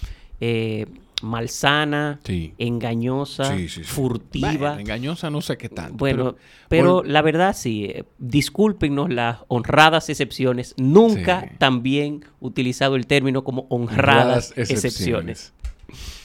Eh, 0.40 0.86
malsana, 1.22 2.20
engañosa, 2.58 3.56
furtiva. 3.84 4.80
engañosa 4.80 5.30
no 5.30 5.40
sé 5.40 5.56
qué 5.56 5.68
tanto. 5.68 5.94
Bueno, 5.94 6.36
pero, 6.68 7.02
la 7.02 7.22
verdad 7.22 7.56
sí, 7.56 7.86
eh, 7.86 8.04
discúlpenos 8.18 9.12
las 9.12 9.38
honradas 9.48 10.08
excepciones. 10.08 10.74
Nunca 10.76 11.50
también 11.58 12.24
utilizado 12.40 12.96
el 12.96 13.06
término 13.06 13.44
como 13.44 13.66
honradas, 13.68 14.52
excepciones. 14.56 15.52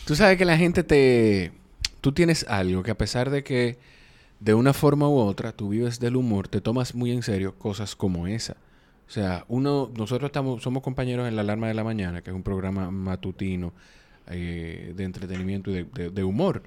Tú 0.06 0.16
sabes 0.16 0.38
que 0.38 0.46
la 0.46 0.58
gente 0.58 0.84
te... 0.84 1.54
Tú 2.04 2.12
tienes 2.12 2.46
algo 2.50 2.84
que 2.84 2.92
a 2.92 2.98
pesar 2.98 3.30
de 3.30 3.46
que 3.46 3.78
de 4.42 4.54
una 4.54 4.74
forma 4.74 5.08
u 5.08 5.20
otra 5.20 5.54
tú 5.54 5.70
vives 5.70 6.02
del 6.02 6.18
humor, 6.18 6.50
te 6.50 6.60
tomas 6.60 6.96
muy 6.96 7.14
en 7.14 7.24
serio 7.24 7.58
cosas 7.58 7.96
como 7.96 8.28
esa. 8.28 8.58
O 9.08 9.10
sea, 9.10 9.46
uno, 9.48 9.90
nosotros 9.96 10.28
estamos, 10.28 10.62
somos 10.62 10.84
compañeros 10.84 11.30
en 11.30 11.38
La 11.38 11.44
Alarma 11.44 11.70
de 11.70 11.74
la 11.74 11.86
Mañana, 11.86 12.22
que 12.22 12.30
es 12.30 12.36
un 12.36 12.44
programa 12.44 12.92
matutino 12.92 13.72
eh, 14.28 14.92
de 14.94 15.04
entretenimiento 15.06 15.72
y 15.72 15.86
de, 15.86 16.24
humor 16.26 16.64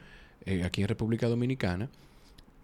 eh, 0.46 0.64
aquí 0.64 0.80
en 0.80 0.88
República 0.88 1.28
Dominicana. 1.28 1.90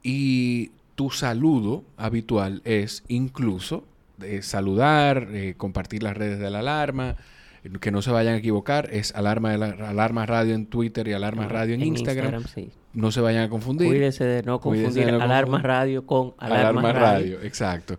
Y 0.02 0.70
tu 0.94 1.10
saludo 1.10 1.84
habitual 1.98 2.62
es 2.64 3.04
incluso 3.06 3.84
de 4.16 4.40
saludar, 4.40 5.28
eh, 5.34 5.56
compartir 5.58 6.02
las 6.02 6.16
redes 6.16 6.38
de 6.38 6.48
la 6.48 6.60
alarma, 6.60 7.16
que 7.80 7.90
no 7.90 8.02
se 8.02 8.10
vayan 8.10 8.34
a 8.34 8.36
equivocar, 8.38 8.88
es 8.92 9.14
alarma, 9.14 9.52
alarma 9.52 10.26
radio 10.26 10.54
en 10.54 10.66
Twitter 10.66 11.06
y 11.06 11.12
alarma 11.12 11.46
radio 11.48 11.74
en, 11.74 11.82
Instagram. 11.82 12.44
No 12.92 13.12
se 13.12 13.20
vayan 13.20 13.44
a 13.44 13.48
confundir. 13.48 13.88
Cuídense 13.88 14.24
de 14.24 14.42
no 14.42 14.60
confundir 14.60 15.08
alarma 15.08 15.62
radio 15.62 16.04
con 16.04 16.34
alarma, 16.38 16.92
radio. 16.92 17.40
Exacto. 17.42 17.98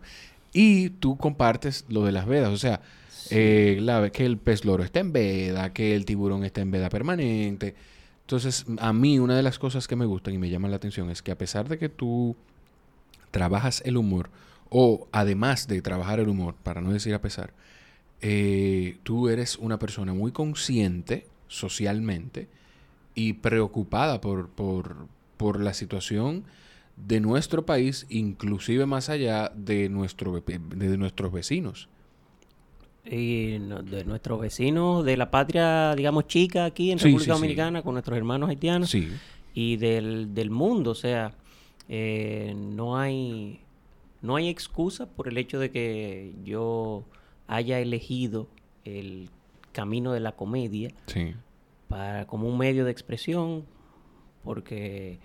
Y 0.52 0.90
tú 0.90 1.18
compartes 1.18 1.86
lo 1.90 2.06
de 2.06 2.12
las 2.12 2.28
vedas, 2.28 2.50
o 2.50 2.58
sea, 2.58 2.82
eh, 3.30 3.80
la, 3.82 4.10
que 4.10 4.26
el 4.26 4.38
pez 4.38 4.66
loro 4.66 4.84
está 4.84 5.00
en 5.00 5.14
veda, 5.14 5.72
que 5.72 5.96
el 5.96 6.06
tiburón 6.06 6.44
está 6.44 6.62
en 6.62 6.70
veda 6.70 6.90
permanente. 6.90 7.74
Entonces, 8.22 8.66
a 8.80 8.94
mí 8.94 9.18
una 9.18 9.36
de 9.36 9.44
las 9.44 9.60
cosas 9.60 9.88
que 9.88 9.96
me 9.96 10.06
gustan 10.06 10.34
y 10.34 10.38
me 10.38 10.50
llaman 10.50 10.72
la 10.72 10.78
atención 10.78 11.10
es 11.10 11.22
que 11.22 11.32
a 11.32 11.38
pesar 11.38 11.68
de 11.70 11.78
que 11.78 11.90
tú 11.90 12.36
trabajas 13.32 13.82
el 13.86 13.98
humor, 13.98 14.30
o 14.70 15.08
además 15.12 15.68
de 15.68 15.82
trabajar 15.82 16.20
el 16.20 16.30
humor, 16.30 16.56
para 16.62 16.82
no 16.82 16.92
decir 16.92 17.14
a 17.14 17.22
pesar, 17.22 17.52
eh, 18.26 19.00
tú 19.04 19.28
eres 19.28 19.58
una 19.58 19.78
persona 19.78 20.14
muy 20.14 20.32
consciente 20.32 21.28
socialmente 21.50 22.48
y 23.16 23.34
preocupada 23.34 24.22
por, 24.22 24.48
por, 24.48 25.08
por 25.36 25.62
la 25.62 25.74
situación 25.74 26.46
de 26.96 27.20
nuestro 27.20 27.66
país, 27.66 28.06
inclusive 28.10 28.86
más 28.86 29.10
allá 29.10 29.52
de, 29.54 29.90
nuestro, 29.90 30.42
de 30.42 30.98
nuestros 30.98 31.34
vecinos. 31.34 31.90
Y 33.06 33.58
de 33.58 34.06
nuestros 34.06 34.40
vecinos 34.40 35.04
de 35.04 35.18
la 35.18 35.30
patria, 35.30 35.94
digamos, 35.94 36.28
chica 36.28 36.64
aquí 36.64 36.92
en 36.92 37.00
República 37.00 37.34
Dominicana, 37.34 37.82
con 37.82 37.96
nuestros 37.96 38.18
hermanos 38.18 38.50
haitianos. 38.50 38.96
Y 39.54 39.76
del, 39.76 40.34
del, 40.34 40.50
mundo. 40.50 40.92
O 40.92 40.96
sea, 40.96 41.34
eh, 41.90 42.56
no 42.56 42.98
hay 42.98 43.60
no 44.22 44.38
hay 44.38 44.48
excusa 44.48 45.08
por 45.08 45.28
el 45.28 45.38
hecho 45.38 45.60
de 45.60 45.70
que 45.70 46.34
yo 46.46 47.04
haya 47.48 47.80
elegido 47.80 48.48
el 48.84 49.30
camino 49.72 50.14
de 50.14 50.20
la 50.20 50.34
comedia 50.34 50.92
para, 51.88 52.26
como 52.28 52.48
un 52.48 52.58
medio 52.58 52.86
de 52.86 52.92
expresión, 52.92 53.66
porque, 54.44 55.20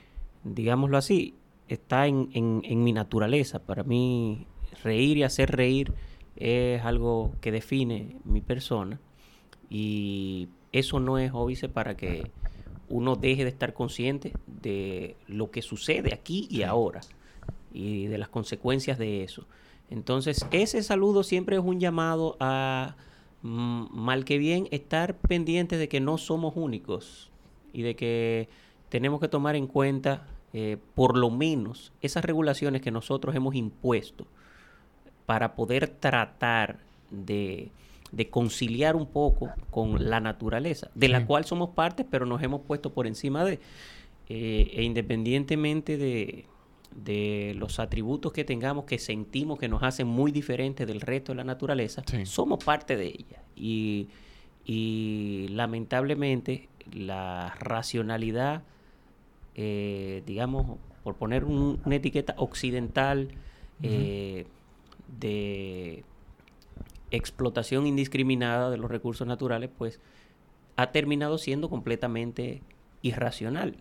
digámoslo 0.44 0.96
así, 0.96 1.34
está 1.68 2.06
en, 2.06 2.30
en, 2.32 2.62
en 2.64 2.84
mi 2.84 2.92
naturaleza. 2.92 3.58
Para 3.60 3.82
mí, 3.82 4.46
reír 4.82 5.18
y 5.18 5.22
hacer 5.22 5.50
reír 5.50 5.92
es 6.36 6.82
algo 6.84 7.32
que 7.40 7.50
define 7.52 8.16
mi 8.24 8.40
persona 8.40 9.00
y 9.68 10.48
eso 10.72 11.00
no 11.00 11.18
es 11.18 11.32
óbice 11.34 11.68
para 11.68 11.96
que 11.96 12.30
uno 12.88 13.16
deje 13.16 13.44
de 13.44 13.50
estar 13.50 13.74
consciente 13.74 14.32
de 14.46 15.16
lo 15.26 15.50
que 15.50 15.62
sucede 15.62 16.14
aquí 16.14 16.46
y 16.50 16.62
ahora 16.62 17.00
y 17.72 18.06
de 18.06 18.18
las 18.18 18.28
consecuencias 18.28 18.98
de 18.98 19.24
eso. 19.24 19.46
Entonces, 19.90 20.46
ese 20.50 20.82
saludo 20.82 21.22
siempre 21.22 21.56
es 21.56 21.62
un 21.62 21.80
llamado 21.80 22.36
a, 22.40 22.96
mm, 23.42 23.86
mal 23.92 24.24
que 24.24 24.38
bien, 24.38 24.68
estar 24.70 25.16
pendientes 25.16 25.78
de 25.78 25.88
que 25.88 26.00
no 26.00 26.18
somos 26.18 26.54
únicos 26.56 27.30
y 27.72 27.82
de 27.82 27.96
que 27.96 28.48
tenemos 28.88 29.20
que 29.20 29.28
tomar 29.28 29.56
en 29.56 29.66
cuenta 29.66 30.26
eh, 30.52 30.78
por 30.94 31.16
lo 31.16 31.30
menos 31.30 31.92
esas 32.00 32.24
regulaciones 32.24 32.80
que 32.80 32.90
nosotros 32.90 33.34
hemos 33.34 33.54
impuesto 33.54 34.26
para 35.26 35.54
poder 35.54 35.88
tratar 35.88 36.78
de, 37.10 37.70
conciliar 38.30 38.96
un 38.96 39.06
poco 39.06 39.50
con 39.70 40.08
la 40.08 40.20
naturaleza, 40.20 40.90
de 40.94 41.08
la 41.08 41.26
cual 41.26 41.44
somos 41.44 41.70
parte, 41.70 42.04
pero 42.04 42.24
nos 42.24 42.42
hemos 42.42 42.62
puesto 42.62 42.94
por 42.94 43.06
encima 43.06 43.44
de, 43.44 43.60
eh, 44.30 44.70
e 44.72 44.82
independientemente 44.84 45.98
de, 45.98 46.46
los 47.54 47.78
atributos 47.78 48.32
que 48.32 48.44
tengamos 48.44 48.84
que 48.84 48.98
sentimos 48.98 49.58
que 49.58 49.68
nos 49.68 49.82
hacen 49.82 50.06
muy 50.06 50.32
diferentes 50.32 50.86
del 50.86 51.00
resto 51.00 51.32
de 51.32 51.36
la 51.36 51.44
naturaleza, 51.44 52.02
somos 52.24 52.64
parte 52.64 52.96
de 52.96 53.06
ella. 53.06 53.42
Y, 53.56 54.08
lamentablemente 55.50 56.68
la 56.92 57.54
racionalidad, 57.58 58.62
eh, 59.54 60.22
digamos, 60.26 60.78
por 61.02 61.16
poner 61.16 61.44
una 61.44 61.94
etiqueta 61.94 62.34
occidental, 62.36 63.30
de 63.80 64.44
explotación 67.10 67.86
indiscriminada 67.86 68.70
de 68.70 68.76
los 68.76 68.90
recursos 68.90 69.26
naturales, 69.26 69.70
pues 69.76 70.00
ha 70.76 70.92
terminado 70.92 71.38
siendo 71.38 71.68
completamente 71.68 72.62
irracional. 73.02 73.76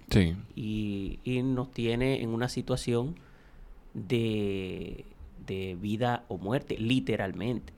Y, 0.56 1.20
nos 1.44 1.72
tiene 1.72 2.22
en 2.22 2.30
una 2.30 2.50
situación 2.50 3.16
de, 3.94 5.06
vida 5.82 6.24
o 6.28 6.38
muerte, 6.38 6.78
literalmente. 6.78 7.74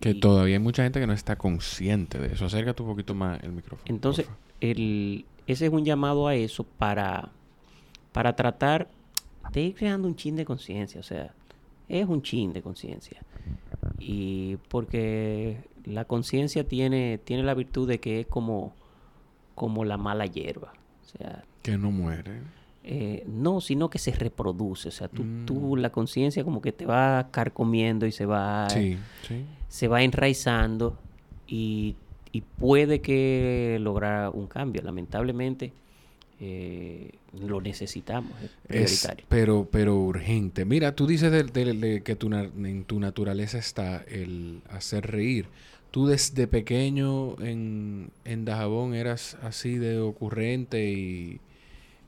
Que 0.00 0.14
todavía 0.14 0.56
hay 0.56 0.62
mucha 0.62 0.82
gente 0.82 0.98
que 0.98 1.06
no 1.06 1.12
está 1.12 1.36
consciente 1.36 2.18
de 2.18 2.32
eso. 2.34 2.46
Acércate 2.46 2.82
un 2.82 2.88
poquito 2.88 3.14
más 3.14 3.42
el 3.42 3.52
micrófono. 3.52 3.84
Entonces, 3.86 4.26
el, 4.60 5.26
ese 5.46 5.66
es 5.66 5.72
un 5.72 5.84
llamado 5.84 6.26
a 6.26 6.34
eso 6.34 6.64
para, 6.64 7.30
para 8.12 8.34
tratar 8.34 8.88
de 9.52 9.60
ir 9.62 9.74
creando 9.74 10.08
un 10.08 10.16
chin 10.16 10.36
de 10.36 10.46
conciencia. 10.46 11.00
O 11.00 11.04
sea, 11.04 11.34
es 11.88 12.08
un 12.08 12.22
chin 12.22 12.52
de 12.54 12.62
conciencia. 12.62 13.20
Y 13.98 14.56
porque 14.68 15.58
la 15.84 16.06
conciencia 16.06 16.66
tiene, 16.66 17.18
tiene 17.18 17.42
la 17.42 17.54
virtud 17.54 17.86
de 17.86 18.00
que 18.00 18.20
es 18.20 18.26
como, 18.26 18.72
como 19.54 19.84
la 19.84 19.98
mala 19.98 20.24
hierba. 20.24 20.72
O 21.14 21.18
sea, 21.18 21.44
que 21.62 21.76
no 21.76 21.90
muere. 21.90 22.40
Eh, 22.82 23.24
no, 23.26 23.60
sino 23.60 23.90
que 23.90 23.98
se 23.98 24.12
reproduce. 24.12 24.88
O 24.88 24.92
sea, 24.92 25.08
tú, 25.08 25.24
tú 25.44 25.76
mm. 25.76 25.78
la 25.80 25.90
conciencia 25.90 26.44
como 26.44 26.62
que 26.62 26.72
te 26.72 26.86
va 26.86 27.28
carcomiendo 27.30 28.06
y 28.06 28.12
se 28.12 28.26
va, 28.26 28.68
se 29.68 29.88
va 29.88 30.02
enraizando 30.02 30.98
y, 31.46 31.96
y 32.32 32.40
puede 32.40 33.00
que 33.00 33.78
lograr 33.80 34.30
un 34.30 34.46
cambio. 34.46 34.82
Lamentablemente, 34.82 35.72
eh, 36.40 37.10
lo 37.38 37.60
necesitamos, 37.60 38.32
es 38.42 38.50
prioritario. 38.66 39.26
pero, 39.28 39.68
pero 39.70 39.96
urgente. 39.96 40.64
Mira, 40.64 40.96
tú 40.96 41.06
dices 41.06 41.30
de, 41.30 42.02
que 42.02 42.16
tu, 42.16 42.32
en 42.32 42.84
tu 42.84 42.98
naturaleza 42.98 43.58
está 43.58 44.02
el 44.08 44.62
hacer 44.70 45.06
reír. 45.06 45.46
¿Tú 45.90 46.06
desde 46.06 46.46
pequeño 46.46 47.40
en, 47.40 48.10
en 48.24 48.44
Dajabón 48.44 48.94
eras 48.94 49.36
así 49.42 49.76
de 49.76 49.98
ocurrente 49.98 50.90
y, 50.90 51.40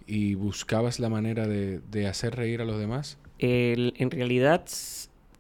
y 0.06 0.34
buscabas 0.34 1.00
la 1.00 1.08
manera 1.08 1.48
de, 1.48 1.80
de, 1.90 2.06
hacer 2.06 2.36
reír 2.36 2.60
a 2.60 2.64
los 2.64 2.78
demás? 2.78 3.18
en 3.38 4.10
realidad, 4.12 4.62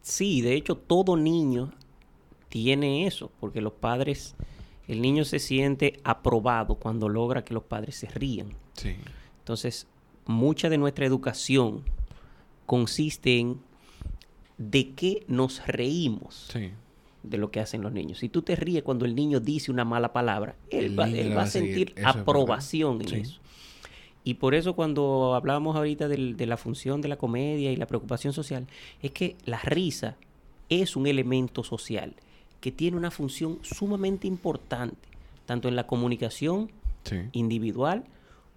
sí. 0.02 0.40
De 0.40 0.54
hecho, 0.54 0.76
todo 0.76 1.16
niño 1.16 1.72
tiene 2.48 3.06
eso, 3.06 3.30
porque 3.38 3.60
los 3.60 3.74
padres, 3.74 4.34
el 4.88 5.00
niño 5.00 5.24
se 5.24 5.38
siente 5.38 6.00
aprobado 6.02 6.74
cuando 6.74 7.08
logra 7.08 7.44
que 7.44 7.54
los 7.54 7.62
padres 7.62 7.94
se 7.94 8.08
rían. 8.08 8.48
Entonces, 9.38 9.86
mucha 10.26 10.68
de 10.68 10.78
nuestra 10.78 11.06
educación 11.06 11.84
consiste 12.66 13.38
en 13.38 13.60
de 14.58 14.94
qué 14.94 15.24
nos 15.28 15.66
reímos 15.66 16.50
de 17.22 17.38
lo 17.38 17.50
que 17.50 17.60
hacen 17.60 17.82
los 17.82 17.92
niños. 17.92 18.18
Si 18.18 18.28
tú 18.28 18.42
te 18.42 18.56
ríes 18.56 18.82
cuando 18.82 19.04
el 19.04 19.14
niño 19.14 19.40
dice 19.40 19.70
una 19.70 19.84
mala 19.84 20.12
palabra, 20.12 20.56
él, 20.70 20.98
va, 20.98 21.04
a 21.42 21.46
sentir 21.46 21.94
aprobación 22.04 23.00
en 23.02 23.14
eso. 23.22 23.40
Y 24.24 24.34
por 24.34 24.54
eso 24.54 24.74
cuando 24.74 25.34
hablábamos 25.34 25.76
ahorita 25.76 26.08
de 26.08 26.46
la 26.46 26.56
función 26.56 27.00
de 27.00 27.08
la 27.08 27.16
comedia 27.16 27.72
y 27.72 27.76
la 27.76 27.86
preocupación 27.86 28.32
social, 28.32 28.66
es 29.02 29.10
que 29.10 29.36
la 29.44 29.58
risa 29.58 30.16
es 30.68 30.96
un 30.96 31.06
elemento 31.06 31.64
social 31.64 32.14
que 32.60 32.70
tiene 32.70 32.96
una 32.96 33.10
función 33.10 33.58
sumamente 33.62 34.28
importante, 34.28 35.08
tanto 35.46 35.68
en 35.68 35.74
la 35.74 35.86
comunicación 35.86 36.70
individual 37.32 38.04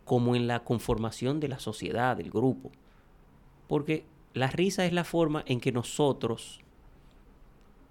como 0.03 0.35
en 0.35 0.45
la 0.45 0.63
conformación 0.63 1.39
de 1.39 1.47
la 1.47 1.59
sociedad, 1.59 2.15
del 2.15 2.29
grupo. 2.29 2.71
Porque 3.67 4.05
la 4.33 4.47
risa 4.47 4.85
es 4.85 4.93
la 4.93 5.03
forma 5.03 5.43
en 5.47 5.59
que 5.59 5.71
nosotros 5.71 6.59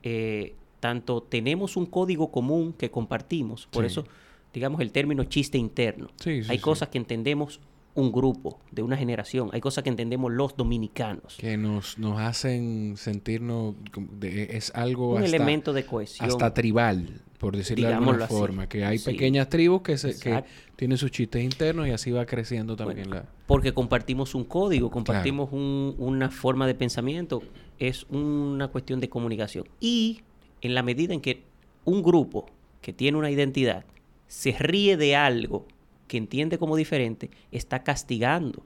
eh, 0.04 0.54
tanto 0.84 1.22
tenemos 1.22 1.78
un 1.78 1.86
código 1.86 2.30
común 2.30 2.74
que 2.74 2.90
compartimos, 2.90 3.66
por 3.68 3.86
eso 3.86 4.04
digamos, 4.52 4.82
el 4.82 4.92
término 4.92 5.24
chiste 5.24 5.56
interno. 5.56 6.10
Hay 6.50 6.58
cosas 6.58 6.90
que 6.90 6.98
entendemos 6.98 7.58
un 7.94 8.12
grupo, 8.12 8.60
de 8.70 8.82
una 8.82 8.98
generación. 8.98 9.48
Hay 9.54 9.62
cosas 9.62 9.82
que 9.82 9.88
entendemos 9.88 10.30
los 10.30 10.56
dominicanos. 10.58 11.36
Que 11.38 11.56
nos, 11.56 11.98
nos 11.98 12.20
hacen 12.20 12.98
sentirnos, 12.98 13.76
es 14.20 14.72
algo... 14.74 15.14
Un 15.14 15.22
elemento 15.22 15.72
de 15.72 15.86
cohesión. 15.86 16.28
Hasta 16.28 16.52
tribal, 16.52 17.22
por 17.38 17.56
decirlo 17.56 17.88
de 17.88 17.94
alguna 17.94 18.26
forma. 18.26 18.68
Que 18.68 18.84
hay 18.84 18.98
pequeñas 18.98 19.48
tribus 19.48 19.80
que, 19.80 19.96
se, 19.96 20.18
que 20.18 20.44
tienen 20.76 20.98
sus 20.98 21.10
chistes 21.10 21.42
internos 21.42 21.88
y 21.88 21.92
así 21.92 22.10
va 22.10 22.26
creciendo 22.26 22.76
también 22.76 23.08
la... 23.08 23.24
Porque 23.46 23.72
compartimos 23.72 24.34
un 24.34 24.44
código, 24.44 24.90
compartimos 24.90 25.48
una 25.50 26.28
forma 26.28 26.66
de 26.66 26.74
pensamiento. 26.74 27.42
Es 27.78 28.04
una 28.10 28.68
cuestión 28.68 29.00
de 29.00 29.08
comunicación. 29.08 29.66
Y 29.80 30.20
en 30.64 30.74
la 30.74 30.82
medida 30.82 31.12
en 31.14 31.20
que 31.20 31.42
un 31.84 32.02
grupo 32.02 32.46
que 32.80 32.92
tiene 32.92 33.18
una 33.18 33.30
identidad 33.30 33.84
se 34.26 34.52
ríe 34.52 34.96
de 34.96 35.14
algo 35.14 35.66
que 36.08 36.16
entiende 36.16 36.58
como 36.58 36.76
diferente, 36.76 37.30
está 37.52 37.82
castigando 37.82 38.62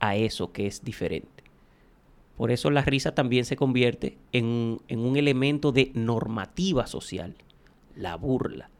a 0.00 0.16
eso 0.16 0.52
que 0.52 0.66
es 0.66 0.84
diferente. 0.84 1.44
Por 2.36 2.50
eso 2.50 2.70
la 2.70 2.82
risa 2.82 3.14
también 3.14 3.44
se 3.44 3.56
convierte 3.56 4.16
en, 4.32 4.80
un 4.88 5.16
elemento 5.16 5.72
de 5.72 5.90
normativa 5.94 6.86
social, 6.86 7.34
la 7.96 8.16
burla. 8.16 8.70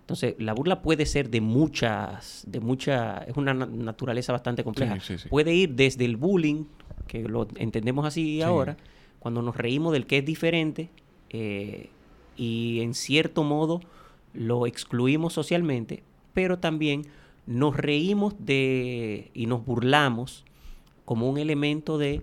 Entonces, 0.00 0.34
la 0.38 0.52
burla 0.52 0.82
puede 0.82 1.06
ser 1.06 1.30
de 1.30 1.40
muchas, 1.40 2.44
de 2.46 2.60
mucha, 2.60 3.18
es 3.24 3.36
una 3.36 3.54
naturaleza 3.54 4.32
bastante 4.32 4.62
compleja. 4.62 4.98
puede 5.28 5.54
ir 5.54 5.74
desde 5.74 6.04
el 6.04 6.16
bullying, 6.16 6.64
que 7.06 7.22
lo 7.22 7.48
entendemos 7.56 8.04
así 8.04 8.42
ahora, 8.42 8.76
cuando 9.20 9.42
nos 9.42 9.56
reímos 9.56 9.92
del 9.92 10.06
que 10.06 10.18
es 10.18 10.24
diferente 10.24 10.90
eh, 11.30 11.90
y 12.36 12.80
en 12.80 12.94
cierto 12.94 13.44
modo 13.44 13.80
lo 14.32 14.66
excluimos 14.66 15.32
socialmente, 15.32 16.02
pero 16.34 16.58
también 16.58 17.06
nos 17.46 17.76
reímos 17.76 18.34
de 18.38 19.30
y 19.34 19.46
nos 19.46 19.64
burlamos 19.64 20.44
como 21.04 21.30
un 21.30 21.38
elemento 21.38 21.96
de, 21.96 22.22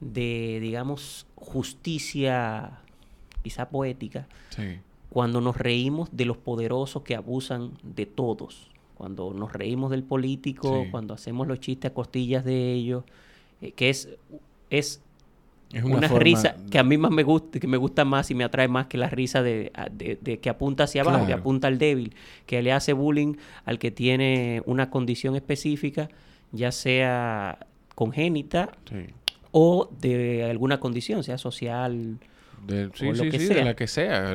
de 0.00 0.58
digamos, 0.60 1.26
justicia 1.34 2.78
quizá 3.42 3.68
poética, 3.68 4.28
cuando 5.08 5.40
nos 5.40 5.56
reímos 5.56 6.08
de 6.12 6.24
los 6.24 6.36
poderosos 6.36 7.02
que 7.02 7.14
abusan 7.14 7.72
de 7.82 8.06
todos, 8.06 8.70
cuando 8.96 9.32
nos 9.32 9.52
reímos 9.52 9.90
del 9.90 10.02
político, 10.02 10.84
cuando 10.90 11.14
hacemos 11.14 11.46
los 11.46 11.60
chistes 11.60 11.90
a 11.90 11.94
costillas 11.94 12.44
de 12.44 12.72
ellos, 12.72 13.04
eh, 13.60 13.72
que 13.72 13.88
es, 13.88 14.08
es 14.68 15.00
es 15.72 15.82
una, 15.82 16.06
risa 16.08 16.56
que 16.70 16.78
a 16.78 16.84
mí 16.84 16.96
más 16.96 17.10
me 17.10 17.22
gusta, 17.22 17.58
que 17.58 17.66
me 17.66 17.76
gusta 17.76 18.04
más 18.04 18.30
y 18.30 18.34
me 18.34 18.44
atrae 18.44 18.68
más 18.68 18.86
que 18.86 18.98
la 18.98 19.08
risa 19.08 19.42
de, 19.42 19.72
que 20.40 20.48
apunta 20.48 20.84
hacia 20.84 21.02
abajo, 21.02 21.26
que 21.26 21.32
apunta 21.32 21.68
al 21.68 21.78
débil, 21.78 22.14
que 22.46 22.62
le 22.62 22.72
hace 22.72 22.92
bullying 22.92 23.34
al 23.64 23.78
que 23.78 23.90
tiene 23.90 24.62
una 24.64 24.90
condición 24.90 25.34
específica, 25.34 26.08
ya 26.52 26.70
sea 26.70 27.66
congénita 27.94 28.70
o 29.50 29.90
de 30.00 30.44
alguna 30.44 30.78
condición, 30.78 31.24
sea 31.24 31.36
social. 31.36 32.18
De, 32.66 32.90
sí, 32.94 33.08
sí, 33.14 33.30
sí, 33.30 33.54
de 33.54 33.64
la 33.64 33.74
que 33.74 33.86
sea, 33.86 34.34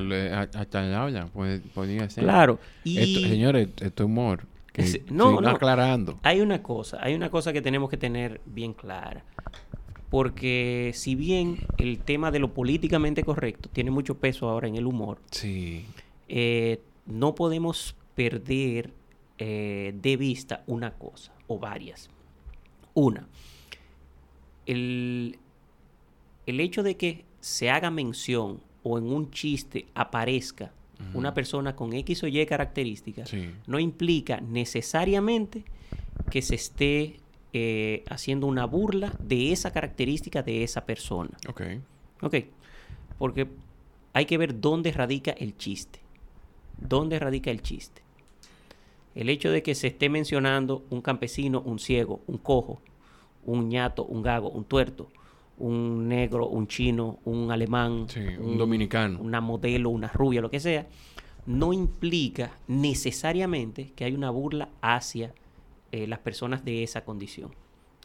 hasta 0.53 1.01
habla, 1.01 1.27
podría 1.73 2.09
ser. 2.09 2.23
Claro. 2.23 2.59
Y... 2.83 3.27
señores, 3.27 3.69
esto 3.79 4.03
es 4.03 4.05
humor. 4.05 4.45
Que 4.73 5.03
no, 5.09 5.41
no, 5.41 5.49
aclarando. 5.49 6.17
Hay 6.23 6.39
una 6.39 6.63
cosa, 6.63 6.97
hay 7.01 7.13
una 7.13 7.29
cosa 7.29 7.51
que 7.51 7.61
tenemos 7.61 7.89
que 7.89 7.97
tener 7.97 8.39
bien 8.45 8.73
clara 8.73 9.23
porque 10.11 10.91
si 10.93 11.15
bien 11.15 11.65
el 11.77 11.97
tema 11.97 12.31
de 12.31 12.39
lo 12.39 12.53
políticamente 12.53 13.23
correcto 13.23 13.69
tiene 13.69 13.91
mucho 13.91 14.19
peso 14.19 14.49
ahora 14.49 14.67
en 14.67 14.75
el 14.75 14.85
humor, 14.85 15.19
sí. 15.31 15.85
Eh, 16.27 16.81
no 17.05 17.33
podemos 17.33 17.95
perder 18.13 18.91
eh, 19.37 19.93
de 19.95 20.17
vista 20.17 20.63
una 20.67 20.93
cosa 20.95 21.33
o 21.47 21.57
varias. 21.57 22.09
Una, 22.93 23.25
el, 24.65 25.39
hecho 26.45 26.83
de 26.83 26.97
que 26.97 27.23
se 27.39 27.69
haga 27.69 27.89
mención 27.89 28.59
o 28.83 28.97
en 28.97 29.05
un 29.05 29.31
chiste 29.31 29.87
aparezca 29.95 30.73
una 31.13 31.33
persona 31.33 31.75
con 31.75 31.93
X 31.93 32.23
o 32.23 32.27
Y 32.27 32.45
características, 32.45 33.31
no 33.65 33.79
implica 33.79 34.41
necesariamente 34.41 35.63
que 36.29 36.41
se 36.41 36.55
esté 36.55 37.15
eh, 37.53 38.03
haciendo 38.09 38.47
una 38.47 38.65
burla 38.65 39.13
de 39.19 39.51
esa 39.51 39.71
característica 39.71 40.43
de 40.43 40.63
esa 40.63 40.85
persona. 40.85 41.31
Ok. 41.49 41.61
Ok. 42.21 42.35
Porque 43.17 43.47
hay 44.13 44.25
que 44.25 44.37
ver 44.37 44.59
dónde 44.59 44.91
radica 44.91 45.31
el 45.31 45.57
chiste. 45.57 45.99
¿Dónde 46.79 47.19
radica 47.19 47.51
el 47.51 47.61
chiste? 47.61 48.01
El 49.15 49.29
hecho 49.29 49.51
de 49.51 49.61
que 49.61 49.75
se 49.75 49.87
esté 49.87 50.09
mencionando 50.09 50.85
un 50.89 51.01
campesino, 51.01 51.61
un 51.61 51.79
ciego, 51.79 52.21
un 52.27 52.37
cojo, 52.37 52.81
un 53.45 53.69
ñato, 53.69 54.05
un 54.05 54.21
gago, 54.21 54.49
un 54.49 54.63
tuerto, 54.63 55.09
un 55.57 56.07
negro, 56.07 56.47
un 56.47 56.67
chino, 56.67 57.19
un 57.25 57.51
alemán, 57.51 58.07
un, 58.39 58.57
dominicano, 58.57 59.19
una 59.21 59.41
modelo, 59.41 59.89
una 59.89 60.07
rubia, 60.07 60.41
lo 60.41 60.49
que 60.49 60.59
sea, 60.59 60.87
no 61.45 61.73
implica 61.73 62.51
necesariamente 62.67 63.91
que 63.95 64.05
hay 64.05 64.13
una 64.13 64.29
burla 64.29 64.69
hacia 64.81 65.33
eh, 65.91 66.07
las 66.07 66.19
personas 66.19 66.63
de 66.65 66.83
esa 66.83 67.03
condición. 67.03 67.51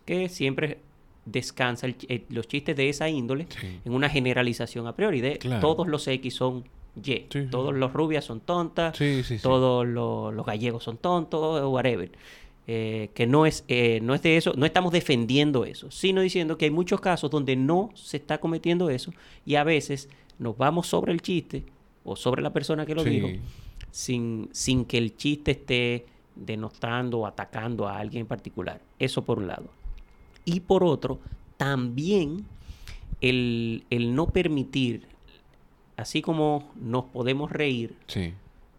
Que 0.05 0.29
siempre 0.29 0.79
descansa 1.25 1.88
eh, 1.88 2.25
los 2.29 2.46
chistes 2.46 2.77
de 2.77 2.88
esa 2.88 3.09
índole 3.09 3.46
en 3.85 3.92
una 3.92 4.09
generalización 4.09 4.87
a 4.87 4.94
priori 4.94 5.20
de 5.20 5.40
todos 5.61 5.88
los 5.88 6.07
X 6.07 6.35
son 6.35 6.64
Y, 7.05 7.27
todos 7.51 7.75
los 7.75 7.92
rubias 7.92 8.25
son 8.25 8.40
tontas, 8.40 8.96
todos 9.42 9.87
los, 9.87 10.46
gallegos 10.46 10.85
son 10.85 10.96
tontos, 10.99 11.64
whatever. 11.66 12.11
Eh, 12.68 13.11
que 13.14 13.29
no 13.29 13.46
es, 13.46 13.64
no 14.03 14.14
es 14.14 14.22
de 14.22 14.37
eso, 14.37 14.53
no 14.57 14.66
estamos 14.66 14.92
defendiendo 14.92 15.64
eso, 15.64 15.90
sino 15.90 16.20
diciendo 16.20 16.59
que 16.59 16.64
hay 16.64 16.72
muchos 16.72 17.01
casos 17.01 17.31
donde 17.31 17.55
no 17.55 17.90
se 17.94 18.16
está 18.16 18.38
cometiendo 18.38 18.90
eso 18.90 19.12
y 19.44 19.55
a 19.55 19.62
veces 19.62 20.09
nos 20.38 20.57
vamos 20.57 20.88
sobre 20.88 21.12
el 21.12 21.22
chiste 21.22 21.64
o 22.05 22.16
sobre 22.16 22.42
la 22.42 22.53
persona 22.53 22.85
que 22.85 22.94
lo 22.94 23.05
dijo 23.05 23.29
sin, 23.96 24.51
sin 24.53 24.85
que 24.85 24.99
el 24.99 25.16
chiste 25.16 25.53
esté 25.53 26.05
denostando 26.37 27.20
o 27.20 27.27
atacando 27.27 27.88
a 27.88 27.99
alguien 27.99 28.22
en 28.22 28.27
particular. 28.27 28.81
Eso 28.99 29.25
por 29.25 29.38
un 29.38 29.49
lado. 29.49 29.68
Y 30.44 30.61
por 30.61 30.85
otro, 30.85 31.18
también 31.57 32.44
el, 33.20 33.83
no 33.90 34.29
permitir, 34.29 35.07
así 35.96 36.22
como 36.22 36.70
nos 36.77 37.07
podemos 37.07 37.51
reír 37.51 37.96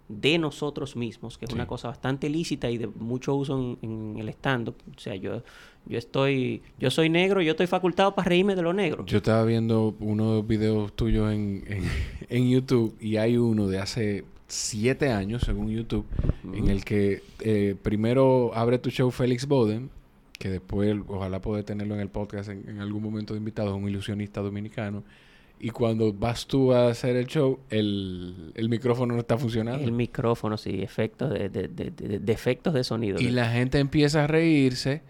de 0.07 0.37
nosotros 0.37 0.95
mismos, 0.95 1.37
que 1.37 1.45
es 1.45 1.53
una 1.53 1.67
cosa 1.67 1.89
bastante 1.89 2.29
lícita 2.29 2.69
y 2.69 2.77
de 2.77 2.87
mucho 2.87 3.35
uso 3.35 3.77
en, 3.81 4.15
el 4.17 4.29
stand-up. 4.29 4.75
O 4.95 4.99
sea, 4.99 5.15
yo, 5.15 5.43
yo 5.85 5.97
estoy, 5.97 6.61
yo 6.79 6.89
soy 6.89 7.09
negro, 7.09 7.41
yo 7.41 7.51
estoy 7.51 7.67
facultado 7.67 8.15
para 8.15 8.29
reírme 8.29 8.55
de 8.55 8.61
lo 8.61 8.71
negro. 8.71 9.05
Yo 9.05 9.17
estaba 9.17 9.43
viendo 9.43 9.95
unos 9.99 10.47
videos 10.47 10.93
tuyos 10.93 11.33
en, 11.33 11.65
en 12.29 12.49
YouTube 12.49 12.95
y 13.01 13.17
hay 13.17 13.37
uno 13.37 13.67
de 13.67 13.79
hace 13.79 14.23
siete 14.47 15.11
años, 15.11 15.43
según 15.43 15.69
YouTube, 15.69 16.05
en 16.53 16.69
el 16.69 16.85
que 16.85 17.21
eh, 17.41 17.75
primero 17.81 18.51
abre 18.55 18.79
tu 18.79 18.89
show 18.89 19.11
Félix 19.11 19.45
Boden, 19.45 19.89
que 20.39 20.49
después 20.49 20.95
ojalá 21.07 21.41
puede 21.41 21.63
tenerlo 21.63 21.95
en 21.95 22.01
el 22.01 22.09
podcast 22.09 22.49
en, 22.49 22.79
algún 22.79 23.03
momento 23.03 23.33
de 23.33 23.39
invitado, 23.39 23.75
un 23.75 23.89
ilusionista 23.89 24.41
dominicano. 24.41 25.03
Y 25.59 25.71
cuando 25.71 26.13
vas 26.13 26.45
tú 26.45 26.71
a 26.71 26.89
hacer 26.89 27.15
el 27.15 27.25
show, 27.25 27.59
el, 27.71 28.53
micrófono 28.69 29.15
no 29.15 29.19
está 29.19 29.37
funcionando. 29.37 29.83
El 29.83 29.91
micrófono, 29.91 30.55
sí, 30.55 30.81
efectos 30.83 31.33
de, 31.33 31.49
de, 31.49 31.67
de, 31.67 32.31
efectos 32.31 32.75
de 32.75 32.83
sonido. 32.83 33.19
Y 33.19 33.31
la 33.31 33.49
gente 33.49 33.79
empieza 33.79 34.25
a 34.25 34.27
reírse 34.27 35.01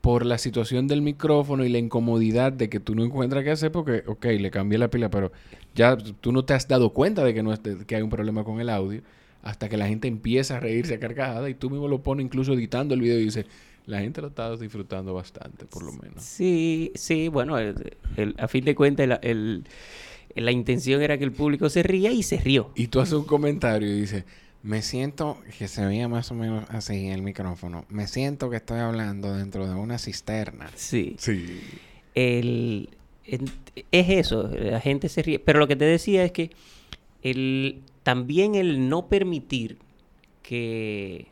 por 0.00 0.26
la 0.26 0.36
situación 0.36 0.88
del 0.88 1.00
micrófono 1.00 1.64
y 1.64 1.68
la 1.68 1.78
incomodidad 1.78 2.52
de 2.52 2.68
que 2.68 2.80
tú 2.80 2.96
no 2.96 3.04
encuentras 3.04 3.44
qué 3.44 3.52
hacer 3.52 3.70
porque, 3.70 4.02
ok, 4.08 4.24
le 4.24 4.50
cambié 4.50 4.76
la 4.76 4.88
pila, 4.88 5.08
pero 5.08 5.30
ya 5.74 5.96
tú 5.96 6.32
no 6.32 6.44
te 6.44 6.54
has 6.54 6.68
dado 6.68 6.90
cuenta 6.90 7.24
de 7.24 7.34
que, 7.34 7.42
no 7.42 7.52
es 7.52 7.60
que 7.86 7.96
hay 7.96 8.02
un 8.02 8.10
problema 8.10 8.44
con 8.44 8.60
el 8.60 8.68
audio 8.68 9.02
hasta 9.42 9.68
que 9.68 9.76
la 9.76 9.88
gente 9.88 10.08
empieza 10.08 10.56
a 10.56 10.60
reírse 10.60 10.94
a 10.94 11.00
carcajada 11.00 11.50
y 11.50 11.54
tú 11.54 11.68
mismo 11.68 11.88
lo 11.88 12.02
pones 12.02 12.24
incluso 12.24 12.52
editando 12.52 12.94
el 12.94 13.00
video 13.00 13.18
y 13.18 13.24
dices, 13.24 13.46
la 13.86 14.00
gente 14.00 14.20
lo 14.20 14.28
está 14.28 14.56
disfrutando 14.56 15.14
bastante, 15.14 15.66
por 15.66 15.82
lo 15.82 15.92
menos. 15.92 16.22
Sí, 16.22 16.92
sí, 16.94 17.28
bueno, 17.28 17.56
a 17.56 18.48
fin 18.48 18.64
de 18.64 18.74
cuentas 18.74 19.08
la 20.34 20.52
intención 20.52 21.02
era 21.02 21.18
que 21.18 21.24
el 21.24 21.32
público 21.32 21.68
se 21.68 21.82
ría 21.82 22.12
y 22.12 22.22
se 22.22 22.36
rió. 22.36 22.70
Y 22.76 22.86
tú 22.86 23.00
haces 23.00 23.14
un 23.14 23.24
comentario 23.24 23.88
y 23.88 24.00
dices, 24.00 24.24
me 24.62 24.80
siento, 24.82 25.38
que 25.58 25.66
se 25.66 25.84
veía 25.84 26.06
más 26.06 26.30
o 26.30 26.34
menos 26.34 26.64
así 26.68 27.06
en 27.06 27.12
el 27.12 27.22
micrófono, 27.22 27.84
me 27.88 28.06
siento 28.06 28.48
que 28.48 28.56
estoy 28.56 28.78
hablando 28.78 29.34
dentro 29.34 29.66
de 29.66 29.74
una 29.74 29.98
cisterna. 29.98 30.70
Sí. 30.76 31.16
Sí. 31.18 31.60
El, 32.14 32.90
es 33.24 34.08
eso, 34.08 34.48
la 34.48 34.80
gente 34.80 35.08
se 35.08 35.22
ríe. 35.22 35.38
Pero 35.38 35.58
lo 35.58 35.68
que 35.68 35.76
te 35.76 35.84
decía 35.84 36.24
es 36.24 36.32
que 36.32 36.50
el, 37.22 37.82
también 38.02 38.54
el 38.54 38.88
no 38.88 39.08
permitir 39.08 39.78
que, 40.42 41.28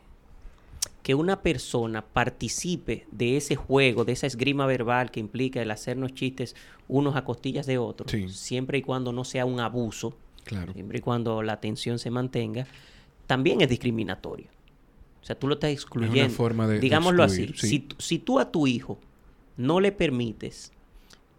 que 1.03 1.15
una 1.15 1.41
persona 1.41 2.01
participe 2.01 3.05
de 3.11 3.37
ese 3.37 3.55
juego, 3.55 4.05
de 4.05 4.13
esa 4.13 4.27
esgrima 4.27 4.65
verbal 4.65 5.11
que 5.11 5.19
implica 5.19 5.61
el 5.61 5.71
hacernos 5.71 6.13
chistes 6.13 6.55
unos 6.87 7.15
a 7.15 7.23
costillas 7.23 7.65
de 7.65 7.77
otros, 7.77 8.11
siempre 8.33 8.77
y 8.77 8.81
cuando 8.81 9.11
no 9.11 9.23
sea 9.23 9.45
un 9.45 9.59
abuso, 9.59 10.15
claro. 10.43 10.73
siempre 10.73 10.99
y 10.99 11.01
cuando 11.01 11.41
la 11.43 11.59
tensión 11.59 11.99
se 11.99 12.11
mantenga, 12.11 12.67
también 13.27 13.61
es 13.61 13.69
discriminatorio. 13.69 14.47
O 15.21 15.25
sea, 15.25 15.37
tú 15.37 15.47
lo 15.47 15.53
estás 15.53 15.71
excluyendo. 15.71 16.19
Es 16.19 16.27
una 16.27 16.35
forma 16.35 16.67
de, 16.67 16.79
Digámoslo 16.79 17.23
así. 17.23 17.53
Si, 17.55 18.19
tú 18.19 18.39
a 18.39 18.51
tu 18.51 18.67
hijo 18.67 18.99
no 19.55 19.79
le 19.79 19.91
permites 19.91 20.71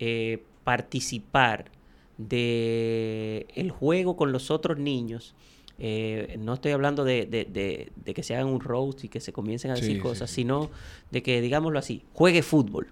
eh, 0.05 0.43
participar 0.65 1.71
de 2.19 3.47
el 3.55 3.71
juego 3.71 4.17
con 4.17 4.33
los 4.33 4.51
otros 4.51 4.77
niños, 4.77 5.37
eh, 5.79 6.39
no 6.41 6.55
estoy 6.55 6.73
hablando 6.73 7.05
de, 7.05 7.93
que 8.05 8.23
se 8.25 8.35
hagan 8.35 8.49
un 8.49 8.59
roast 8.59 9.05
y 9.05 9.09
que 9.09 9.21
se 9.21 9.33
comiencen 9.33 9.71
a 9.71 9.75
decir 9.75 10.01
cosas, 10.01 10.29
sino 10.29 10.71
de 11.13 11.23
que, 11.23 11.41
digámoslo 11.41 11.79
así, 11.79 12.03
juegue 12.15 12.43
fútbol. 12.43 12.89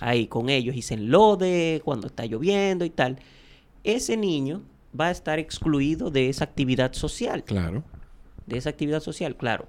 Ahí 0.00 0.26
con 0.26 0.48
ellos 0.48 0.74
y 0.74 0.80
se 0.80 0.94
enlode 0.94 1.82
cuando 1.84 2.06
está 2.06 2.24
lloviendo 2.24 2.86
y 2.86 2.90
tal. 2.90 3.18
Ese 3.82 4.16
niño 4.16 4.62
va 4.98 5.08
a 5.08 5.10
estar 5.10 5.38
excluido 5.38 6.10
de 6.10 6.30
esa 6.30 6.44
actividad 6.44 6.94
social. 6.94 7.44
Claro. 7.44 7.84
De 8.46 8.56
esa 8.56 8.70
actividad 8.70 9.00
social, 9.00 9.36
claro. 9.36 9.68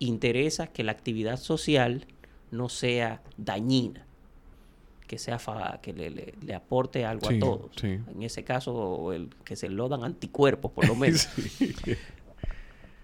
Interesa 0.00 0.66
que 0.66 0.82
la 0.82 0.90
actividad 0.90 1.38
social 1.38 2.04
no 2.50 2.68
sea 2.68 3.22
dañina 3.36 4.07
que 5.08 5.18
sea 5.18 5.40
que 5.82 5.92
le, 5.92 6.54
aporte 6.54 7.04
algo 7.04 7.28
a 7.28 7.38
todos. 7.40 7.82
En 7.82 8.22
ese 8.22 8.44
caso, 8.44 9.12
el 9.12 9.30
que 9.44 9.56
se 9.56 9.68
lo 9.68 9.88
dan 9.88 10.04
anticuerpos, 10.04 10.70
por 10.70 10.86
lo 10.86 10.94
menos. 10.96 11.28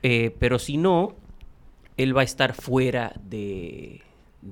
Eh, 0.03 0.37
pero 0.39 0.59
si 0.59 0.77
no, 0.77 1.17
él 1.97 2.17
va 2.17 2.21
a 2.21 2.25
estar 2.25 2.55
fuera 2.55 3.19
de, 3.25 4.03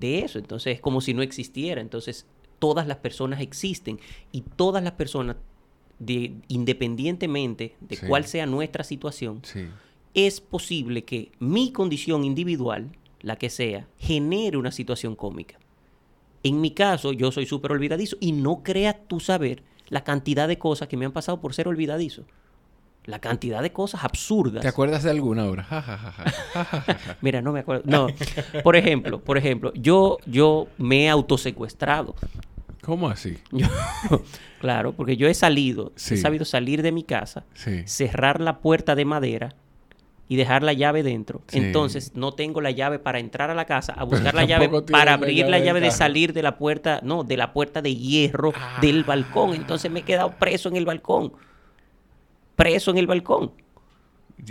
eso. 0.01 0.39
Entonces 0.39 0.77
es 0.77 0.81
como 0.81 1.01
si 1.01 1.15
no 1.15 1.23
existiera. 1.23 1.81
Entonces 1.81 2.27
todas 2.59 2.87
las 2.87 2.97
personas 2.97 3.41
existen 3.41 4.01
y 4.33 4.41
todas 4.41 4.83
las 4.83 4.95
personas, 4.95 5.37
de, 5.99 6.35
independientemente 6.49 7.77
de 7.81 7.99
cuál 7.99 8.25
sea 8.25 8.47
nuestra 8.47 8.83
situación, 8.83 9.43
es 10.15 10.41
posible 10.41 11.05
que 11.05 11.33
mi 11.39 11.71
condición 11.71 12.25
individual, 12.25 12.91
la 13.21 13.37
que 13.37 13.51
sea, 13.51 13.87
genere 13.99 14.57
una 14.57 14.73
situación 14.73 15.15
cómica. 15.15 15.59
En 16.43 16.61
mi 16.61 16.73
caso, 16.73 17.13
yo 17.13 17.31
soy 17.33 17.47
súper 17.47 17.73
olvidadizo 17.73 18.17
y 18.21 18.33
no 18.33 18.63
creas 18.63 18.97
tú 19.07 19.21
saber 19.21 19.63
la 19.89 20.05
cantidad 20.05 20.49
de 20.49 20.59
cosas 20.59 20.89
que 20.89 20.97
me 20.97 21.05
han 21.05 21.13
pasado 21.13 21.41
por 21.41 21.55
ser 21.55 21.69
olvidadizo. 21.69 22.25
La 23.05 23.19
cantidad 23.19 23.63
de 23.63 23.73
cosas 23.73 24.05
absurdas. 24.05 24.63
¿Te 24.63 24.69
acuerdas 24.69 25.03
de 25.03 25.11
alguna 25.11 25.47
hora? 25.47 25.67
Mira, 27.21 27.43
no 27.43 27.53
me 27.53 27.61
acuerdo. 27.61 27.83
No. 27.87 28.07
Por 28.63 28.77
ejemplo, 28.77 29.21
por 29.21 29.39
ejemplo, 29.39 29.73
yo, 29.75 30.19
yo 30.25 30.69
me 30.79 31.05
he 31.05 31.09
autosecuestrado. 31.09 32.15
¿Cómo 32.81 33.09
así? 33.09 33.39
claro, 34.61 34.93
porque 34.93 35.17
yo 35.17 35.29
he 35.29 35.35
salido, 35.35 35.93
he 35.97 36.17
sabido 36.17 36.45
salir 36.45 36.83
de 36.83 36.93
mi 36.93 37.05
casa, 37.05 37.45
cerrar 37.87 38.41
la 38.41 38.59
puerta 38.59 38.95
de 38.95 39.05
madera 39.05 39.55
y 40.29 40.37
dejar 40.37 40.63
la 40.63 40.73
llave 40.73 41.03
dentro. 41.03 41.43
Entonces 41.53 42.13
no 42.15 42.33
tengo 42.33 42.61
la 42.61 42.71
llave 42.71 42.99
para 42.99 43.19
entrar 43.19 43.51
a 43.51 43.55
la 43.55 43.67
casa, 43.67 43.93
a 43.93 44.05
buscar 44.05 44.35
la 44.35 44.45
llave 44.47 44.69
para 44.91 45.15
abrir 45.15 45.49
la 45.49 45.59
llave, 45.59 45.81
de, 45.81 45.91
salir 45.91 46.33
de 46.33 46.43
la 46.43 46.57
puerta, 46.57 47.01
no, 47.03 47.25
de 47.25 47.37
la 47.37 47.53
puerta 47.53 47.83
de 47.83 47.95
hierro 47.95 48.53
del 48.81 49.01
ah. 49.01 49.05
balcón. 49.07 49.55
Entonces 49.55 49.91
me 49.91 50.01
he 50.01 50.03
quedado 50.05 50.33
preso 50.39 50.69
en 50.69 50.77
el 50.77 50.87
balcón. 50.87 51.33
Preso 52.57 52.91
en 52.91 52.99
el 52.99 53.07
balcón. 53.07 53.53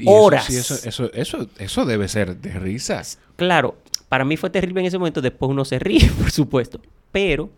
Horas. 0.06 0.50
Eso, 0.50 0.76
eso, 0.88 1.12
eso, 1.14 1.48
eso, 1.58 1.86
debe 1.86 2.08
ser 2.08 2.38
de 2.38 2.52
risas. 2.52 3.20
Claro, 3.36 3.78
para 4.08 4.24
mí 4.24 4.38
fue 4.38 4.50
terrible 4.50 4.82
en 4.82 4.88
ese 4.88 4.98
momento, 4.98 5.22
después 5.22 5.50
uno 5.50 5.66
se 5.66 5.80
ríe, 5.80 6.10
por 6.20 6.32
supuesto. 6.32 6.80
Pero 7.12 7.50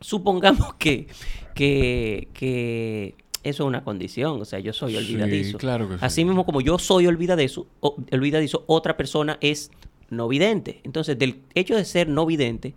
supongamos 0.00 0.74
que, 0.74 1.08
que, 1.54 2.28
que 2.34 3.14
eso 3.42 3.64
es 3.64 3.66
una 3.66 3.84
condición, 3.84 4.40
o 4.40 4.44
sea, 4.44 4.58
yo 4.60 4.72
soy 4.72 4.96
olvidadizo. 4.96 5.58
claro 5.58 5.88
que 5.88 5.96
Así 6.00 6.24
mismo 6.24 6.46
como 6.46 6.60
yo 6.60 6.78
soy 6.78 7.06
olvidadizo, 7.06 7.66
olvidadizo, 7.80 8.64
otra 8.66 8.96
persona 8.96 9.38
es 9.40 9.70
no 10.10 10.28
vidente. 10.28 10.80
Entonces, 10.84 11.18
del 11.18 11.42
hecho 11.54 11.74
de 11.74 11.84
ser 11.84 12.08
no 12.08 12.26
vidente, 12.26 12.74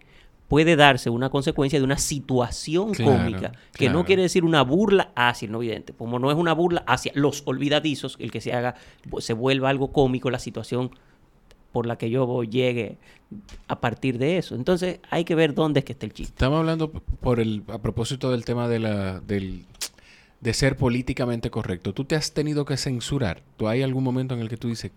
puede 0.48 0.76
darse 0.76 1.10
una 1.10 1.30
consecuencia 1.30 1.80
de 1.80 1.86
una 1.86 1.98
situación 1.98 2.94
cómica, 2.94 3.52
que 3.74 3.90
no 3.90 4.06
quiere 4.06 4.24
decir 4.24 4.44
una 4.44 4.64
burla 4.64 5.12
hacia 5.16 5.48
el 5.48 5.52
no 5.52 5.60
vidente, 5.60 5.94
como 5.94 6.20
no 6.20 6.32
es 6.32 6.38
una 6.38 6.54
burla 6.54 6.84
hacia 6.88 7.12
los 7.16 7.44
olvidadizos, 7.46 8.16
el 8.20 8.32
que 8.32 8.42
se 8.42 8.54
haga, 8.54 8.76
se 9.20 9.34
vuelva 9.34 9.70
algo 9.70 9.92
cómico 9.92 10.30
la 10.30 10.40
situación 10.40 10.92
por 11.72 11.88
la 11.88 11.98
que 11.98 12.10
yo 12.10 12.44
llegue 12.44 12.98
a 13.68 13.82
partir 13.82 14.18
de 14.18 14.38
eso. 14.38 14.56
Entonces 14.56 15.00
hay 15.10 15.26
que 15.26 15.36
ver 15.36 15.54
dónde 15.54 15.80
es 15.80 15.86
que 15.86 15.92
está 15.92 16.06
el 16.06 16.14
chiste. 16.14 16.32
Estamos 16.32 16.60
hablando 16.60 16.90
por 16.90 17.42
el, 17.42 17.64
a 17.68 17.80
propósito 17.80 18.32
del 18.32 18.46
tema 18.46 18.70
de 18.70 18.80
la, 18.80 19.20
del 19.20 19.66
de 20.46 20.54
ser 20.54 20.78
políticamente 20.78 21.50
correcto. 21.50 21.92
Tú 21.92 22.06
te 22.06 22.16
has 22.16 22.32
tenido 22.32 22.66
que 22.66 22.78
censurar. 22.78 23.42
¿Tú 23.58 23.68
hay 23.68 23.82
algún 23.82 24.04
momento 24.04 24.36
en 24.36 24.42
el 24.42 24.48
que 24.48 24.58
tú 24.58 24.68
dices, 24.68 24.92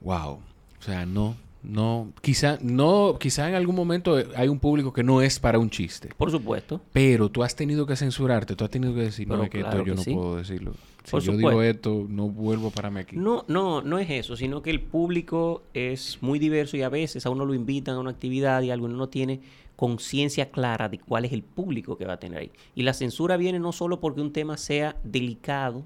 wow, 0.00 0.40
o 0.78 0.82
sea, 0.82 1.04
no, 1.04 1.36
no, 1.62 2.10
quizá, 2.22 2.58
no, 2.62 3.18
quizá 3.20 3.50
en 3.50 3.54
algún 3.54 3.76
momento 3.76 4.16
hay 4.34 4.48
un 4.48 4.58
público 4.58 4.94
que 4.94 5.02
no 5.02 5.20
es 5.20 5.38
para 5.38 5.58
un 5.58 5.68
chiste. 5.68 6.08
Por 6.16 6.30
supuesto. 6.30 6.80
Pero 6.94 7.28
tú 7.28 7.44
has 7.44 7.54
tenido 7.54 7.84
que 7.84 7.96
censurarte, 7.96 8.56
tú 8.56 8.64
has 8.64 8.70
tenido 8.70 8.94
que 8.94 9.02
decir, 9.02 9.28
no, 9.28 9.42
es 9.42 9.50
que 9.50 9.60
esto 9.60 9.84
yo 9.84 9.94
no 9.94 10.02
puedo 10.02 10.36
decirlo. 10.36 10.72
Si 11.04 11.20
yo 11.20 11.36
digo 11.36 11.62
esto, 11.62 12.06
no 12.08 12.30
vuelvo 12.30 12.70
para 12.70 12.90
mí 12.90 13.00
aquí. 13.00 13.16
No, 13.16 13.44
no, 13.48 13.82
no 13.82 13.98
es 13.98 14.08
eso, 14.08 14.36
sino 14.36 14.62
que 14.62 14.70
el 14.70 14.80
público 14.80 15.64
es 15.74 16.16
muy 16.22 16.38
diverso 16.38 16.78
y 16.78 16.82
a 16.82 16.88
veces 16.88 17.26
a 17.26 17.30
uno 17.30 17.44
lo 17.44 17.52
invitan 17.52 17.96
a 17.96 18.00
una 18.00 18.10
actividad 18.10 18.62
y 18.62 18.70
alguno 18.70 18.96
no 18.96 19.10
tiene 19.10 19.40
conciencia 19.76 20.50
clara 20.50 20.88
de 20.88 20.98
cuál 20.98 21.26
es 21.26 21.32
el 21.32 21.42
público 21.42 21.96
que 21.96 22.06
va 22.06 22.14
a 22.14 22.18
tener 22.18 22.38
ahí. 22.38 22.50
Y 22.74 22.82
la 22.82 22.94
censura 22.94 23.36
viene 23.36 23.58
no 23.58 23.72
solo 23.72 24.00
porque 24.00 24.20
un 24.20 24.32
tema 24.32 24.56
sea 24.56 24.96
delicado, 25.04 25.84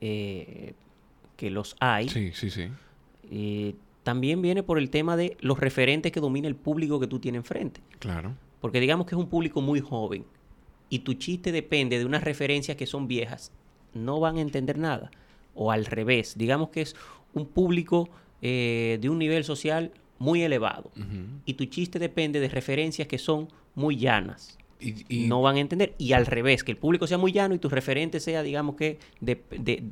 eh, 0.00 0.74
que 1.36 1.50
los 1.50 1.76
hay. 1.80 2.08
Sí, 2.08 2.32
sí, 2.32 2.50
sí. 2.50 2.68
Eh, 3.30 3.74
también 4.02 4.40
viene 4.40 4.62
por 4.62 4.78
el 4.78 4.90
tema 4.90 5.16
de 5.16 5.36
los 5.40 5.58
referentes 5.58 6.12
que 6.12 6.20
domina 6.20 6.48
el 6.48 6.56
público 6.56 6.98
que 7.00 7.06
tú 7.06 7.18
tienes 7.18 7.40
enfrente. 7.40 7.80
Claro. 7.98 8.36
Porque 8.60 8.80
digamos 8.80 9.06
que 9.06 9.14
es 9.14 9.18
un 9.18 9.28
público 9.28 9.60
muy 9.60 9.80
joven 9.80 10.24
y 10.88 11.00
tu 11.00 11.14
chiste 11.14 11.52
depende 11.52 11.98
de 11.98 12.04
unas 12.04 12.24
referencias 12.24 12.76
que 12.76 12.86
son 12.86 13.08
viejas, 13.08 13.52
no 13.92 14.20
van 14.20 14.38
a 14.38 14.40
entender 14.40 14.78
nada. 14.78 15.10
O 15.54 15.72
al 15.72 15.86
revés, 15.86 16.36
digamos 16.36 16.70
que 16.70 16.82
es 16.82 16.96
un 17.34 17.46
público 17.46 18.08
eh, 18.42 18.98
de 19.00 19.08
un 19.10 19.18
nivel 19.18 19.44
social 19.44 19.92
muy 20.18 20.42
elevado. 20.42 20.90
Y 21.44 21.54
tu 21.54 21.64
chiste 21.66 21.98
depende 21.98 22.40
de 22.40 22.48
referencias 22.48 23.06
que 23.08 23.18
son 23.18 23.48
muy 23.74 23.96
llanas. 23.96 24.58
Y, 24.80 25.26
No 25.26 25.42
van 25.42 25.56
a 25.56 25.60
entender. 25.60 25.94
Y 25.98 26.12
al 26.12 26.26
revés, 26.26 26.62
que 26.64 26.72
el 26.72 26.78
público 26.78 27.06
sea 27.06 27.18
muy 27.18 27.32
llano 27.32 27.54
y 27.54 27.58
tu 27.58 27.68
referente 27.68 28.20
sea, 28.20 28.42
digamos 28.42 28.76
que, 28.76 28.98
de, 29.20 29.84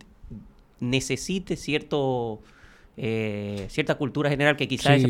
necesite 0.81 1.57
cierto... 1.57 2.41
Eh, 2.97 3.67
cierta 3.71 3.97
cultura 3.97 4.31
general 4.31 4.57
que 4.57 4.69
quizás 4.69 5.03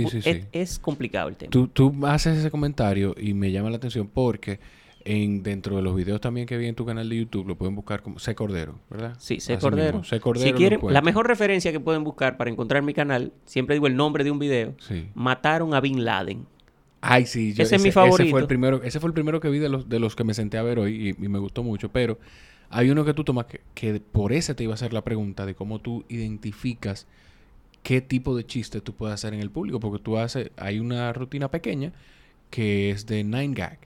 es, 0.53 0.79
complicado 0.79 1.29
el 1.29 1.37
tema. 1.37 1.51
Tú, 1.51 1.69
tú 1.69 1.93
haces 2.07 2.39
ese 2.39 2.51
comentario 2.51 3.15
y 3.21 3.35
me 3.35 3.53
llama 3.53 3.69
la 3.69 3.77
atención 3.77 4.09
porque 4.09 4.59
en, 5.05 5.43
dentro 5.43 5.77
de 5.77 5.83
los 5.83 5.95
videos 5.95 6.21
también 6.21 6.47
que 6.47 6.57
vi 6.57 6.67
en 6.67 6.75
tu 6.75 6.87
canal 6.87 7.09
de 7.09 7.17
YouTube, 7.17 7.47
lo 7.47 7.57
pueden 7.57 7.75
buscar 7.75 8.03
como 8.03 8.19
C 8.19 8.35
Cordero, 8.35 8.79
¿verdad? 8.89 9.15
Sí, 9.19 9.39
C 9.39 9.59
Cordero. 9.59 10.03
Si 10.03 10.53
quieren, 10.53 10.81
la 10.89 11.03
mejor 11.03 11.29
referencia 11.29 11.73
que 11.73 11.81
pueden 11.81 12.05
buscar 12.05 12.37
para 12.37 12.51
encontrar 12.51 12.83
mi 12.83 12.95
canal, 12.95 13.33
siempre 13.45 13.75
digo 13.75 13.87
el 13.87 13.97
nombre 13.97 14.25
de 14.25 14.31
un 14.31 14.39
video, 14.39 14.75
Mataron 15.15 15.75
a 15.75 15.81
Bin 15.81 16.05
Laden. 16.05 16.47
Ay, 17.07 17.27
sí. 17.27 17.55
ese, 17.57 17.77
es 17.77 17.83
mi 17.83 17.93
favorito. 17.93 18.23
Ese 18.23 18.31
fue 18.31 18.41
el 18.41 18.47
primero, 18.47 18.83
ese 18.83 18.99
fue 18.99 19.09
el 19.09 19.15
primero 19.15 19.39
que 19.39 19.51
vi 19.51 19.59
de 19.59 19.69
los, 19.69 19.91
de 19.91 19.99
los 19.99 20.17
que 20.17 20.25
me 20.25 20.33
senté 20.33 20.57
a 20.57 20.63
ver 20.63 20.79
hoy 20.79 21.15
y, 21.19 21.29
me 21.29 21.39
gustó 21.39 21.63
mucho. 21.63 21.91
Pero 21.91 22.19
hay 22.71 22.89
uno 22.89 23.05
que 23.05 23.13
tú 23.13 23.25
tomas 23.25 23.45
que, 23.45 23.61
que, 23.75 24.01
por 24.01 24.33
ese 24.33 24.55
te 24.55 24.65
iba 24.65 24.73
a 24.73 24.75
hacer 24.75 24.95
la 24.95 25.05
pregunta 25.05 25.45
de 25.45 25.55
cómo 25.55 25.81
tú 25.81 26.07
identificas 26.09 27.07
qué 27.83 28.01
tipo 28.01 28.35
de 28.35 28.47
chiste 28.47 28.81
tú 28.81 28.95
puedes 28.95 29.13
hacer 29.13 29.35
en 29.35 29.41
el 29.41 29.51
público. 29.51 29.81
Porque 29.81 30.03
tú 30.03 30.17
haces, 30.17 30.51
hay 30.57 30.81
una 30.81 31.13
rutina 31.13 31.51
pequeña 31.51 31.93
que 32.49 32.91
es 32.91 33.05
de 33.05 33.23
Nine 33.23 33.53
Gag. 33.53 33.79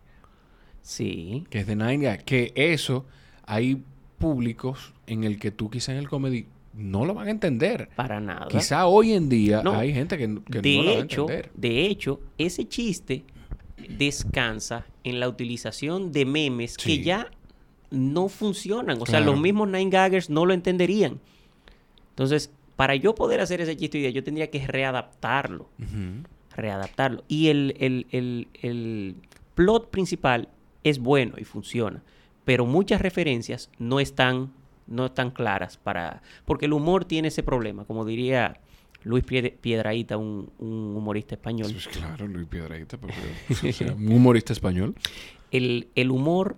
Sí. 0.89 1.45
Que 1.51 1.59
es 1.59 1.67
de 1.67 1.77
Nine 1.77 2.17
Que 2.25 2.51
eso, 2.55 3.05
hay 3.45 3.83
públicos 4.17 4.95
en 5.07 5.23
el 5.23 5.39
que 5.39 5.51
tú 5.51 5.69
quizá 5.69 5.93
en 5.93 5.99
el 5.99 6.09
comedy 6.09 6.47
no 6.73 7.05
lo 7.05 7.13
van 7.13 7.29
a 7.29 7.31
entender. 7.31 7.91
Para 7.95 8.21
nada. 8.21 8.49
Quizá 8.49 8.87
hoy 8.87 9.13
en 9.13 9.29
día 9.29 9.63
hay 9.67 9.93
gente 9.93 10.17
que, 10.17 10.27
no 10.27 10.41
lo 10.41 10.85
va 10.87 10.91
a 10.93 11.01
entender. 11.01 11.51
De 11.55 11.85
hecho, 11.85 12.21
ese 12.39 12.67
chiste 12.67 13.23
descansa 13.99 14.87
en 15.05 15.21
la 15.21 15.29
utilización 15.29 16.11
de 16.11 16.25
memes 16.25 16.79
que 16.79 17.03
ya 17.03 17.31
no 17.91 18.31
funcionan. 18.31 18.97
O 18.99 19.05
sea, 19.05 19.21
los 19.21 19.39
mismos 19.39 19.69
Nine 19.69 19.91
Gaggers 19.91 20.31
no 20.31 20.47
lo 20.47 20.55
entenderían. 20.55 21.21
Entonces, 22.11 22.51
para 22.77 22.97
yo 22.97 23.15
poder 23.15 23.43
hacer 23.43 23.61
ese 23.61 23.77
chiste 23.77 24.11
yo 24.11 24.25
tendría 24.25 24.51
que 24.51 24.67
readaptarlo. 24.67 25.69
Readaptarlo. 26.57 27.25
Y 27.29 27.49
el, 27.49 27.75
el, 27.79 28.47
el 28.63 29.17
plot 29.55 29.91
principal 29.91 30.49
es 30.85 30.99
bueno 30.99 31.35
y 31.39 31.45
funciona, 31.45 32.03
pero 32.45 32.67
muchas 32.67 33.01
referencias 33.01 33.71
no 33.79 34.01
están, 34.01 34.53
no 34.87 35.07
están 35.07 35.31
claras 35.31 35.77
para... 35.77 36.23
Porque 36.45 36.67
el 36.67 36.73
humor 36.73 37.05
tiene 37.05 37.29
ese 37.29 37.43
problema, 37.43 37.85
como 37.85 38.05
diría 38.05 38.61
Luis 39.05 39.25
Piedraíta, 39.25 40.17
un, 40.17 40.51
humorista 40.59 41.35
español. 41.35 41.71
Pues 41.73 41.89
claro, 41.89 42.27
Luis 42.27 42.47
Piedraíta, 42.47 42.99
un 43.97 44.13
humorista 44.13 44.53
español. 44.53 44.95
El, 45.51 45.89
el 45.95 46.11
humor 46.11 46.57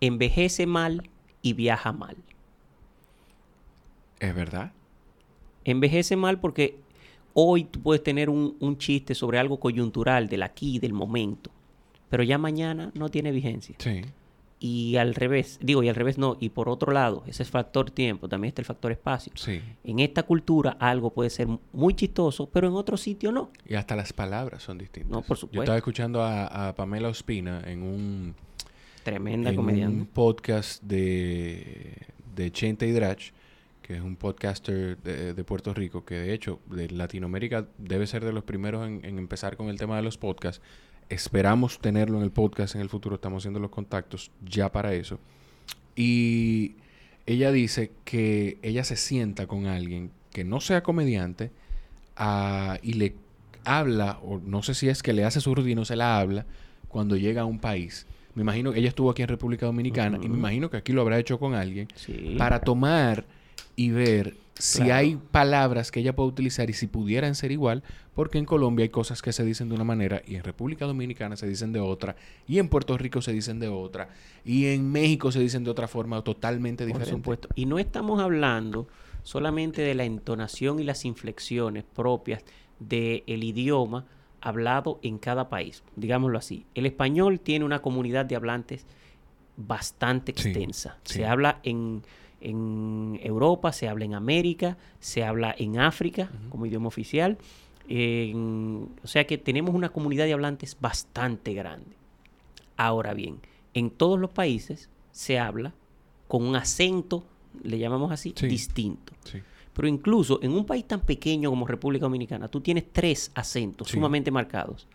envejece 0.00 0.66
mal 0.66 1.10
y 1.42 1.52
viaja 1.52 1.92
mal. 1.92 2.16
¿Es 4.20 4.34
verdad? 4.34 4.72
Envejece 5.64 6.16
mal 6.16 6.40
porque 6.40 6.78
hoy 7.34 7.64
tú 7.64 7.80
puedes 7.82 8.02
tener 8.02 8.30
un, 8.30 8.56
un 8.60 8.78
chiste 8.78 9.14
sobre 9.14 9.38
algo 9.38 9.58
coyuntural 9.58 10.28
del 10.28 10.42
aquí, 10.42 10.78
del 10.78 10.92
momento, 10.92 11.50
pero 12.14 12.22
ya 12.22 12.38
mañana 12.38 12.92
no 12.94 13.08
tiene 13.08 13.32
vigencia. 13.32 13.74
Sí. 13.80 14.02
Y 14.60 14.94
al 14.98 15.16
revés, 15.16 15.58
digo, 15.60 15.82
y 15.82 15.88
al 15.88 15.96
revés 15.96 16.16
no, 16.16 16.36
y 16.38 16.50
por 16.50 16.68
otro 16.68 16.92
lado, 16.92 17.24
ese 17.26 17.42
es 17.42 17.50
factor 17.50 17.90
tiempo, 17.90 18.28
también 18.28 18.50
está 18.50 18.62
el 18.62 18.66
factor 18.66 18.92
espacio. 18.92 19.32
Sí. 19.34 19.60
En 19.82 19.98
esta 19.98 20.22
cultura 20.22 20.76
algo 20.78 21.10
puede 21.10 21.28
ser 21.28 21.48
muy 21.72 21.94
chistoso, 21.94 22.48
pero 22.48 22.68
en 22.68 22.74
otro 22.74 22.96
sitio 22.96 23.32
no. 23.32 23.50
Y 23.68 23.74
hasta 23.74 23.96
las 23.96 24.12
palabras 24.12 24.62
son 24.62 24.78
distintas. 24.78 25.10
No, 25.10 25.22
por 25.22 25.36
Yo 25.36 25.40
supuesto. 25.40 25.62
estaba 25.64 25.76
escuchando 25.76 26.22
a, 26.22 26.68
a 26.68 26.74
Pamela 26.76 27.08
Ospina 27.08 27.62
en 27.66 27.82
un, 27.82 28.34
Tremenda 29.02 29.50
en 29.50 29.58
un 29.58 30.06
podcast 30.06 30.84
de, 30.84 31.96
de 32.36 32.52
Chente 32.52 32.86
Hidrach, 32.86 33.32
que 33.82 33.96
es 33.96 34.02
un 34.02 34.14
podcaster 34.14 34.98
de, 34.98 35.34
de 35.34 35.44
Puerto 35.44 35.74
Rico, 35.74 36.04
que 36.04 36.14
de 36.14 36.32
hecho 36.32 36.60
de 36.66 36.88
Latinoamérica 36.90 37.66
debe 37.76 38.06
ser 38.06 38.24
de 38.24 38.32
los 38.32 38.44
primeros 38.44 38.86
en, 38.86 39.04
en 39.04 39.18
empezar 39.18 39.56
con 39.56 39.68
el 39.68 39.78
tema 39.78 39.96
de 39.96 40.02
los 40.02 40.16
podcasts. 40.16 40.62
Esperamos 41.08 41.78
tenerlo 41.78 42.18
en 42.18 42.24
el 42.24 42.30
podcast 42.30 42.74
en 42.74 42.80
el 42.80 42.88
futuro, 42.88 43.16
estamos 43.16 43.42
haciendo 43.42 43.60
los 43.60 43.70
contactos 43.70 44.30
ya 44.44 44.70
para 44.72 44.94
eso. 44.94 45.18
Y 45.96 46.74
ella 47.26 47.52
dice 47.52 47.92
que 48.04 48.58
ella 48.62 48.84
se 48.84 48.96
sienta 48.96 49.46
con 49.46 49.66
alguien 49.66 50.10
que 50.32 50.44
no 50.44 50.60
sea 50.60 50.82
comediante 50.82 51.50
ah, 52.16 52.78
y 52.82 52.94
le 52.94 53.14
habla, 53.64 54.18
o 54.22 54.38
no 54.38 54.62
sé 54.62 54.74
si 54.74 54.88
es 54.88 55.02
que 55.02 55.12
le 55.12 55.24
hace 55.24 55.40
su 55.40 55.54
rutina 55.54 55.82
o 55.82 55.84
se 55.84 55.96
la 55.96 56.18
habla, 56.18 56.46
cuando 56.88 57.16
llega 57.16 57.42
a 57.42 57.44
un 57.44 57.58
país. 57.60 58.06
Me 58.34 58.42
imagino 58.42 58.72
que 58.72 58.80
ella 58.80 58.88
estuvo 58.88 59.10
aquí 59.10 59.22
en 59.22 59.28
República 59.28 59.66
Dominicana 59.66 60.18
y 60.22 60.28
me 60.28 60.36
imagino 60.36 60.68
que 60.68 60.76
aquí 60.76 60.92
lo 60.92 61.02
habrá 61.02 61.18
hecho 61.18 61.38
con 61.38 61.54
alguien 61.54 61.86
Sí. 61.94 62.34
para 62.36 62.60
tomar 62.60 63.24
y 63.76 63.90
ver 63.90 64.36
si 64.56 64.90
hay 64.90 65.16
palabras 65.16 65.90
que 65.90 66.00
ella 66.00 66.14
puede 66.14 66.28
utilizar 66.28 66.70
y 66.70 66.74
si 66.74 66.86
pudieran 66.86 67.34
ser 67.34 67.50
igual, 67.50 67.82
porque 68.14 68.38
en 68.38 68.44
Colombia 68.44 68.84
hay 68.84 68.88
cosas 68.90 69.20
que 69.20 69.32
se 69.32 69.44
dicen 69.44 69.68
de 69.68 69.74
una 69.74 69.82
manera 69.84 70.22
y 70.26 70.36
en 70.36 70.44
República 70.44 70.84
Dominicana 70.86 71.36
se 71.36 71.48
dicen 71.48 71.72
de 71.72 71.80
otra 71.80 72.14
y 72.46 72.60
en 72.60 72.68
Puerto 72.68 72.96
Rico 72.96 73.20
se 73.20 73.32
dicen 73.32 73.58
de 73.58 73.66
otra 73.68 74.10
y 74.44 74.66
en 74.66 74.90
México 74.92 75.32
se 75.32 75.40
dicen 75.40 75.64
de 75.64 75.70
otra 75.70 75.88
forma 75.88 76.22
totalmente 76.22 76.84
Por 76.84 76.92
diferente. 76.92 77.10
supuesto. 77.18 77.48
Y 77.56 77.66
no 77.66 77.78
estamos 77.80 78.20
hablando 78.20 78.86
solamente 79.24 79.82
de 79.82 79.94
la 79.94 80.04
entonación 80.04 80.78
y 80.78 80.84
las 80.84 81.04
inflexiones 81.04 81.82
propias 81.82 82.44
del 82.78 83.22
idioma 83.42 84.06
hablado 84.40 85.00
en 85.02 85.18
cada 85.18 85.48
país, 85.48 85.82
digámoslo 85.96 86.38
así. 86.38 86.66
El 86.74 86.86
español 86.86 87.40
tiene 87.40 87.64
una 87.64 87.80
comunidad 87.82 88.26
de 88.26 88.36
hablantes 88.36 88.86
bastante 89.56 90.32
Sí, 90.36 90.48
extensa. 90.50 90.98
sí. 91.04 91.14
Se 91.14 91.26
habla 91.26 91.60
en, 91.62 92.02
en 92.44 93.18
Europa, 93.22 93.72
se 93.72 93.88
habla 93.88 94.04
en 94.04 94.14
América, 94.14 94.76
se 95.00 95.24
habla 95.24 95.54
en 95.58 95.78
África 95.78 96.30
como 96.50 96.66
idioma 96.66 96.88
oficial. 96.88 97.38
En- 97.88 98.88
o 99.02 99.06
sea 99.06 99.26
que 99.26 99.38
tenemos 99.38 99.74
una 99.74 99.88
comunidad 99.90 100.24
de 100.24 100.32
hablantes 100.32 100.76
bastante 100.80 101.54
grande. 101.54 101.96
Ahora 102.76 103.14
bien, 103.14 103.38
en 103.74 103.90
todos 103.90 104.18
los 104.18 104.30
países 104.30 104.88
se 105.12 105.38
habla 105.38 105.72
con 106.28 106.44
un 106.44 106.56
acento, 106.56 107.24
le 107.62 107.78
llamamos 107.78 108.10
así, 108.12 108.32
Sí. 108.36 108.46
distinto. 108.46 109.12
Sí. 109.24 109.38
Pero 109.74 109.88
incluso 109.88 110.38
en 110.42 110.52
un 110.52 110.64
país 110.64 110.86
tan 110.86 111.00
pequeño 111.00 111.50
como 111.50 111.66
República 111.66 112.04
Dominicana, 112.04 112.48
tú 112.48 112.60
tienes 112.60 112.84
tres 112.92 113.30
acentos 113.34 113.88
Sí. 113.88 113.94
sumamente 113.94 114.30
marcados. 114.30 114.86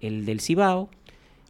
El 0.00 0.24
del 0.26 0.40
Cibao, 0.40 0.88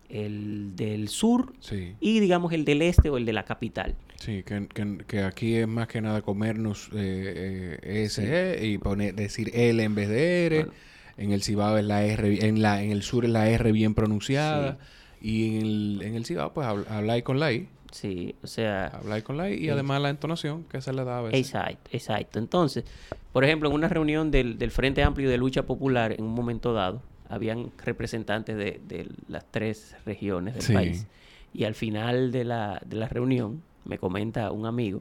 el 0.09 0.77
del 0.77 1.09
sur 1.09 1.53
y 2.01 2.21
digamos 2.21 2.53
el 2.53 2.65
del 2.65 2.83
este 2.83 3.11
o 3.11 3.17
el 3.17 3.25
de 3.25 3.33
la 3.33 3.45
capital. 3.45 3.97
Sí, 4.19 4.43
que, 4.43 4.67
que- 4.69 4.99
que 5.07 5.23
aquí 5.23 5.57
es 5.57 5.69
más 5.69 5.89
que 5.89 6.01
nada 6.01 6.23
comernos 6.23 6.89
eh, 6.95 7.79
eh, 7.83 8.05
ese 8.05 8.59
y 8.67 8.79
poner, 8.79 9.15
decir 9.15 9.51
L 9.55 9.83
en 9.83 9.95
vez 9.95 10.09
de 10.09 10.47
R. 10.47 10.57
Bueno. 10.65 10.73
En 11.19 11.33
el 11.33 11.43
Cibao 11.43 11.79
es 11.79 11.85
la 11.85 12.05
R, 12.05 12.47
en, 12.47 12.61
la, 12.61 12.83
en 12.83 12.91
el 12.93 13.03
sur 13.03 13.25
es 13.25 13.31
la 13.31 13.49
R 13.49 13.73
bien 13.73 13.95
pronunciada. 13.95 14.79
Y 15.23 15.57
en 15.57 15.63
el, 15.67 16.03
en 16.03 16.15
el 16.15 16.27
Cibao, 16.27 16.53
pues 16.53 16.67
habl- 16.69 16.87
habláis 16.89 17.23
con 17.25 17.41
la 17.41 17.53
I. 17.53 17.69
Sí, 17.91 18.35
o 18.43 18.47
sea, 18.47 18.89
Habláis 18.89 19.25
con 19.25 19.39
la 19.39 19.49
I 19.51 19.55
y 19.55 19.67
Es- 19.69 19.73
además 19.73 20.03
la 20.03 20.11
entonación 20.11 20.65
que 20.65 20.83
se 20.83 20.93
le 20.93 21.05
da 21.05 21.19
a 21.19 21.23
veces. 21.23 21.41
Exacto, 21.41 21.89
exacto. 21.93 22.39
Entonces, 22.39 22.85
por 23.33 23.45
ejemplo, 23.45 23.71
en 23.71 23.75
una 23.75 23.89
reunión 23.89 24.31
del, 24.31 24.59
del 24.59 24.71
Frente 24.71 25.03
Amplio 25.03 25.31
de 25.31 25.39
Lucha 25.39 25.63
Popular, 25.63 26.13
en 26.13 26.23
un 26.25 26.35
momento 26.35 26.75
dado, 26.75 27.01
habían 27.31 27.71
representantes 27.85 28.57
de, 28.57 28.81
de 28.87 29.09
las 29.29 29.45
tres 29.51 29.97
regiones 30.05 30.55
del 30.55 30.63
Sí. 30.63 30.73
país. 30.75 31.07
Y 31.55 31.65
al 31.65 31.75
final 31.75 32.31
de 32.31 32.45
la, 32.45 32.83
de 32.85 32.97
la 32.97 33.09
reunión, 33.09 33.63
me 33.87 33.99
comenta 33.99 34.51
un 34.53 34.67
amigo, 34.67 35.01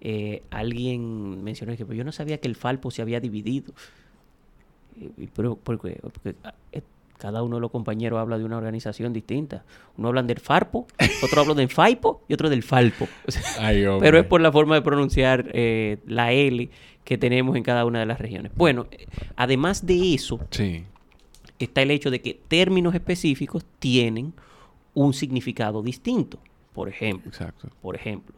eh, 0.00 0.42
alguien 0.50 1.42
mencionó 1.44 1.76
que 1.76 1.84
"Pues 1.86 1.96
yo 1.98 2.04
no 2.04 2.12
sabía 2.12 2.38
que 2.38 2.48
el 2.48 2.56
Falpo 2.56 2.90
se 2.90 3.02
había 3.02 3.20
dividido. 3.20 3.72
Y- 5.18 5.26
pero. 5.28 5.56
Porque 5.56 6.00
ah, 6.44 6.54
eh, 6.72 6.82
cada 7.18 7.42
uno 7.42 7.56
de 7.56 7.60
los 7.60 7.70
compañeros 7.70 8.18
habla 8.18 8.38
de 8.38 8.44
una 8.44 8.56
organización 8.56 9.12
distinta. 9.12 9.62
Uno 9.98 10.08
habla 10.08 10.22
del 10.22 10.40
Farpo, 10.40 10.86
otro 11.22 11.42
habla 11.42 11.54
del 11.54 11.68
Faipo 11.68 12.22
y 12.28 12.34
otro 12.34 12.48
del 12.48 12.62
Falpo. 12.62 13.06
O 13.26 13.30
sea, 13.30 13.42
Ay, 13.58 13.84
hombre. 13.84 14.06
pero 14.08 14.18
es 14.18 14.26
por 14.26 14.40
la 14.40 14.50
forma 14.50 14.74
de 14.74 14.82
pronunciar 14.82 15.50
eh, 15.52 15.98
la 16.06 16.32
L 16.32 16.70
que 17.04 17.18
tenemos 17.18 17.56
en 17.56 17.62
cada 17.62 17.84
una 17.84 18.00
de 18.00 18.06
las 18.06 18.18
regiones. 18.20 18.52
Bueno, 18.56 18.86
eh, 18.90 19.06
además 19.36 19.84
de 19.86 20.14
eso, 20.14 20.40
Sí, 20.50 20.84
está 21.58 21.82
el 21.82 21.90
hecho 21.90 22.10
de 22.10 22.20
que 22.22 22.40
términos 22.48 22.94
específicos 22.94 23.64
tienen 23.78 24.32
un 24.94 25.12
significado 25.12 25.82
distinto. 25.82 26.38
Por 26.72 26.88
ejemplo, 26.88 27.28
exacto. 27.30 27.68
por 27.82 27.96
ejemplo, 27.96 28.36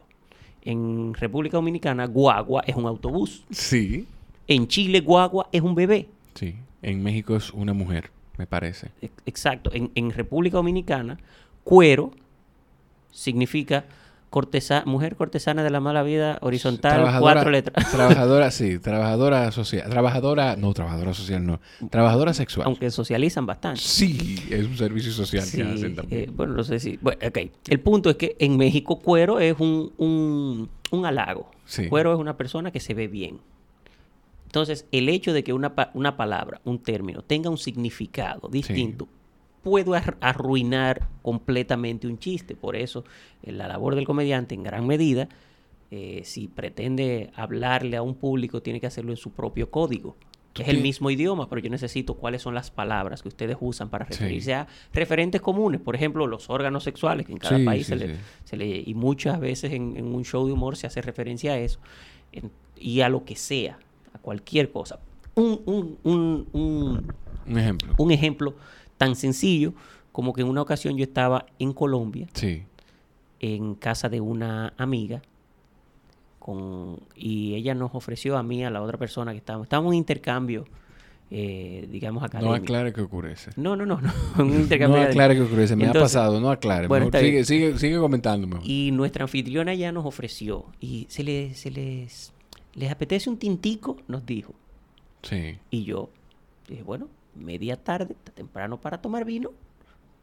en 0.63 1.13
República 1.13 1.57
Dominicana, 1.57 2.05
guagua 2.05 2.63
es 2.65 2.75
un 2.75 2.85
autobús. 2.85 3.43
Sí, 3.51 4.07
En 4.47 4.67
Chile, 4.67 4.99
guagua 5.01 5.47
es 5.51 5.61
un 5.61 5.75
bebé. 5.75 6.07
sí. 6.35 6.55
En 6.81 7.01
México 7.01 7.37
es 7.37 7.49
una 7.53 7.71
mujer, 7.73 8.11
me 8.37 8.45
parece. 8.45 8.91
Ex- 9.01 9.13
Exacto. 9.25 9.69
En, 9.73 9.89
en 9.95 10.11
República 10.11 10.57
Dominicana, 10.57 11.17
cuero 11.63 12.11
significa 13.09 13.85
cortesa- 14.33 14.83
mujer 14.85 15.15
cortesana 15.15 15.63
de 15.63 15.69
la 15.69 15.79
mala 15.79 16.01
vida 16.01 16.39
horizontal, 16.41 17.19
cuatro 17.19 17.51
letras. 17.51 17.91
Trabajadora, 17.91 18.49
sí, 18.49 18.79
trabajadora 18.79 19.51
social. 19.51 19.87
Trabajadora, 19.89 20.55
no, 20.55 20.73
trabajadora 20.73 21.13
social 21.13 21.45
no. 21.45 21.59
Trabajadora 21.91 22.33
sexual. 22.33 22.65
Aunque 22.65 22.89
socializan 22.89 23.45
bastante. 23.45 23.79
Sí, 23.79 24.35
es 24.49 24.65
un 24.65 24.75
servicio 24.75 25.11
social 25.11 25.43
Sí, 25.43 25.57
que 25.57 25.63
hacen 25.63 25.91
eh, 25.91 25.95
también. 25.95 26.35
bueno, 26.35 26.53
no 26.55 26.63
sé 26.63 26.79
si. 26.79 26.97
Bueno, 27.01 27.19
ok. 27.27 27.37
El 27.69 27.79
punto 27.81 28.09
es 28.09 28.15
que 28.15 28.35
en 28.39 28.57
México, 28.57 28.99
cuero 28.99 29.39
es 29.39 29.55
un, 29.59 29.91
un, 29.97 30.69
un 30.91 31.05
halago. 31.05 31.51
Sí. 31.65 31.87
Cuero 31.87 32.11
es 32.13 32.19
una 32.19 32.35
persona 32.35 32.71
que 32.71 32.79
se 32.79 32.93
ve 32.95 33.07
bien. 33.07 33.39
Entonces, 34.45 34.85
el 34.91 35.09
hecho 35.09 35.33
de 35.33 35.43
que 35.43 35.53
una, 35.53 35.73
una 35.93 36.15
palabra, 36.17 36.61
un 36.63 36.79
término, 36.79 37.21
tenga 37.21 37.49
un 37.49 37.57
significado 37.57 38.49
distinto, 38.49 39.07
ar- 39.95 40.17
arruinar 40.21 41.07
completamente 41.21 42.07
un 42.07 42.17
chiste. 42.19 42.55
Por 42.55 42.75
eso, 42.75 43.03
la 43.43 43.67
labor 43.67 43.95
del 43.95 44.05
comediante, 44.05 44.55
en 44.55 44.63
gran 44.63 44.85
medida, 44.87 45.29
eh, 45.91 46.21
si 46.25 46.47
pretende 46.47 47.31
hablarle 47.35 47.97
a 47.97 48.01
un 48.01 48.15
público, 48.15 48.61
tiene 48.61 48.79
que 48.79 48.87
hacerlo 48.87 49.11
en 49.11 49.17
su 49.17 49.31
propio 49.31 49.69
código. 49.69 50.15
Tú 50.53 50.61
Es 50.61 50.67
el 50.67 50.81
mismo 50.81 51.09
idioma, 51.09 51.49
pero 51.49 51.61
yo 51.61 51.69
necesito 51.71 52.13
cuáles 52.13 52.43
son 52.43 52.53
las 52.53 52.69
palabras 52.69 53.23
que 53.23 53.27
ustedes 53.27 53.57
usan 53.59 53.89
para 53.89 54.05
Sí. 54.05 54.11
referirse 54.13 54.53
a 54.53 54.67
referentes 54.93 55.41
comunes. 55.41 55.81
Por 55.81 55.95
ejemplo, 55.95 56.27
los 56.27 56.47
órganos 56.49 56.83
sexuales, 56.83 57.25
que 57.25 57.31
en 57.31 57.39
cada 57.39 57.57
Sí, 57.57 57.65
país 57.65 57.87
sí, 57.87 57.89
se, 57.89 57.95
le, 57.95 58.07
sí. 58.15 58.21
se 58.43 58.57
le- 58.57 58.83
Y 58.85 58.93
muchas 58.93 59.39
veces 59.39 59.71
en, 59.73 59.97
en 59.97 60.13
un 60.13 60.23
show 60.23 60.45
de 60.45 60.53
humor 60.53 60.75
se 60.77 60.85
hace 60.85 61.01
referencia 61.01 61.53
a 61.53 61.57
eso. 61.57 61.79
En- 62.31 62.51
y 62.77 63.01
a 63.01 63.09
lo 63.09 63.23
que 63.25 63.35
sea, 63.35 63.79
a 64.13 64.19
cualquier 64.19 64.71
cosa. 64.71 64.99
Un, 65.35 65.59
un, 65.65 65.97
un, 66.03 66.47
un, 66.53 67.13
Un 67.47 67.57
ejemplo. 67.57 67.93
un 67.97 68.11
ejemplo 68.11 68.53
tan 69.03 69.15
sencillo 69.15 69.73
como 70.11 70.33
que 70.33 70.41
en 70.41 70.47
una 70.47 70.61
ocasión 70.61 70.95
yo 70.97 71.03
estaba 71.03 71.45
en 71.59 71.73
Colombia, 71.73 72.27
Sí. 72.33 72.63
en 73.39 73.75
casa 73.75 74.09
de 74.09 74.21
una 74.21 74.73
amiga, 74.77 75.21
con, 76.39 76.99
y 77.15 77.55
ella 77.55 77.73
nos 77.73 77.91
ofreció 77.95 78.37
a 78.37 78.43
mí, 78.43 78.63
a 78.65 78.69
la 78.69 78.81
otra 78.81 78.97
persona 78.97 79.31
que 79.31 79.37
estábamos, 79.37 79.65
estábamos 79.65 79.87
en 79.89 79.95
un 79.95 79.95
intercambio, 79.95 80.65
eh, 81.31 81.87
digamos, 81.89 82.21
No 82.21 82.25
académico. 82.27 82.55
aclare 82.55 82.93
que 82.93 83.01
ocurrece. 83.01 83.51
No, 83.55 83.75
no, 83.75 83.85
no, 83.85 83.99
no, 84.01 84.11
un 84.43 84.67
No 84.69 84.95
aclare 84.97 85.35
que 85.35 85.41
ocurrece. 85.41 85.75
Me 85.75 85.85
Entonces- 85.85 86.15
ha 86.15 86.19
pasado, 86.19 86.39
no 86.41 86.51
aclare. 86.51 86.87
Bueno, 86.87 87.09
sigue, 87.17 87.43
sigue, 87.45 87.77
sigue 87.77 87.97
comentando 87.97 88.45
mejor. 88.45 88.65
Y 88.69 88.91
nuestra 88.91 89.23
anfitriona 89.23 89.73
ya 89.73 89.91
nos 89.91 90.05
ofreció, 90.05 90.65
y 90.79 91.05
se 91.09 91.23
les, 91.23 91.57
se 91.57 91.71
les, 91.71 92.33
les 92.75 92.91
apetece 92.91 93.29
un 93.29 93.37
tintico, 93.37 93.97
nos 94.07 94.25
dijo. 94.25 94.53
Sí. 95.23 95.57
Y 95.71 95.85
yo 95.85 96.09
dije, 96.67 96.83
bueno, 96.83 97.07
media 97.35 97.75
tarde, 97.75 98.13
está 98.13 98.31
temprano 98.31 98.79
para 98.79 99.01
tomar 99.01 99.25
vino, 99.25 99.51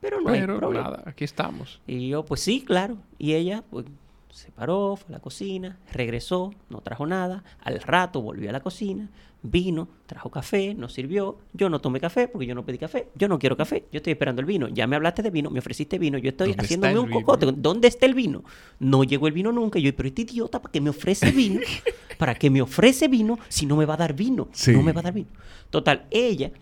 pero 0.01 0.21
no 0.21 0.31
hay 0.31 0.41
Pero 0.41 0.59
problema. 0.59 0.85
nada, 0.91 1.03
aquí 1.07 1.25
estamos. 1.25 1.81
Y 1.87 2.09
yo, 2.09 2.25
pues 2.25 2.41
sí, 2.41 2.63
claro. 2.65 2.97
Y 3.19 3.35
ella, 3.35 3.63
pues, 3.71 3.85
se 4.31 4.51
paró, 4.53 4.97
fue 4.97 5.09
a 5.09 5.19
la 5.19 5.21
cocina, 5.21 5.79
regresó, 5.93 6.53
no 6.69 6.81
trajo 6.81 7.07
nada. 7.07 7.45
Al 7.63 7.81
rato 7.83 8.23
volvió 8.23 8.49
a 8.49 8.53
la 8.53 8.61
cocina, 8.61 9.11
vino, 9.43 9.89
trajo 10.07 10.31
café, 10.31 10.73
nos 10.75 10.93
sirvió. 10.95 11.39
Yo 11.53 11.69
no 11.69 11.81
tomé 11.81 12.01
café 12.01 12.29
porque 12.29 12.47
yo 12.47 12.55
no 12.55 12.65
pedí 12.65 12.79
café. 12.79 13.09
Yo 13.17 13.29
no 13.29 13.39
quiero 13.39 13.57
café, 13.57 13.85
yo 13.93 13.99
estoy 13.99 14.13
esperando 14.13 14.41
el 14.41 14.47
vino. 14.47 14.69
Ya 14.69 14.87
me 14.87 14.97
hablaste 14.97 15.23
de 15.23 15.31
vino, 15.31 15.51
me 15.51 15.59
ofreciste 15.59 15.99
vino, 15.99 16.17
yo 16.17 16.31
estoy 16.31 16.49
¿Dónde 16.51 16.63
está 16.63 16.65
haciéndome 16.65 16.99
un 17.01 17.07
vino? 17.09 17.21
cocote. 17.21 17.47
¿Dónde 17.57 17.89
está 17.89 18.07
el 18.07 18.15
vino? 18.15 18.45
No 18.79 19.05
llegó 19.05 19.27
el 19.27 19.33
vino 19.35 19.51
nunca. 19.53 19.79
Y 19.79 19.83
yo, 19.83 19.95
pero 19.97 20.09
este 20.09 20.23
idiota, 20.23 20.63
¿para 20.63 20.73
qué 20.73 20.81
me 20.81 20.91
ofrece 20.91 21.31
vino? 21.33 21.61
¿para 22.19 22.35
qué 22.35 22.51
me 22.51 22.63
ofrece 22.63 23.09
vino 23.09 23.39
si 23.49 23.67
no 23.67 23.77
me 23.77 23.85
va 23.85 23.95
a 23.95 23.99
dar 23.99 24.15
vino? 24.15 24.49
No 24.69 24.83
me 24.83 24.93
va 24.93 25.01
a 25.01 25.05
dar 25.05 25.13
vino. 25.15 25.29
Total, 25.71 26.07
ella 26.11 26.53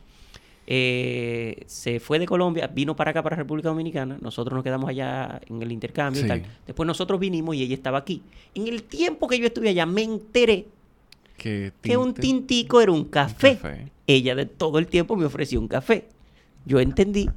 eh, 0.71 1.65
se 1.67 1.99
fue 1.99 2.19
de 2.19 2.27
Colombia, 2.27 2.67
vino 2.67 2.95
para 2.95 3.13
acá, 3.13 3.23
para 3.23 3.37
República 3.37 3.71
Dominicana. 3.71 4.19
Nosotros 4.21 4.55
nos 4.55 4.63
quedamos 4.63 4.91
allá 4.91 5.41
en 5.49 5.63
el 5.63 5.73
intercambio 5.73 6.23
y 6.23 6.29
tal. 6.29 6.43
Después 6.67 6.87
nosotros 6.87 7.19
vinimos 7.19 7.57
y 7.57 7.63
ella 7.63 7.75
estaba 7.75 7.97
aquí. 7.97 8.21
En 8.55 8.69
el 8.69 8.83
tiempo 8.83 9.27
que 9.29 9.39
yo 9.39 9.47
estuve 9.47 9.71
allá, 9.71 9.87
me 9.87 10.03
enteré 10.03 10.67
que 11.39 11.97
un 11.97 12.13
tintico 12.13 12.83
era 12.83 12.93
un 12.93 13.05
café. 13.05 13.59
Ella 14.07 14.35
de 14.35 14.45
todo 14.45 14.79
el 14.79 14.89
tiempo 14.89 15.17
me 15.17 15.25
ofreció 15.25 15.59
un 15.59 15.69
café. 15.69 16.05
Yo 16.67 16.81
entendí 16.81 17.31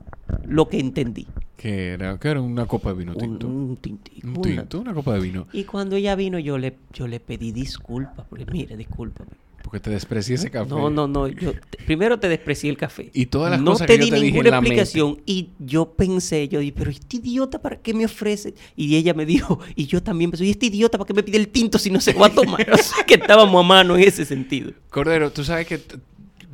lo 0.46 0.68
que 0.68 0.80
entendí. 0.82 1.26
Que 1.56 1.92
era, 1.94 2.18
que 2.20 2.28
era 2.28 2.42
una 2.42 2.66
copa 2.66 2.90
de 2.90 2.96
vino 2.96 3.16
tinto. 3.16 3.48
Un, 3.48 3.78
tintico. 3.78 4.28
Un 4.28 4.42
tinto, 4.42 4.82
una, 4.82 4.94
copa 4.94 5.14
de 5.14 5.22
vino. 5.22 5.48
Y 5.54 5.64
cuando 5.64 5.96
ella 5.96 6.16
vino, 6.16 6.38
yo 6.38 6.58
le, 6.58 6.76
yo 6.92 7.08
le 7.08 7.22
pedí 7.22 7.54
disculpas. 7.54 8.26
Porque, 8.28 8.46
mire, 8.46 8.76
discúlpame 8.76 9.32
porque 9.64 9.80
te 9.80 9.90
desprecié 9.90 10.36
ese 10.36 10.50
café. 10.50 10.70
No, 10.70 10.90
no, 10.90 11.08
no. 11.08 11.28
Yo 11.28 11.54
primero 11.86 12.20
te 12.20 12.28
desprecié 12.28 12.70
el 12.70 12.78
café. 12.78 13.10
Y 13.14 13.28
todas 13.28 13.52
las 13.52 13.62
cosas 13.62 13.88
que 13.88 13.98
yo 13.98 14.10
te 14.10 14.16
di 14.16 14.32
ninguna 14.32 14.50
explicación. 14.50 15.22
Y 15.26 15.50
yo 15.60 15.94
pensé, 15.94 16.48
yo 16.48 16.60
dije, 16.60 16.74
pero 16.76 16.92
este 16.92 17.18
idiota, 17.18 17.62
¿para 17.62 17.78
qué 17.78 17.94
me 17.94 18.06
ofrece? 18.06 18.54
Y 18.76 18.96
ella 18.96 19.14
me 19.14 19.26
dijo, 19.26 19.60
y 19.76 19.86
yo 19.86 20.02
también 20.02 20.32
pensé, 20.32 20.46
¿y 20.46 20.52
este 20.52 20.68
idiota, 20.68 20.98
¿para 20.98 21.08
qué 21.08 21.14
me 21.14 21.24
pide 21.24 21.38
el 21.38 21.50
tinto 21.50 21.78
si 21.78 21.90
no 21.90 22.00
se 22.00 22.14
va 22.14 22.28
a 22.28 22.34
tomar? 22.34 22.70
o 22.72 22.78
sea, 22.78 23.04
que 23.06 23.16
estábamos 23.16 23.64
a 23.64 23.68
mano 23.68 23.96
en 23.96 24.04
ese 24.04 24.26
sentido. 24.26 24.72
Cordero, 24.90 25.32
tú 25.32 25.44
sabes 25.44 25.68
que 25.68 25.82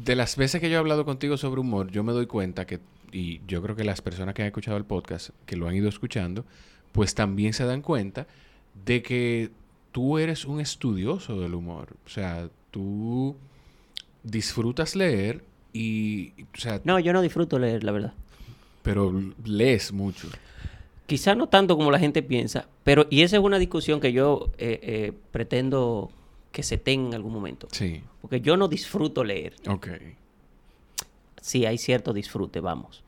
de 0.04 0.16
las 0.16 0.36
veces 0.38 0.62
que 0.62 0.70
yo 0.70 0.76
he 0.76 0.80
hablado 0.80 1.06
contigo 1.06 1.38
sobre 1.38 1.62
humor, 1.62 1.92
yo 1.92 2.04
me 2.04 2.14
doy 2.14 2.28
cuenta 2.28 2.66
que, 2.66 2.80
y 3.12 3.42
yo 3.48 3.62
creo 3.62 3.76
que 3.76 3.84
las 3.84 4.02
personas 4.02 4.34
que 4.34 4.42
han 4.42 4.48
escuchado 4.48 4.78
el 4.78 4.86
podcast, 4.86 5.30
que 5.46 5.56
lo 5.56 5.68
han 5.68 5.76
ido 5.76 5.90
escuchando, 5.90 6.46
pues 6.92 7.14
también 7.14 7.54
se 7.54 7.66
dan 7.66 7.82
cuenta 7.82 8.28
de 8.86 9.02
que 9.02 9.52
tú 9.92 10.18
eres 10.18 10.46
un 10.46 10.60
estudioso 10.60 11.40
del 11.42 11.56
humor. 11.56 11.96
O 12.06 12.10
sea, 12.10 12.50
tú 12.72 13.36
disfrutas 14.24 14.96
leer 14.96 15.44
y, 15.74 16.34
o 16.56 16.60
sea... 16.60 16.82
No, 16.84 17.00
yo 17.00 17.14
no 17.14 17.22
disfruto 17.22 17.60
leer, 17.60 17.84
la 17.84 17.92
verdad. 17.92 18.14
Pero 18.84 19.14
lees 19.46 19.92
mucho. 19.92 20.28
Quizá 21.06 21.36
no 21.36 21.48
tanto 21.48 21.78
como 21.78 21.92
la 21.92 22.00
gente 22.00 22.22
piensa, 22.22 22.68
pero 22.84 23.08
y 23.10 23.22
esa 23.22 23.38
es 23.38 23.44
una 23.44 23.60
discusión 23.60 24.00
que 24.00 24.12
yo 24.12 24.50
eh, 24.58 24.80
eh, 24.82 25.14
pretendo 25.32 26.12
que 26.52 26.64
se 26.64 26.78
tenga 26.78 27.10
en 27.10 27.14
algún 27.16 27.34
momento. 27.34 27.68
Sí. 27.72 28.02
Porque 28.22 28.42
yo 28.42 28.58
no 28.58 28.68
disfruto 28.68 29.24
leer. 29.24 29.56
Ok. 29.68 29.88
Sí, 31.42 31.66
hay 31.66 31.78
cierto 31.78 32.14
disfrute, 32.14 32.60
vamos. 32.60 33.04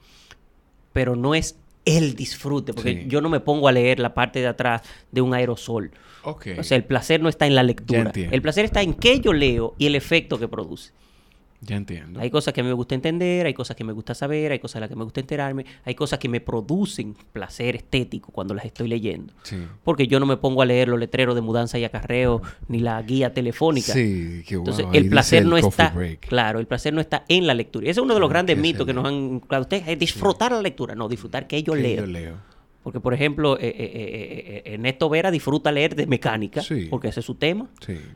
Pero 0.93 1.15
no 1.15 1.35
es 1.35 1.57
el 1.97 2.15
disfrute, 2.15 2.73
porque 2.73 3.05
yo 3.07 3.21
no 3.21 3.29
me 3.29 3.39
pongo 3.39 3.67
a 3.67 3.71
leer 3.71 3.99
la 3.99 4.13
parte 4.13 4.39
de 4.39 4.47
atrás 4.47 4.81
de 5.11 5.21
un 5.21 5.33
aerosol. 5.33 5.91
Okay. 6.23 6.59
O 6.59 6.63
sea, 6.63 6.77
el 6.77 6.83
placer 6.83 7.21
no 7.21 7.29
está 7.29 7.47
en 7.47 7.55
la 7.55 7.63
lectura. 7.63 8.11
El 8.13 8.41
placer 8.41 8.65
está 8.65 8.81
en 8.81 8.93
qué 8.93 9.19
yo 9.19 9.33
leo 9.33 9.75
y 9.77 9.87
el 9.87 9.95
efecto 9.95 10.37
que 10.39 10.47
produce. 10.47 10.91
Ya 11.61 11.75
entiendo. 11.75 12.21
Hay 12.21 12.29
cosas 12.29 12.53
que 12.53 12.63
me 12.63 12.71
gusta 12.71 12.95
entender, 12.95 13.45
hay 13.45 13.53
cosas 13.53 13.75
que 13.75 13.83
me 13.83 13.91
gusta 13.91 14.15
saber, 14.15 14.51
hay 14.51 14.59
cosas 14.59 14.75
de 14.75 14.79
las 14.81 14.89
que 14.89 14.95
me 14.95 15.03
gusta 15.03 15.19
enterarme, 15.19 15.65
hay 15.83 15.93
cosas 15.93 16.17
que 16.17 16.29
me 16.29 16.39
producen 16.39 17.15
placer 17.33 17.75
estético 17.75 18.31
cuando 18.31 18.53
las 18.53 18.65
estoy 18.65 18.87
leyendo. 18.87 19.33
Sí. 19.43 19.57
Porque 19.83 20.07
yo 20.07 20.19
no 20.19 20.25
me 20.25 20.37
pongo 20.37 20.61
a 20.61 20.65
leer 20.65 20.87
los 20.87 20.99
letreros 20.99 21.35
de 21.35 21.41
mudanza 21.41 21.77
y 21.77 21.83
acarreo 21.83 22.41
ni 22.69 22.79
la 22.79 23.01
guía 23.01 23.33
telefónica. 23.33 23.91
Sí, 23.91 24.43
qué 24.47 24.55
Entonces, 24.55 24.85
el 24.93 25.09
placer 25.09 25.45
no 25.45 25.57
está. 25.57 25.93
Claro, 26.21 26.59
el 26.59 26.67
placer 26.67 26.93
no 26.93 27.01
está 27.01 27.25
en 27.27 27.45
la 27.45 27.53
lectura. 27.53 27.85
ese 27.85 27.99
es 27.99 28.03
uno 28.03 28.13
de 28.13 28.19
los 28.21 28.29
grandes 28.29 28.57
mitos 28.57 28.85
que 28.85 28.93
nos 28.93 29.05
han. 29.05 29.41
Claro, 29.41 29.63
usted 29.63 29.83
es 29.85 29.99
disfrutar 29.99 30.51
la 30.53 30.61
lectura, 30.61 30.95
no, 30.95 31.09
disfrutar 31.09 31.47
que 31.47 31.61
yo 31.61 31.75
leo. 31.75 32.01
Yo 32.01 32.05
leo. 32.05 32.48
Porque, 32.83 33.01
por 33.01 33.13
ejemplo, 33.13 33.57
eh, 33.59 33.67
eh, 33.67 34.61
eh, 34.65 34.73
Ernesto 34.73 35.09
Vera 35.09 35.31
disfruta 35.31 35.69
leer 35.71 35.95
de 35.95 36.07
mecánica, 36.07 36.61
porque 36.89 37.09
ese 37.09 37.19
es 37.19 37.25
su 37.25 37.35
tema. 37.35 37.67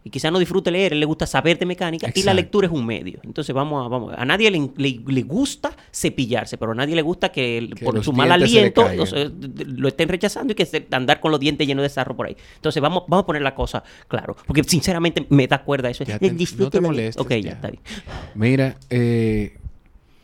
Y 0.04 0.10
quizás 0.10 0.32
no 0.32 0.40
disfrute 0.40 0.72
leer, 0.72 0.94
él 0.94 1.02
le 1.02 1.06
gusta 1.06 1.28
saber 1.28 1.60
de 1.60 1.66
mecánica, 1.66 2.12
y 2.16 2.24
la 2.24 2.34
lectura 2.34 2.68
es 2.68 2.74
un 2.74 2.86
medio. 2.86 3.20
Entonces, 3.24 3.54
vamos 3.54 3.86
a, 3.86 3.90
vamos, 3.90 4.14
a 4.18 4.26
nadie 4.26 4.50
le, 4.50 5.22
gusta 5.24 5.76
cepillarse, 5.94 6.58
pero 6.58 6.72
a 6.72 6.76
nadie 6.76 6.96
le 6.96 7.02
gusta 7.02 7.30
que, 7.30 7.70
por 7.84 8.02
su 8.04 8.14
mal 8.14 8.32
aliento 8.32 8.86
lo 9.66 9.88
estén 9.88 10.10
rechazando 10.10 10.54
y 10.54 10.56
que 10.56 10.88
andar 10.92 11.20
con 11.20 11.32
los 11.32 11.40
dientes 11.40 11.68
llenos 11.68 11.84
de 11.84 11.90
sarro 11.90 12.16
por 12.16 12.28
ahí. 12.28 12.38
Entonces, 12.56 12.82
vamos, 12.82 13.04
vamos 13.08 13.24
a 13.24 13.26
poner 13.26 13.42
la 13.42 13.54
cosa 13.54 13.84
claro, 14.08 14.36
porque 14.48 14.64
sinceramente 14.64 15.26
me 15.30 15.46
da 15.48 15.62
cuerda 15.62 15.90
eso. 15.90 16.06
Ya 16.06 16.18
no 16.58 16.70
te 16.70 16.80
molestes, 16.80 17.22
Ok, 17.22 17.32
ya. 17.32 17.52
está 17.52 17.70
bien. 17.70 17.84
Mira, 18.34 18.78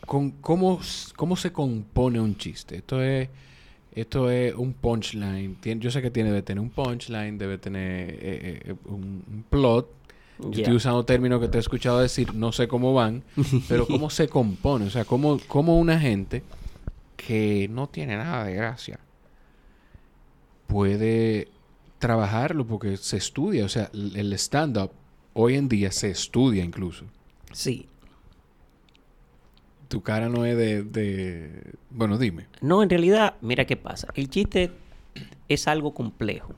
con, 0.06 0.32
¿cómo, 0.32 0.80
¿cómo 1.18 1.36
se 1.36 1.52
compone 1.52 2.22
un 2.22 2.38
chiste? 2.38 2.78
Esto 2.78 3.04
es 3.04 3.28
esto 3.94 4.30
es 4.30 4.54
un 4.56 4.74
punchline. 4.74 5.58
yo 5.80 5.92
sé 5.92 6.02
que 6.02 6.12
tiene, 6.12 6.30
debe 6.30 6.42
tener 6.42 6.62
un 6.62 6.70
punchline, 6.70 7.38
debe 7.38 7.58
tener 7.58 8.10
eh, 8.12 8.62
eh, 8.66 8.76
un, 8.86 9.44
plot. 9.50 9.90
Yo 10.40 10.62
estoy 10.62 10.76
usando 10.76 11.04
términos 11.04 11.42
que 11.42 11.50
te 11.50 11.58
he 11.58 11.60
escuchado 11.60 12.00
decir, 12.00 12.34
no 12.34 12.54
sé 12.54 12.70
cómo 12.70 12.94
van, 12.94 13.24
pero 13.68 13.86
cómo 13.86 14.10
se 14.10 14.30
compone. 14.30 14.86
O 14.86 14.90
sea, 14.90 15.04
cómo, 15.04 15.40
cómo 15.48 15.78
una 15.78 16.00
gente 16.00 16.44
que 17.18 17.68
no 17.70 17.88
tiene 17.88 18.16
nada 18.16 18.46
de 18.46 18.54
gracia 18.54 19.00
puede 20.68 21.50
trabajarlo 21.98 22.66
porque 22.66 22.96
se 22.96 23.18
estudia. 23.18 23.66
O 23.66 23.70
sea, 23.70 23.90
el 23.94 24.32
stand-up 24.34 24.92
hoy 25.34 25.56
en 25.56 25.68
día 25.68 25.92
se 25.92 26.10
estudia 26.10 26.64
incluso. 26.64 27.06
Sí, 27.52 27.88
tu 29.90 30.02
cara 30.02 30.30
no 30.30 30.46
es 30.46 30.56
de, 30.56 31.74
Bueno, 31.90 32.18
dime. 32.18 32.46
No, 32.62 32.82
en 32.82 32.90
realidad, 32.90 33.36
mira 33.42 33.66
qué 33.66 33.76
pasa. 33.76 34.08
El 34.14 34.30
chiste 34.30 34.72
es 35.50 35.68
algo 35.68 35.94
complejo. 35.94 36.54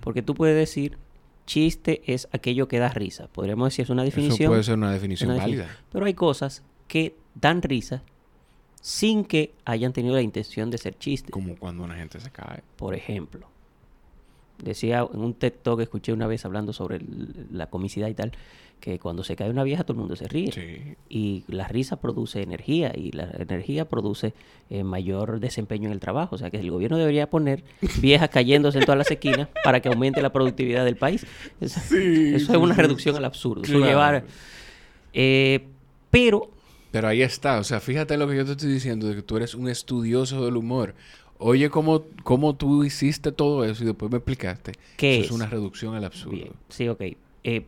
Porque 0.00 0.22
tú 0.22 0.34
puedes 0.34 0.56
decir, 0.56 0.98
chiste 1.46 2.02
es 2.06 2.28
aquello 2.32 2.66
que 2.66 2.80
da 2.80 2.88
risa. 2.88 3.28
Podríamos 3.28 3.66
decir, 3.66 3.84
es 3.84 3.90
una 3.90 4.02
definición. 4.02 4.46
Eso 4.46 4.50
puede 4.50 4.62
ser 4.64 4.74
una 4.74 4.90
definición 4.90 5.36
válida. 5.36 5.68
Pero 5.92 6.06
hay 6.06 6.14
cosas 6.14 6.64
que 6.88 7.14
dan 7.34 7.62
risa 7.62 8.02
sin 8.80 9.24
que 9.24 9.54
hayan 9.64 9.92
tenido 9.92 10.14
la 10.16 10.22
intención 10.22 10.70
de 10.70 10.78
ser 10.78 10.98
chiste. 10.98 11.30
Como 11.30 11.56
cuando 11.56 11.84
una 11.84 11.94
gente 11.94 12.18
se 12.18 12.30
cae. 12.30 12.62
Por 12.76 12.94
ejemplo, 12.94 13.46
decía 14.58 15.06
en 15.12 15.20
un 15.20 15.34
TED 15.34 15.52
Talk 15.62 15.76
que 15.76 15.84
escuché 15.84 16.12
una 16.12 16.26
vez 16.26 16.44
hablando 16.44 16.72
sobre 16.72 17.00
la 17.52 17.68
comicidad 17.68 18.08
y 18.08 18.14
tal, 18.14 18.32
que 18.82 18.98
cuando 18.98 19.22
se 19.22 19.36
cae 19.36 19.48
una 19.48 19.62
vieja 19.62 19.84
todo 19.84 19.92
el 19.92 20.00
mundo 20.00 20.16
se 20.16 20.26
ríe. 20.26 20.96
Y 21.08 21.44
la 21.46 21.68
risa 21.68 22.00
produce 22.00 22.42
energía 22.42 22.92
y 22.94 23.12
la 23.12 23.30
energía 23.38 23.88
produce 23.88 24.34
eh, 24.70 24.82
mayor 24.82 25.38
desempeño 25.38 25.86
en 25.86 25.92
el 25.92 26.00
trabajo. 26.00 26.34
O 26.34 26.38
sea 26.38 26.50
que 26.50 26.58
el 26.58 26.68
gobierno 26.68 26.98
debería 26.98 27.30
poner 27.30 27.62
viejas 28.02 28.28
cayéndose 28.28 28.80
en 28.80 28.84
todas 28.84 28.98
las 28.98 29.10
esquinas 29.10 29.48
para 29.62 29.80
que 29.80 29.88
aumente 29.88 30.20
la 30.20 30.32
productividad 30.32 30.84
del 30.84 30.96
país. 30.96 31.24
eso 31.60 31.78
es 31.96 32.48
una 32.48 32.74
reducción 32.74 33.14
al 33.14 33.24
absurdo. 33.24 33.62
llevar, 33.62 34.24
eh, 35.12 35.64
pero... 36.10 36.50
Pero 36.90 37.06
ahí 37.06 37.22
está. 37.22 37.60
O 37.60 37.64
sea, 37.64 37.78
fíjate 37.78 38.16
lo 38.16 38.26
que 38.28 38.36
yo 38.36 38.44
te 38.44 38.50
estoy 38.50 38.70
diciendo, 38.70 39.06
de 39.06 39.14
que 39.14 39.22
tú 39.22 39.36
eres 39.36 39.54
un 39.54 39.68
estudioso 39.68 40.44
del 40.44 40.56
humor. 40.56 40.94
Oye, 41.38 41.70
cómo, 41.70 42.02
cómo 42.24 42.56
tú 42.56 42.82
hiciste 42.82 43.30
todo 43.30 43.64
eso 43.64 43.84
y 43.84 43.86
después 43.86 44.10
me 44.10 44.18
explicaste. 44.18 44.72
¿Qué 44.96 45.20
es? 45.20 45.30
una 45.30 45.46
reducción 45.46 45.94
al 45.94 46.04
absurdo. 46.04 46.52
Sí, 46.68 46.88
ok. 46.88 47.02
Eh, 47.44 47.64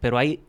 pero 0.00 0.18
hay 0.18 0.40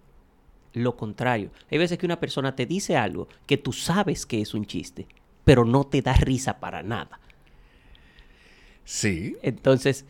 lo 0.74 0.96
contrario. 0.96 1.52
Hay 1.72 1.78
veces 1.78 1.98
que 1.98 2.06
una 2.06 2.20
persona 2.20 2.56
te 2.56 2.66
dice 2.66 2.96
algo 2.96 3.28
que 3.46 3.58
tú 3.58 3.74
sabes 3.74 4.26
que 4.26 4.42
es 4.42 4.54
un 4.54 4.66
chiste, 4.66 5.08
pero 5.44 5.66
no 5.66 5.86
te 5.86 6.02
da 6.02 6.14
risa 6.14 6.60
para 6.60 6.84
nada. 6.84 7.20
Sí. 8.84 9.36
Entonces, 9.42 10.06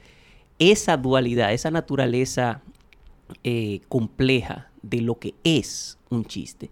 esa 0.59 0.97
dualidad, 0.97 1.53
esa 1.53 1.71
naturaleza 1.71 2.61
eh, 3.43 3.81
compleja 3.87 4.69
de 4.81 5.01
lo 5.01 5.19
que 5.19 5.35
es 5.43 5.97
un 6.09 6.25
chiste, 6.25 6.69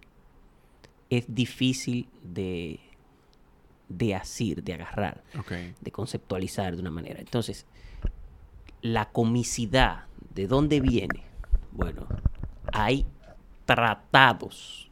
es 1.10 1.26
difícil 1.28 2.08
de, 2.24 2.80
de 3.90 4.16
asir, 4.16 4.64
de 4.64 4.74
agarrar, 4.74 5.24
de 5.82 5.92
conceptualizar 5.92 6.76
de 6.76 6.82
una 6.82 6.92
manera. 6.92 7.20
Entonces, 7.20 7.66
la 8.82 9.12
comicidad, 9.12 10.06
¿de 10.34 10.48
dónde 10.48 10.82
viene? 10.82 11.24
Bueno, 11.76 12.08
hay 12.72 13.06
tratados, 13.66 14.90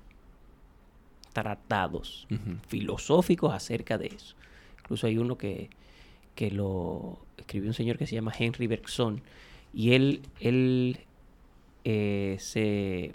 tratados 1.31 2.27
filosóficos 2.67 3.53
acerca 3.53 3.97
de 3.97 4.07
eso. 4.07 4.35
Incluso 4.79 5.07
hay 5.07 5.17
uno 5.17 5.37
que, 5.37 5.69
que 6.35 6.51
lo 6.51 7.19
escribió 7.37 7.69
un 7.69 7.73
señor 7.73 7.97
que 7.97 8.05
se 8.05 8.15
llama 8.15 8.33
Henry 8.37 8.67
Bergson 8.67 9.21
y 9.73 9.93
él, 9.93 10.21
él 10.39 10.99
eh, 11.85 12.35
se, 12.39 13.13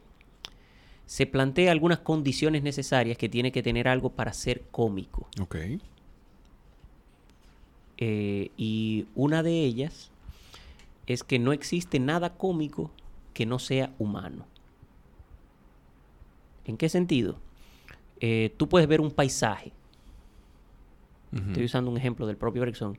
se 1.06 1.26
plantea 1.26 1.70
algunas 1.70 1.98
condiciones 2.00 2.62
necesarias 2.62 3.18
que 3.18 3.28
tiene 3.28 3.52
que 3.52 3.62
tener 3.62 3.86
algo 3.86 4.10
para 4.10 4.32
ser 4.32 4.62
cómico. 4.70 5.28
Ok. 5.40 5.56
Eh, 7.98 8.50
y 8.56 9.06
una 9.14 9.42
de 9.42 9.64
ellas 9.64 10.10
es 11.06 11.24
que 11.24 11.38
no 11.38 11.52
existe 11.52 11.98
nada 11.98 12.36
cómico 12.36 12.90
que 13.38 13.46
no 13.46 13.60
sea 13.60 13.94
humano. 14.00 14.46
¿En 16.64 16.76
qué 16.76 16.88
sentido? 16.88 17.36
Eh, 18.18 18.52
tú 18.56 18.68
puedes 18.68 18.88
ver 18.88 19.00
un 19.00 19.12
paisaje. 19.12 19.70
Estoy 21.30 21.66
usando 21.66 21.88
un 21.88 21.96
ejemplo 21.96 22.26
del 22.26 22.36
propio 22.36 22.62
Bergson. 22.62 22.98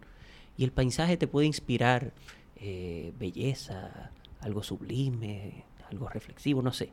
Y 0.56 0.64
el 0.64 0.72
paisaje 0.72 1.18
te 1.18 1.28
puede 1.28 1.46
inspirar 1.46 2.14
eh, 2.56 3.12
belleza, 3.20 4.12
algo 4.40 4.64
sublime, 4.64 5.66
algo 5.92 6.08
reflexivo, 6.08 6.62
no 6.62 6.72
sé. 6.72 6.90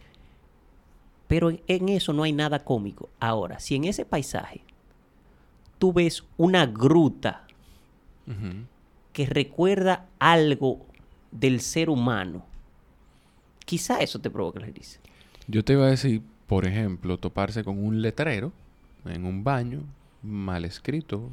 Pero 1.28 1.51
en, 1.68 1.88
eso 1.88 2.12
no 2.12 2.24
hay 2.24 2.32
nada 2.32 2.64
cómico. 2.64 3.11
Ahora, 3.20 3.61
si 3.61 3.76
en 3.76 3.84
ese 3.84 4.05
paisaje 4.05 4.62
tú 5.78 5.92
ves 5.92 6.24
una 6.36 6.66
gruta 6.66 7.47
que 9.12 9.26
recuerda 9.26 10.09
algo 10.18 10.84
del 11.30 11.61
ser 11.61 11.90
humano, 11.90 12.44
quizá 13.67 13.99
eso 13.99 14.19
te 14.19 14.31
provoque 14.31 14.61
la 14.61 14.67
risa. 14.67 14.99
Yo 15.47 15.62
te 15.62 15.75
iba 15.75 15.87
a 15.87 15.91
decir, 15.91 16.23
por 16.47 16.67
ejemplo, 16.67 17.19
toparse 17.19 17.62
con 17.62 17.85
un 17.85 18.01
letrero 18.01 18.53
en 19.05 19.27
un 19.27 19.45
baño 19.45 19.83
mal 20.23 20.64
escrito. 20.64 21.29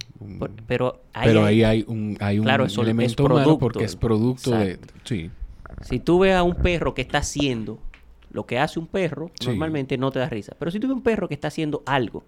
pero, 0.68 1.02
ahí, 1.14 1.64
hay 1.64 1.86
un, 1.88 2.18
hay 2.20 2.40
un 2.40 2.48
elemento 2.50 3.24
humano 3.24 3.58
porque 3.58 3.86
es 3.86 3.96
producto 3.96 4.52
de... 4.52 4.78
Sí. 5.06 5.32
Si 5.82 6.00
tú 6.00 6.20
ves 6.20 6.36
a 6.36 6.44
un 6.44 6.56
perro 6.56 6.94
que 6.94 7.02
está 7.02 7.20
haciendo 7.20 7.80
lo 8.32 8.46
que 8.46 8.60
hace 8.60 8.80
un 8.80 8.88
perro, 8.88 9.32
normalmente 9.46 9.98
no 9.98 10.12
te 10.12 10.20
da 10.20 10.28
risa. 10.28 10.56
Pero 10.60 10.70
si 10.70 10.80
tú 10.80 10.88
ves 10.88 10.96
un 10.96 11.04
perro 11.04 11.28
que 11.28 11.34
está 11.34 11.48
haciendo 11.48 11.82
algo 11.86 12.24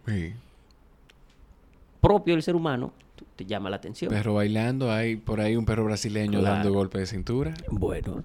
propio 1.99 2.35
del 2.35 2.43
ser 2.43 2.55
humano, 2.55 2.93
te 3.35 3.45
llama 3.45 3.69
la 3.69 3.77
atención. 3.77 4.09
Perro 4.09 4.35
bailando, 4.35 4.91
hay 4.91 5.17
por 5.17 5.41
ahí 5.41 5.55
un 5.55 5.65
perro 5.65 5.85
brasileño 5.85 6.41
dando 6.41 6.71
golpe 6.71 6.99
de 6.99 7.05
cintura. 7.05 7.53
Bueno, 7.69 8.23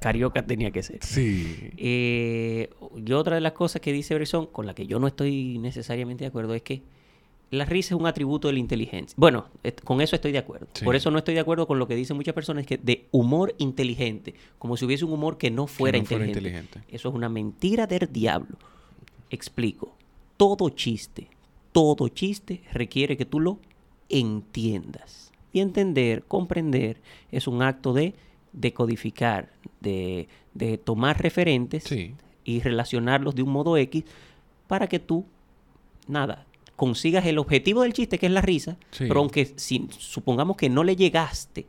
carioca 0.00 0.44
tenía 0.44 0.70
que 0.70 0.82
ser. 0.82 0.98
Sí. 1.02 1.70
Eh, 1.76 2.70
y 2.96 3.12
otra 3.12 3.36
de 3.36 3.40
las 3.40 3.52
cosas 3.52 3.80
que 3.80 3.92
dice 3.92 4.14
Bresson, 4.14 4.46
con 4.46 4.66
la 4.66 4.74
que 4.74 4.86
yo 4.86 4.98
no 4.98 5.06
estoy 5.06 5.58
necesariamente 5.58 6.24
de 6.24 6.28
acuerdo, 6.28 6.54
es 6.54 6.62
que 6.62 6.82
la 7.50 7.66
risa 7.66 7.94
es 7.94 8.00
un 8.00 8.06
atributo 8.06 8.48
de 8.48 8.54
la 8.54 8.60
inteligencia. 8.60 9.14
Bueno, 9.16 9.46
con 9.84 10.00
eso 10.00 10.16
estoy 10.16 10.32
de 10.32 10.38
acuerdo. 10.38 10.66
Por 10.82 10.96
eso 10.96 11.10
no 11.10 11.18
estoy 11.18 11.34
de 11.34 11.40
acuerdo 11.40 11.66
con 11.66 11.78
lo 11.78 11.86
que 11.86 11.94
dicen 11.94 12.16
muchas 12.16 12.34
personas, 12.34 12.66
que 12.66 12.78
de 12.78 13.06
humor 13.10 13.54
inteligente, 13.58 14.34
como 14.58 14.76
si 14.76 14.86
hubiese 14.86 15.04
un 15.04 15.12
humor 15.12 15.36
que 15.36 15.50
no 15.50 15.66
fuera, 15.66 15.98
inteligente. 15.98 16.80
Eso 16.88 17.10
es 17.10 17.14
una 17.14 17.28
mentira 17.28 17.86
del 17.86 18.10
diablo. 18.10 18.56
Explico. 19.30 19.94
Todo 20.38 20.70
chiste, 20.70 21.28
todo 21.72 22.08
chiste 22.08 22.62
requiere 22.72 23.16
que 23.16 23.26
tú 23.26 23.38
lo 23.38 23.58
entiendas. 24.12 25.32
Y 25.52 25.60
entender, 25.60 26.22
comprender, 26.24 27.00
es 27.30 27.46
un 27.46 27.62
acto 27.62 27.92
de 27.92 28.14
decodificar, 28.52 29.50
de, 29.80 30.28
de 30.54 30.78
tomar 30.78 31.20
referentes 31.20 31.84
y 32.44 32.60
relacionarlos 32.60 33.34
de 33.34 33.42
un 33.42 33.50
modo 33.50 33.76
X 33.76 34.04
para 34.66 34.86
que 34.86 34.98
tú, 34.98 35.26
nada, 36.08 36.46
consigas 36.76 37.26
el 37.26 37.38
objetivo 37.38 37.82
del 37.82 37.92
chiste, 37.92 38.18
que 38.18 38.26
es 38.26 38.32
la 38.32 38.40
risa, 38.40 38.76
pero 38.98 39.20
aunque 39.20 39.52
si, 39.56 39.88
supongamos 39.98 40.56
que 40.56 40.68
no 40.68 40.84
le 40.84 40.96
llegaste 40.96 41.66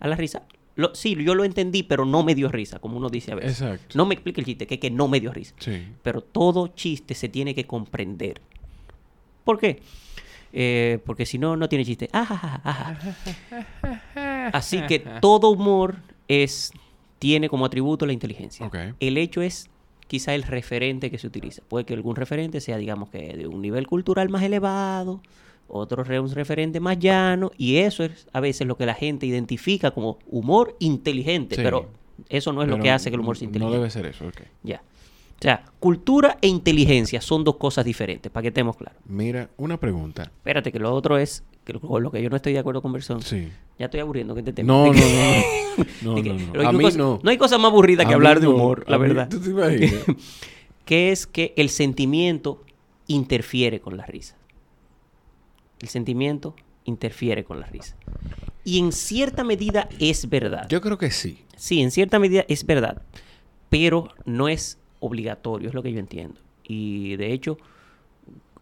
a 0.00 0.08
la 0.08 0.16
risa, 0.16 0.42
lo, 0.76 0.94
sí, 0.94 1.16
yo 1.24 1.34
lo 1.34 1.44
entendí, 1.44 1.82
pero 1.82 2.04
no 2.04 2.22
me 2.22 2.34
dio 2.34 2.48
risa, 2.48 2.78
como 2.78 2.96
uno 2.96 3.08
dice 3.08 3.32
a 3.32 3.34
veces. 3.36 3.58
No 3.94 4.06
me 4.06 4.14
explique 4.14 4.40
el 4.40 4.46
chiste, 4.46 4.66
que, 4.66 4.78
que 4.78 4.90
no 4.90 5.08
me 5.08 5.20
dio 5.20 5.32
risa. 5.32 5.54
Pero 6.02 6.20
todo 6.22 6.68
chiste 6.68 7.14
se 7.14 7.28
tiene 7.28 7.54
que 7.54 7.66
comprender. 7.66 8.40
¿Por 9.44 9.58
qué? 9.58 9.80
Eh, 10.52 10.98
porque 11.06 11.26
si 11.26 11.38
no, 11.38 11.56
no 11.56 11.68
tiene 11.68 11.84
chiste. 11.84 12.08
Así 14.52 14.80
que 14.82 15.00
todo 15.20 15.50
humor 15.50 15.96
es, 16.28 16.72
tiene 17.18 17.48
como 17.48 17.66
atributo 17.66 18.06
la 18.06 18.12
inteligencia. 18.12 18.70
El 18.98 19.18
hecho 19.18 19.42
es 19.42 19.70
quizá 20.06 20.34
el 20.34 20.42
referente 20.42 21.10
que 21.10 21.18
se 21.18 21.26
utiliza. 21.26 21.62
Puede 21.68 21.84
que 21.84 21.94
algún 21.94 22.16
referente 22.16 22.60
sea, 22.60 22.76
digamos 22.78 23.10
que 23.10 23.36
de 23.36 23.46
un 23.46 23.62
nivel 23.62 23.86
cultural 23.86 24.28
más 24.28 24.42
elevado, 24.42 25.20
otro 25.68 26.02
un 26.20 26.30
referente 26.32 26.80
más 26.80 26.98
llano, 26.98 27.52
y 27.56 27.76
eso 27.76 28.02
es 28.02 28.26
a 28.32 28.40
veces 28.40 28.66
lo 28.66 28.76
que 28.76 28.86
la 28.86 28.94
gente 28.94 29.26
identifica 29.26 29.92
como 29.92 30.18
humor 30.26 30.76
inteligente, 30.80 31.54
pero 31.56 31.88
eso 32.28 32.52
no 32.52 32.62
es 32.62 32.68
lo 32.68 32.80
que 32.80 32.90
hace 32.90 33.10
que 33.10 33.14
el 33.14 33.20
humor 33.20 33.36
sea 33.36 33.46
inteligente. 33.46 33.72
No 33.72 33.80
debe 33.80 33.90
ser 33.90 34.06
eso, 34.06 34.26
ok. 34.26 34.40
Ya. 34.64 34.82
O 35.40 35.42
sea, 35.42 35.64
cultura 35.78 36.36
e 36.42 36.48
inteligencia 36.48 37.22
son 37.22 37.44
dos 37.44 37.56
cosas 37.56 37.82
diferentes, 37.86 38.30
para 38.30 38.42
que 38.42 38.48
estemos 38.48 38.76
claros. 38.76 39.00
Mira, 39.06 39.48
una 39.56 39.78
pregunta. 39.78 40.24
Espérate, 40.24 40.70
que 40.70 40.78
lo 40.78 40.92
otro 40.92 41.16
es, 41.16 41.44
que 41.64 41.72
con 41.72 42.02
lo 42.02 42.10
que 42.10 42.22
yo 42.22 42.28
no 42.28 42.36
estoy 42.36 42.52
de 42.52 42.58
acuerdo 42.58 42.82
con 42.82 42.92
Bersón. 42.92 43.22
Sí. 43.22 43.48
Ya 43.78 43.86
estoy 43.86 44.00
aburriendo 44.00 44.34
que 44.34 44.42
te 44.42 44.52
tema. 44.52 44.70
No, 44.70 44.92
no, 44.92 45.00
no, 46.02 46.16
no. 46.18 46.22
no, 46.52 46.68
A 46.68 46.72
mí 46.72 46.84
no. 46.94 47.20
No 47.22 47.30
hay 47.30 47.38
cosa 47.38 47.56
más 47.56 47.72
aburrida 47.72 48.04
que 48.04 48.12
hablar 48.12 48.38
de 48.38 48.48
humor, 48.48 48.84
la 48.86 48.98
verdad. 48.98 49.30
¿Tú 49.30 49.40
te 49.40 49.48
imaginas? 49.48 50.04
que 50.84 51.10
es 51.10 51.26
que 51.26 51.54
el 51.56 51.70
sentimiento 51.70 52.62
interfiere 53.06 53.80
con 53.80 53.96
la 53.96 54.04
risa. 54.04 54.36
El 55.78 55.88
sentimiento 55.88 56.54
interfiere 56.84 57.44
con 57.44 57.60
la 57.60 57.66
risa. 57.66 57.96
Y 58.62 58.78
en 58.78 58.92
cierta 58.92 59.42
medida 59.42 59.88
es 59.98 60.28
verdad. 60.28 60.66
Yo 60.68 60.82
creo 60.82 60.98
que 60.98 61.10
sí. 61.10 61.46
Sí, 61.56 61.80
en 61.80 61.90
cierta 61.90 62.18
medida 62.18 62.44
es 62.46 62.66
verdad. 62.66 63.00
Pero 63.70 64.08
no 64.26 64.48
es 64.48 64.79
obligatorio, 65.00 65.68
es 65.68 65.74
lo 65.74 65.82
que 65.82 65.92
yo 65.92 65.98
entiendo. 65.98 66.40
Y 66.62 67.16
de 67.16 67.32
hecho, 67.32 67.58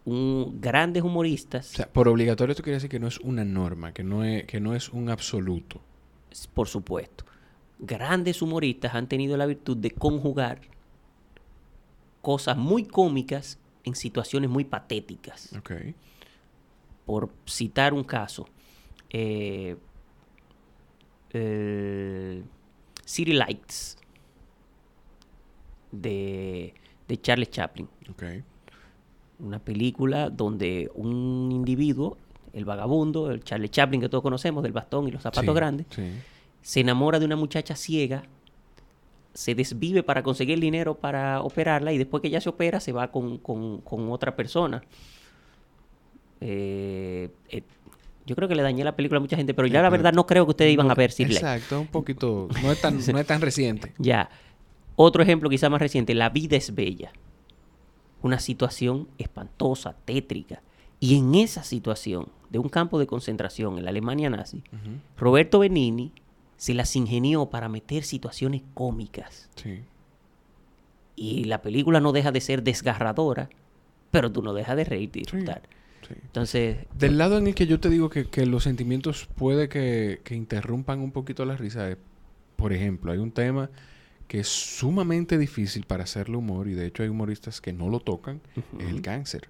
un, 0.05 0.57
grandes 0.59 1.03
humoristas... 1.03 1.71
O 1.73 1.75
sea, 1.77 1.87
por 1.87 2.07
obligatorio 2.07 2.51
esto 2.51 2.63
quiere 2.63 2.77
decir 2.77 2.89
que 2.89 2.99
no 2.99 3.07
es 3.07 3.19
una 3.19 3.45
norma, 3.45 3.93
que 3.93 4.03
no 4.03 4.23
es, 4.23 4.45
que 4.45 4.59
no 4.59 4.73
es 4.73 4.89
un 4.89 5.09
absoluto. 5.09 5.81
Por 6.53 6.67
supuesto. 6.67 7.25
Grandes 7.77 8.41
humoristas 8.41 8.95
han 8.95 9.07
tenido 9.07 9.37
la 9.37 9.45
virtud 9.45 9.77
de 9.77 9.91
conjugar 9.91 10.61
cosas 12.21 12.57
muy 12.57 12.83
cómicas 12.85 13.59
en 13.83 13.95
situaciones 13.95 14.49
muy 14.49 14.65
patéticas. 14.65 15.53
Okay. 15.57 15.95
Por 17.05 17.29
citar 17.45 17.93
un 17.93 18.03
caso, 18.03 18.47
eh, 19.09 19.75
City 23.05 23.33
Lights 23.33 23.97
de, 25.91 26.73
de 27.07 27.21
Charles 27.21 27.49
Chaplin. 27.49 27.87
Okay. 28.11 28.43
Una 29.39 29.59
película 29.59 30.29
donde 30.29 30.91
un 30.95 31.49
individuo, 31.51 32.17
el 32.53 32.65
vagabundo, 32.65 33.31
el 33.31 33.43
Charles 33.43 33.71
Chaplin 33.71 34.01
que 34.01 34.09
todos 34.09 34.21
conocemos, 34.21 34.63
del 34.63 34.71
bastón 34.71 35.07
y 35.07 35.11
los 35.11 35.21
zapatos 35.21 35.55
grandes, 35.55 35.87
se 36.61 36.79
enamora 36.79 37.19
de 37.19 37.25
una 37.25 37.35
muchacha 37.35 37.75
ciega, 37.75 38.23
se 39.33 39.55
desvive 39.55 40.03
para 40.03 40.23
conseguir 40.23 40.55
el 40.55 40.61
dinero 40.61 40.95
para 40.95 41.41
operarla 41.41 41.93
y 41.93 41.97
después 41.97 42.21
que 42.21 42.27
ella 42.27 42.41
se 42.41 42.49
opera 42.49 42.79
se 42.79 42.91
va 42.91 43.11
con, 43.11 43.39
otra 44.09 44.35
persona. 44.35 44.83
Eh, 46.41 47.29
eh, 47.49 47.63
yo 48.25 48.35
creo 48.35 48.47
que 48.47 48.55
le 48.55 48.61
dañé 48.61 48.83
la 48.83 48.95
película 48.95 49.17
a 49.17 49.21
mucha 49.21 49.35
gente, 49.35 49.53
pero 49.53 49.67
ya 49.67 49.81
la 49.81 49.89
verdad 49.89 50.13
no 50.13 50.27
creo 50.27 50.45
que 50.45 50.51
ustedes 50.51 50.73
iban 50.73 50.91
a 50.91 50.93
ver. 50.93 51.11
Exacto, 51.17 51.81
un 51.81 51.87
poquito, 51.87 52.47
no 52.61 52.71
es 52.71 52.79
tan, 52.79 52.99
no 53.11 53.19
es 53.19 53.25
tan 53.25 53.41
reciente. 53.41 53.93
Ya. 53.97 54.29
Otro 55.01 55.23
ejemplo 55.23 55.49
quizá 55.49 55.69
más 55.69 55.79
reciente, 55.79 56.13
La 56.13 56.29
vida 56.29 56.57
es 56.57 56.75
bella. 56.75 57.13
Una 58.21 58.37
situación 58.37 59.07
espantosa, 59.17 59.95
tétrica. 60.03 60.61
Y 60.99 61.17
en 61.17 61.35
esa 61.35 61.63
situación 61.63 62.27
de 62.49 62.59
un 62.59 62.67
campo 62.67 62.99
de 62.99 63.07
concentración 63.07 63.77
en 63.77 63.85
la 63.85 63.91
Alemania 63.91 64.29
nazi, 64.29 64.61
Roberto 65.15 65.59
Benini 65.59 66.11
se 66.57 66.73
las 66.73 66.97
ingenió 66.97 67.45
para 67.45 67.69
meter 67.69 68.03
situaciones 68.03 68.61
cómicas. 68.73 69.49
Sí. 69.55 69.83
Y 71.15 71.45
la 71.45 71.61
película 71.61 72.01
no 72.01 72.11
deja 72.11 72.33
de 72.33 72.41
ser 72.41 72.61
desgarradora, 72.61 73.49
pero 74.11 74.29
tú 74.29 74.41
no 74.41 74.53
dejas 74.53 74.75
de 74.75 74.83
reírte 74.83 75.19
y 75.19 75.21
disfrutar. 75.21 75.61
Entonces... 76.09 76.87
Del 76.93 77.17
lado 77.17 77.37
en 77.37 77.47
el 77.47 77.55
que 77.55 77.67
yo 77.67 77.79
te 77.79 77.87
digo 77.87 78.09
que, 78.09 78.45
los 78.45 78.63
sentimientos 78.63 79.29
puede 79.37 79.69
que, 79.69 80.19
que, 80.25 80.35
interrumpan 80.35 80.99
un 80.99 81.13
poquito 81.13 81.45
la 81.45 81.55
risa, 81.55 81.95
por 82.57 82.73
ejemplo, 82.73 83.13
hay 83.13 83.19
un 83.19 83.31
tema 83.31 83.69
que 84.29 84.41
es 84.41 84.47
sumamente 84.47 85.39
difícil 85.39 85.85
para 85.85 86.03
hacerle 86.03 86.37
humor, 86.37 86.67
y 86.67 86.75
de 86.75 86.85
hecho 86.85 87.01
hay 87.01 87.09
humoristas 87.09 87.61
que 87.61 87.73
no 87.73 87.89
lo 87.89 87.99
tocan, 87.99 88.41
es 88.77 88.87
el 88.87 89.01
cáncer. 89.01 89.49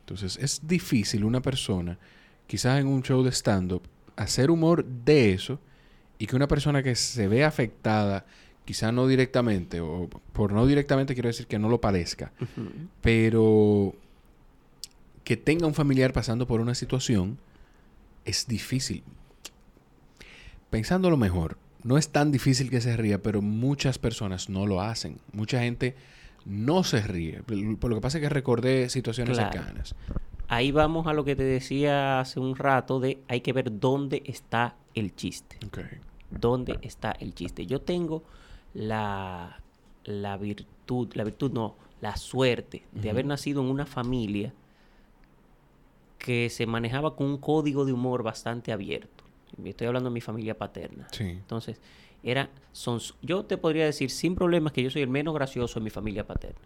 Entonces 0.00 0.38
es 0.40 0.66
difícil 0.66 1.24
una 1.24 1.42
persona, 1.42 1.98
quizás 2.46 2.80
en 2.80 2.86
un 2.86 3.02
show 3.02 3.22
de 3.22 3.30
stand-up, 3.30 3.82
hacer 4.16 4.50
humor 4.50 4.82
de 4.82 5.34
eso 5.34 5.60
y 6.18 6.26
que 6.26 6.36
una 6.36 6.48
persona 6.48 6.82
que 6.82 6.94
se 6.94 7.28
ve 7.28 7.44
afectada, 7.44 8.24
quizás 8.64 8.94
no 8.94 9.06
directamente, 9.06 9.82
o 9.82 10.08
por 10.08 10.52
no 10.52 10.66
directamente 10.66 11.12
quiero 11.12 11.28
decir 11.28 11.46
que 11.46 11.58
no 11.58 11.68
lo 11.68 11.78
padezca, 11.78 12.32
pero 13.02 13.94
que 15.22 15.36
tenga 15.36 15.66
un 15.66 15.74
familiar 15.74 16.14
pasando 16.14 16.46
por 16.46 16.62
una 16.62 16.74
situación, 16.74 17.38
es 18.24 18.46
difícil. 18.46 19.04
Pensándolo 20.70 21.18
mejor, 21.18 21.58
no 21.82 21.98
es 21.98 22.10
tan 22.10 22.32
difícil 22.32 22.70
que 22.70 22.80
se 22.80 22.96
ría, 22.96 23.22
pero 23.22 23.42
muchas 23.42 23.98
personas 23.98 24.48
no 24.48 24.66
lo 24.66 24.80
hacen. 24.80 25.18
Mucha 25.32 25.60
gente 25.60 25.94
no 26.44 26.82
se 26.84 27.00
ríe. 27.02 27.42
Por 27.42 27.90
lo 27.90 27.96
que 27.96 28.02
pasa 28.02 28.18
es 28.18 28.22
que 28.22 28.28
recordé 28.28 28.88
situaciones 28.88 29.36
cercanas. 29.36 29.94
Ahí 30.48 30.72
vamos 30.72 31.06
a 31.06 31.12
lo 31.12 31.24
que 31.24 31.36
te 31.36 31.42
decía 31.42 32.20
hace 32.20 32.40
un 32.40 32.56
rato 32.56 33.00
de 33.00 33.18
hay 33.28 33.42
que 33.42 33.52
ver 33.52 33.78
dónde 33.78 34.22
está 34.24 34.76
el 34.94 35.14
chiste. 35.14 35.58
¿Dónde 36.30 36.78
está 36.82 37.12
el 37.12 37.34
chiste? 37.34 37.66
Yo 37.66 37.80
tengo 37.80 38.22
la, 38.74 39.60
la 40.04 40.36
virtud, 40.36 41.10
la 41.14 41.24
virtud 41.24 41.52
no, 41.52 41.76
la 42.00 42.16
suerte 42.16 42.84
de 42.92 43.10
haber 43.10 43.26
nacido 43.26 43.62
en 43.62 43.68
una 43.68 43.86
familia 43.86 44.52
que 46.18 46.50
se 46.50 46.66
manejaba 46.66 47.14
con 47.14 47.26
un 47.26 47.38
código 47.38 47.84
de 47.84 47.92
humor 47.92 48.22
bastante 48.22 48.72
abierto. 48.72 49.24
Estoy 49.64 49.86
hablando 49.86 50.10
de 50.10 50.14
mi 50.14 50.20
familia 50.20 50.56
paterna. 50.56 51.06
Entonces, 51.18 51.80
era, 52.22 52.50
son, 52.72 53.00
yo 53.22 53.44
te 53.44 53.56
podría 53.56 53.84
decir 53.84 54.10
sin 54.10 54.34
problemas 54.34 54.72
que 54.72 54.82
yo 54.82 54.90
soy 54.90 55.02
el 55.02 55.08
menos 55.08 55.34
gracioso 55.34 55.78
en 55.78 55.84
mi 55.84 55.90
familia 55.90 56.26
paterna. 56.26 56.60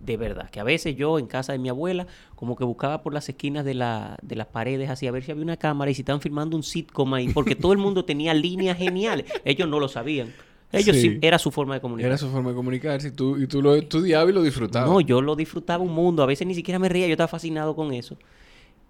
De 0.00 0.16
verdad, 0.16 0.50
que 0.50 0.60
a 0.60 0.64
veces 0.64 0.94
yo 0.94 1.18
en 1.18 1.26
casa 1.26 1.52
de 1.52 1.58
mi 1.58 1.68
abuela, 1.68 2.06
como 2.34 2.54
que 2.54 2.64
buscaba 2.64 3.02
por 3.02 3.14
las 3.14 3.28
esquinas 3.28 3.64
de, 3.64 3.74
la, 3.74 4.18
de 4.22 4.36
las 4.36 4.46
paredes 4.46 4.90
así 4.90 5.06
a 5.06 5.10
ver 5.10 5.24
si 5.24 5.32
había 5.32 5.42
una 5.42 5.56
cámara 5.56 5.90
y 5.90 5.94
si 5.94 6.02
estaban 6.02 6.20
filmando 6.20 6.56
un 6.56 6.62
sitcom 6.62 7.14
ahí, 7.14 7.28
porque 7.28 7.54
todo 7.56 7.72
el 7.72 7.78
mundo 7.78 8.04
tenía 8.04 8.34
líneas 8.34 8.76
geniales. 8.76 9.26
Ellos 9.44 9.68
no 9.68 9.80
lo 9.80 9.88
sabían. 9.88 10.32
Ellos 10.72 10.96
sí. 10.96 11.18
era 11.22 11.38
su 11.38 11.50
forma 11.50 11.74
de 11.74 11.80
comunicar. 11.80 12.08
Era 12.08 12.18
su 12.18 12.28
forma 12.28 12.50
de 12.50 12.56
comunicarse 12.56 13.08
y 13.08 13.10
tú, 13.12 13.36
y 13.38 13.46
tú 13.46 13.62
lo 13.62 13.74
estudiabas 13.74 14.30
y 14.30 14.32
lo 14.32 14.42
disfrutabas. 14.42 14.88
No, 14.88 15.00
yo 15.00 15.22
lo 15.22 15.34
disfrutaba 15.36 15.82
un 15.82 15.92
mundo. 15.92 16.22
A 16.22 16.26
veces 16.26 16.46
ni 16.46 16.54
siquiera 16.54 16.78
me 16.78 16.88
reía, 16.88 17.06
yo 17.06 17.12
estaba 17.12 17.28
fascinado 17.28 17.74
con 17.74 17.92
eso. 17.92 18.16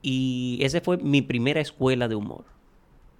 Y 0.02 0.58
esa 0.62 0.80
fue 0.80 0.96
mi 0.98 1.22
primera 1.22 1.60
escuela 1.60 2.08
de 2.08 2.14
humor. 2.14 2.44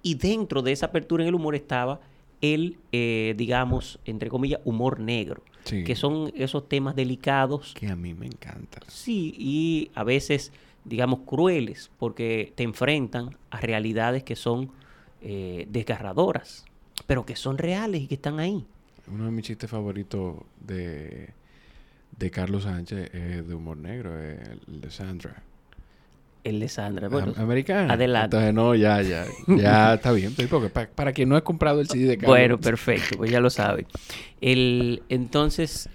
Y 0.01 0.15
dentro 0.15 0.61
de 0.61 0.71
esa 0.71 0.87
apertura 0.87 1.23
en 1.23 1.29
el 1.29 1.35
humor 1.35 1.55
estaba 1.55 1.99
el, 2.41 2.77
eh, 2.91 3.33
digamos, 3.37 3.99
entre 4.05 4.29
comillas, 4.29 4.61
humor 4.63 4.99
negro. 4.99 5.43
Que 5.67 5.97
son 5.97 6.31
esos 6.33 6.69
temas 6.69 6.95
delicados. 6.95 7.73
Que 7.73 7.87
a 7.87 7.95
mí 7.97 8.13
me 8.13 8.25
encantan. 8.25 8.83
Sí, 8.87 9.35
y 9.37 9.91
a 9.95 10.05
veces, 10.05 10.53
digamos, 10.85 11.19
crueles, 11.25 11.91
porque 11.99 12.53
te 12.55 12.63
enfrentan 12.63 13.35
a 13.49 13.59
realidades 13.59 14.23
que 14.23 14.37
son 14.37 14.71
eh, 15.21 15.67
desgarradoras, 15.69 16.63
pero 17.05 17.25
que 17.25 17.35
son 17.35 17.57
reales 17.57 18.01
y 18.01 18.07
que 18.07 18.15
están 18.15 18.39
ahí. 18.39 18.65
Uno 19.11 19.25
de 19.25 19.31
mis 19.31 19.43
chistes 19.43 19.69
favoritos 19.69 20.37
de, 20.61 21.31
de 22.17 22.31
Carlos 22.31 22.63
Sánchez 22.63 23.13
es 23.13 23.45
de 23.45 23.53
humor 23.53 23.75
negro, 23.75 24.17
el 24.17 24.61
de 24.67 24.89
Sandra 24.89 25.43
el 26.43 26.59
de 26.59 26.69
Sandra. 26.69 27.09
Bueno, 27.09 27.33
americana. 27.37 27.93
Adelante. 27.93 28.37
Entonces, 28.37 28.53
no, 28.53 28.75
ya, 28.75 29.01
ya. 29.01 29.25
Ya 29.47 29.93
está 29.95 30.11
bien. 30.11 30.33
Porque 30.49 30.69
para, 30.69 31.11
quien 31.11 31.29
no 31.29 31.35
ha 31.35 31.43
comprado 31.43 31.81
el 31.81 31.87
CD 31.87 32.05
de 32.05 32.17
Carlos. 32.17 32.37
Bueno, 32.37 32.57
perfecto. 32.59 33.17
Pues 33.17 33.31
ya 33.31 33.39
lo 33.39 33.49
sabe. 33.49 33.85
El, 34.41 35.03
entonces, 35.09 35.89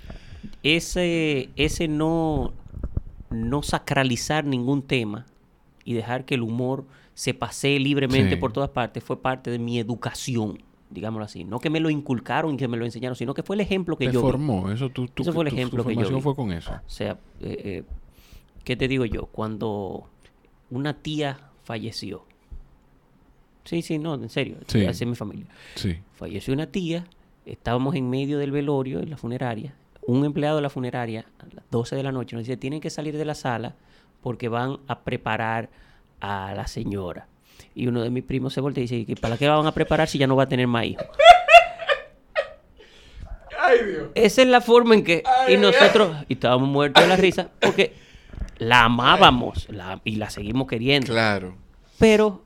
ese, 0.62 1.50
ese 1.56 1.88
no, 1.88 2.52
no 3.30 3.62
sacralizar 3.62 4.44
ningún 4.44 4.82
tema 4.82 5.26
y 5.84 5.94
dejar 5.94 6.24
que 6.24 6.34
el 6.34 6.42
humor 6.42 6.84
se 7.14 7.34
pasee 7.34 7.78
libremente 7.78 8.36
por 8.36 8.52
todas 8.52 8.70
partes 8.70 9.04
fue 9.04 9.20
parte 9.20 9.50
de 9.50 9.58
mi 9.58 9.78
educación 9.78 10.58
digámoslo 10.92 11.24
así. 11.24 11.44
No 11.44 11.58
que 11.58 11.70
me 11.70 11.80
lo 11.80 11.90
inculcaron 11.90 12.54
y 12.54 12.56
que 12.56 12.68
me 12.68 12.76
lo 12.76 12.84
enseñaron, 12.84 13.16
sino 13.16 13.34
que 13.34 13.42
fue 13.42 13.56
el 13.56 13.60
ejemplo 13.60 13.96
que 13.96 14.06
Te 14.06 14.12
yo 14.12 14.20
formó, 14.20 14.70
eso 14.70 14.90
tú, 14.90 15.08
tú 15.08 15.22
Eso 15.22 15.32
fue 15.32 15.44
el 15.44 15.48
ejemplo 15.48 15.84
que 15.84 15.96
yo 15.96 16.20
fue 16.20 16.36
con 16.36 16.52
eso. 16.52 16.72
O 16.72 16.90
sea, 16.90 17.12
eh, 17.40 17.56
eh, 17.64 17.82
¿qué 18.64 18.76
te 18.76 18.88
digo 18.88 19.04
yo? 19.04 19.26
Cuando 19.26 20.08
una 20.72 20.94
tía 20.94 21.38
falleció. 21.64 22.24
Sí, 23.64 23.82
sí, 23.82 23.98
no, 23.98 24.14
en 24.14 24.28
serio. 24.28 24.56
Sí. 24.66 24.84
Así 24.86 25.04
es 25.04 25.08
mi 25.08 25.14
familia. 25.14 25.46
Sí. 25.74 25.98
Falleció 26.14 26.52
una 26.54 26.66
tía, 26.66 27.04
estábamos 27.46 27.94
en 27.94 28.08
medio 28.10 28.38
del 28.38 28.50
velorio, 28.50 29.00
en 29.00 29.10
la 29.10 29.16
funeraria. 29.16 29.74
Un 30.04 30.24
empleado 30.24 30.56
de 30.56 30.62
la 30.62 30.70
funeraria, 30.70 31.26
a 31.38 31.54
las 31.54 31.64
12 31.70 31.94
de 31.94 32.02
la 32.02 32.10
noche, 32.10 32.34
nos 32.34 32.44
dice, 32.44 32.56
tienen 32.56 32.80
que 32.80 32.90
salir 32.90 33.16
de 33.16 33.24
la 33.24 33.34
sala 33.34 33.76
porque 34.20 34.48
van 34.48 34.78
a 34.88 35.00
preparar 35.00 35.68
a 36.20 36.54
la 36.56 36.66
señora. 36.66 37.28
Y 37.74 37.86
uno 37.86 38.02
de 38.02 38.10
mis 38.10 38.24
primos 38.24 38.52
se 38.52 38.60
voltea 38.60 38.82
y 38.82 39.04
dice, 39.04 39.20
¿para 39.20 39.36
qué 39.36 39.48
van 39.48 39.66
a 39.66 39.72
preparar 39.72 40.08
si 40.08 40.18
ya 40.18 40.26
no 40.26 40.36
va 40.36 40.44
a 40.44 40.48
tener 40.48 40.66
más 40.66 40.86
hijos? 40.86 41.06
Ay, 43.60 43.78
Dios. 43.86 44.08
Esa 44.14 44.42
es 44.42 44.48
la 44.48 44.60
forma 44.60 44.94
en 44.94 45.04
que... 45.04 45.22
y 45.48 45.56
nosotros, 45.56 46.16
y 46.28 46.32
estábamos 46.32 46.68
muertos 46.68 47.02
de 47.02 47.08
la 47.08 47.16
risa, 47.16 47.50
porque 47.60 47.94
la 48.62 48.84
amábamos 48.84 49.68
y 50.04 50.16
la 50.16 50.30
seguimos 50.30 50.66
queriendo. 50.66 51.12
Claro. 51.12 51.54
Pero 51.98 52.42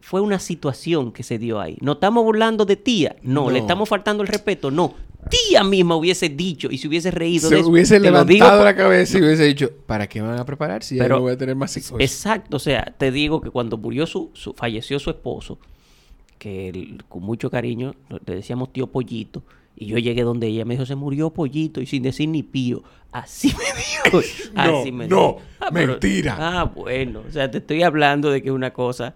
fue 0.00 0.20
una 0.20 0.38
situación 0.38 1.12
que 1.12 1.22
se 1.22 1.38
dio 1.38 1.60
ahí. 1.60 1.76
No 1.80 1.92
estamos 1.92 2.24
burlando 2.24 2.64
de 2.64 2.76
tía, 2.76 3.16
no, 3.22 3.50
le 3.50 3.58
estamos 3.58 3.88
faltando 3.88 4.22
el 4.22 4.28
respeto, 4.28 4.70
no. 4.70 4.94
Tía 5.28 5.62
misma 5.64 5.96
hubiese 5.96 6.30
dicho 6.30 6.68
y 6.70 6.78
se 6.78 6.88
hubiese 6.88 7.10
reído 7.10 7.48
se 7.48 7.56
de 7.56 7.60
eso. 7.60 7.70
hubiese 7.70 8.00
levantado 8.00 8.64
la 8.64 8.74
cabeza 8.74 9.18
y 9.18 9.22
hubiese 9.22 9.44
dicho, 9.44 9.70
¿para 9.84 10.06
qué 10.06 10.22
van 10.22 10.38
a 10.38 10.46
preparar 10.46 10.82
si 10.82 10.96
ya 10.96 11.08
no 11.08 11.20
voy 11.20 11.32
a 11.32 11.36
tener 11.36 11.56
más 11.56 11.76
hijos? 11.76 12.00
Exacto, 12.00 12.56
o 12.56 12.60
sea, 12.60 12.94
te 12.96 13.10
digo 13.10 13.42
que 13.42 13.50
cuando 13.50 13.76
murió 13.76 14.06
su, 14.06 14.30
falleció 14.56 14.98
su 14.98 15.10
esposo, 15.10 15.58
que 16.38 16.96
con 17.08 17.22
mucho 17.22 17.50
cariño 17.50 17.94
le 18.24 18.36
decíamos 18.36 18.72
tío 18.72 18.86
Pollito, 18.86 19.42
y 19.78 19.86
yo 19.86 19.98
llegué 19.98 20.22
donde 20.22 20.48
ella 20.48 20.64
me 20.64 20.74
dijo, 20.74 20.86
se 20.86 20.96
murió 20.96 21.30
pollito 21.30 21.80
y 21.80 21.86
sin 21.86 22.02
decir 22.02 22.28
ni 22.28 22.42
pío. 22.42 22.82
Así 23.12 23.48
me 23.58 24.10
dijo. 24.10 24.18
Así 24.54 24.90
no, 24.90 24.96
me 24.96 25.08
no, 25.08 25.36
ah, 25.60 25.70
mentira. 25.70 26.36
ah, 26.38 26.64
bueno. 26.64 27.22
O 27.26 27.30
sea, 27.30 27.50
te 27.50 27.58
estoy 27.58 27.82
hablando 27.82 28.30
de 28.30 28.42
que 28.42 28.48
es 28.48 28.54
una 28.54 28.72
cosa 28.72 29.14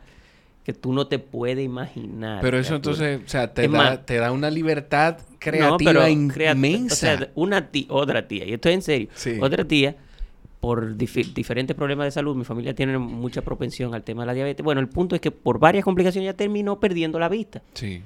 que 0.65 0.73
tú 0.73 0.93
no 0.93 1.09
te 1.09 1.19
puedes 1.19 1.65
imaginar. 1.65 2.41
Pero 2.41 2.59
eso 2.59 2.77
entonces, 2.77 3.21
o 3.25 3.29
sea, 3.29 3.53
te, 3.53 3.67
da, 3.67 4.05
te 4.05 4.17
da 4.17 4.31
una 4.31 4.51
libertad 4.51 5.19
creativa 5.39 6.09
inmensa. 6.09 6.95
O 6.95 7.19
sea, 7.19 7.31
una 7.35 7.71
tía, 7.71 7.87
otra 7.89 8.29
tía, 8.29 8.45
y 8.45 8.53
estoy 8.53 8.75
en 8.75 8.83
serio, 8.83 9.09
otra 9.41 9.65
tía, 9.65 9.97
por 10.61 10.97
diferentes 10.97 11.75
problemas 11.75 12.07
de 12.07 12.11
salud, 12.13 12.37
mi 12.37 12.45
familia 12.45 12.73
tiene 12.75 12.97
mucha 12.97 13.43
propensión 13.43 13.95
al 13.95 14.05
tema 14.05 14.23
de 14.23 14.27
la 14.27 14.35
diabetes. 14.35 14.63
Bueno, 14.63 14.81
el 14.81 14.89
punto 14.89 15.17
es 15.17 15.21
que 15.21 15.33
por 15.33 15.59
varias 15.59 15.85
complicaciones 15.85 16.27
ya 16.27 16.37
terminó 16.37 16.79
perdiendo 16.79 17.19
la 17.19 17.29
vista. 17.29 17.63
Sí. 17.75 18.01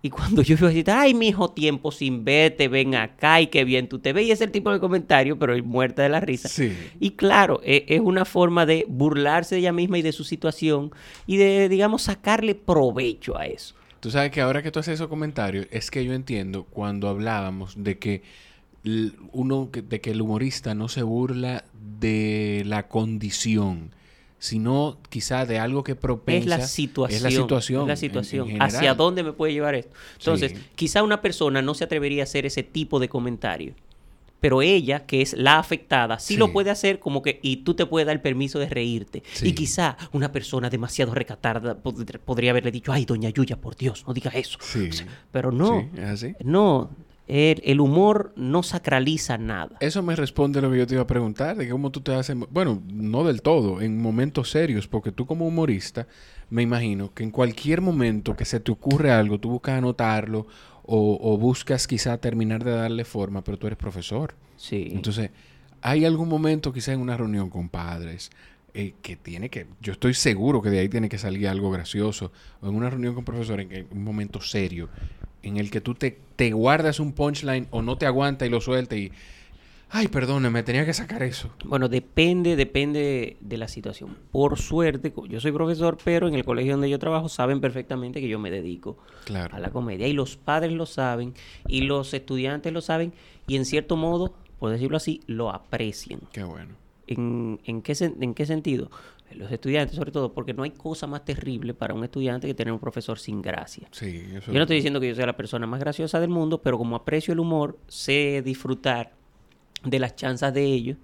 Y 0.00 0.10
cuando 0.10 0.42
yo 0.42 0.54
iba 0.54 0.68
a 0.68 0.70
decir, 0.70 0.90
ay, 0.90 1.12
mi 1.12 1.28
hijo, 1.28 1.50
tiempo 1.50 1.90
sin 1.90 2.24
verte, 2.24 2.68
ven 2.68 2.94
acá 2.94 3.40
y 3.40 3.48
qué 3.48 3.64
bien 3.64 3.88
tú 3.88 3.98
te 3.98 4.12
ves. 4.12 4.26
Y 4.26 4.30
es 4.30 4.40
el 4.40 4.52
tipo 4.52 4.70
de 4.70 4.78
comentario, 4.78 5.38
pero 5.38 5.60
muerta 5.64 6.02
de 6.02 6.08
la 6.08 6.20
risa. 6.20 6.48
Sí. 6.48 6.72
Y 7.00 7.12
claro, 7.12 7.60
e, 7.64 7.84
es 7.88 8.00
una 8.00 8.24
forma 8.24 8.64
de 8.64 8.86
burlarse 8.88 9.56
de 9.56 9.62
ella 9.62 9.72
misma 9.72 9.98
y 9.98 10.02
de 10.02 10.12
su 10.12 10.22
situación 10.22 10.92
y 11.26 11.36
de, 11.36 11.68
digamos, 11.68 12.02
sacarle 12.02 12.54
provecho 12.54 13.36
a 13.36 13.46
eso. 13.46 13.74
Tú 13.98 14.12
sabes 14.12 14.30
que 14.30 14.40
ahora 14.40 14.62
que 14.62 14.70
tú 14.70 14.78
haces 14.78 14.94
esos 14.94 15.08
comentarios, 15.08 15.66
es 15.72 15.90
que 15.90 16.04
yo 16.04 16.12
entiendo 16.12 16.64
cuando 16.64 17.08
hablábamos 17.08 17.74
de 17.76 17.98
que 17.98 18.22
uno, 19.32 19.68
de 19.72 20.00
que 20.00 20.12
el 20.12 20.22
humorista 20.22 20.74
no 20.74 20.88
se 20.88 21.02
burla 21.02 21.64
de 21.98 22.62
la 22.66 22.86
condición 22.86 23.90
sino 24.38 24.98
quizá 25.08 25.46
de 25.46 25.58
algo 25.58 25.82
que 25.82 25.94
propensa. 25.96 26.54
Es 26.54 26.60
la 26.60 26.66
situación. 26.66 27.16
Es 27.16 27.22
la 27.22 27.30
situación. 27.30 27.82
Es 27.82 27.88
la 27.88 27.96
situación. 27.96 28.62
¿Hacia 28.62 28.94
dónde 28.94 29.22
me 29.22 29.32
puede 29.32 29.52
llevar 29.52 29.74
esto? 29.74 29.92
Entonces, 30.18 30.54
quizá 30.74 31.02
una 31.02 31.20
persona 31.20 31.62
no 31.62 31.74
se 31.74 31.84
atrevería 31.84 32.22
a 32.22 32.24
hacer 32.24 32.46
ese 32.46 32.62
tipo 32.62 33.00
de 33.00 33.08
comentario. 33.08 33.74
Pero 34.40 34.62
ella, 34.62 35.04
que 35.04 35.20
es 35.20 35.32
la 35.32 35.58
afectada, 35.58 36.20
sí, 36.20 36.36
lo 36.36 36.52
puede 36.52 36.70
hacer 36.70 37.00
como 37.00 37.22
que, 37.22 37.40
y 37.42 37.58
tú 37.58 37.74
te 37.74 37.86
puedes 37.86 38.06
dar 38.06 38.14
el 38.14 38.22
permiso 38.22 38.60
de 38.60 38.68
reírte. 38.68 39.24
Y 39.42 39.52
quizá 39.52 39.96
una 40.12 40.30
persona 40.30 40.70
demasiado 40.70 41.12
recatada 41.12 41.76
podría 41.76 42.52
haberle 42.52 42.70
dicho, 42.70 42.92
ay, 42.92 43.04
doña 43.04 43.30
Yuya, 43.30 43.60
por 43.60 43.76
Dios, 43.76 44.04
no 44.06 44.14
digas 44.14 44.34
eso. 44.36 44.58
pero 45.32 45.50
no. 45.50 45.90
¿Es 45.96 46.04
así? 46.04 46.34
No, 46.44 46.90
el, 47.28 47.80
humor 47.80 48.32
no 48.36 48.62
sacraliza 48.62 49.36
nada. 49.36 49.76
Eso 49.80 50.02
me 50.02 50.16
responde 50.16 50.62
lo 50.62 50.70
que 50.70 50.78
yo 50.78 50.86
te 50.86 50.94
iba 50.94 51.02
a 51.02 51.06
preguntar, 51.06 51.56
de 51.56 51.68
cómo 51.68 51.90
tú 51.90 52.00
te 52.00 52.14
haces, 52.14 52.36
bueno, 52.50 52.82
no 52.90 53.22
del 53.24 53.42
todo, 53.42 53.82
en 53.82 54.00
momentos 54.00 54.50
serios, 54.50 54.88
porque 54.88 55.12
tú 55.12 55.26
como 55.26 55.46
humorista, 55.46 56.06
me 56.48 56.62
imagino 56.62 57.12
que 57.12 57.24
en 57.24 57.30
cualquier 57.30 57.82
momento 57.82 58.34
que 58.34 58.46
se 58.46 58.60
te 58.60 58.72
ocurre 58.72 59.12
algo, 59.12 59.38
tú 59.38 59.50
buscas 59.50 59.76
anotarlo 59.76 60.46
o, 60.90 61.36
buscas 61.36 61.86
quizá 61.86 62.16
terminar 62.16 62.64
de 62.64 62.70
darle 62.70 63.04
forma, 63.04 63.44
pero 63.44 63.58
tú 63.58 63.66
eres 63.66 63.78
profesor. 63.78 64.34
Sí. 64.56 64.88
Entonces, 64.90 65.30
hay 65.82 66.06
algún 66.06 66.30
momento 66.30 66.72
quizá 66.72 66.94
en 66.94 67.00
una 67.00 67.14
reunión 67.14 67.50
con 67.50 67.68
padres, 67.68 68.30
eh, 68.72 68.94
que 69.02 69.16
tiene 69.16 69.50
que, 69.50 69.66
yo 69.82 69.92
estoy 69.92 70.14
seguro 70.14 70.62
que 70.62 70.70
de 70.70 70.78
ahí 70.78 70.88
tiene 70.88 71.10
que 71.10 71.18
salir 71.18 71.46
algo 71.48 71.70
gracioso, 71.70 72.32
o 72.62 72.68
en 72.68 72.74
una 72.74 72.88
reunión 72.88 73.14
con 73.14 73.24
profesores, 73.24 73.66
en 73.70 73.86
un 73.90 74.02
momento 74.02 74.40
serio, 74.40 74.88
en 75.42 75.56
el 75.56 75.70
que 75.70 75.80
tú 75.80 75.94
te, 75.94 76.18
te 76.36 76.52
guardas 76.52 77.00
un 77.00 77.12
punchline 77.12 77.68
o 77.70 77.82
no 77.82 77.96
te 77.96 78.06
aguanta 78.06 78.46
y 78.46 78.50
lo 78.50 78.60
sueltas 78.60 78.98
y... 78.98 79.12
Ay, 79.90 80.08
perdóneme, 80.08 80.62
tenía 80.62 80.84
que 80.84 80.92
sacar 80.92 81.22
eso. 81.22 81.50
Bueno, 81.64 81.88
depende, 81.88 82.56
depende 82.56 83.38
de 83.40 83.56
la 83.56 83.68
situación. 83.68 84.18
Por 84.30 84.58
suerte, 84.58 85.14
yo 85.30 85.40
soy 85.40 85.50
profesor, 85.50 85.96
pero 86.04 86.28
en 86.28 86.34
el 86.34 86.44
colegio 86.44 86.72
donde 86.72 86.90
yo 86.90 86.98
trabajo 86.98 87.30
saben 87.30 87.62
perfectamente 87.62 88.20
que 88.20 88.28
yo 88.28 88.38
me 88.38 88.50
dedico 88.50 88.98
a 89.50 89.58
la 89.58 89.70
comedia. 89.70 90.06
Y 90.06 90.12
los 90.12 90.36
padres 90.36 90.72
lo 90.72 90.84
saben, 90.84 91.32
y 91.66 91.82
los 91.82 92.12
estudiantes 92.12 92.70
lo 92.70 92.82
saben, 92.82 93.14
y 93.46 93.56
en 93.56 93.64
cierto 93.64 93.96
modo, 93.96 94.34
por 94.58 94.70
decirlo 94.70 94.98
así, 94.98 95.22
lo 95.26 95.48
aprecian. 95.48 96.20
Qué 96.32 96.42
bueno. 96.42 96.74
¿En, 97.08 97.60
en, 97.64 97.82
qué, 97.82 97.94
en 98.00 98.34
qué 98.34 98.46
sentido? 98.46 98.90
los 99.34 99.52
estudiantes 99.52 99.96
sobre 99.96 100.10
todo, 100.10 100.32
porque 100.32 100.54
no 100.54 100.62
hay 100.62 100.70
cosa 100.70 101.06
más 101.06 101.24
terrible 101.24 101.74
para 101.74 101.94
un 101.94 102.04
estudiante 102.04 102.46
que 102.46 102.54
tener 102.54 102.72
un 102.72 102.78
profesor 102.78 103.18
sin 103.18 103.42
gracia. 103.42 103.88
Sí, 103.90 104.26
yo 104.46 104.52
no 104.54 104.62
estoy 104.62 104.76
diciendo 104.76 105.00
que 105.00 105.08
yo 105.08 105.14
sea 105.14 105.26
la 105.26 105.36
persona 105.36 105.66
más 105.66 105.80
graciosa 105.80 106.18
del 106.20 106.30
mundo, 106.30 106.62
pero 106.62 106.78
como 106.78 106.96
aprecio 106.96 107.32
el 107.32 107.40
humor, 107.40 107.78
sé 107.88 108.42
disfrutar 108.42 109.12
de 109.84 109.98
las 109.98 110.16
chanzas 110.16 110.54
de 110.54 110.64
ellos. 110.64 110.96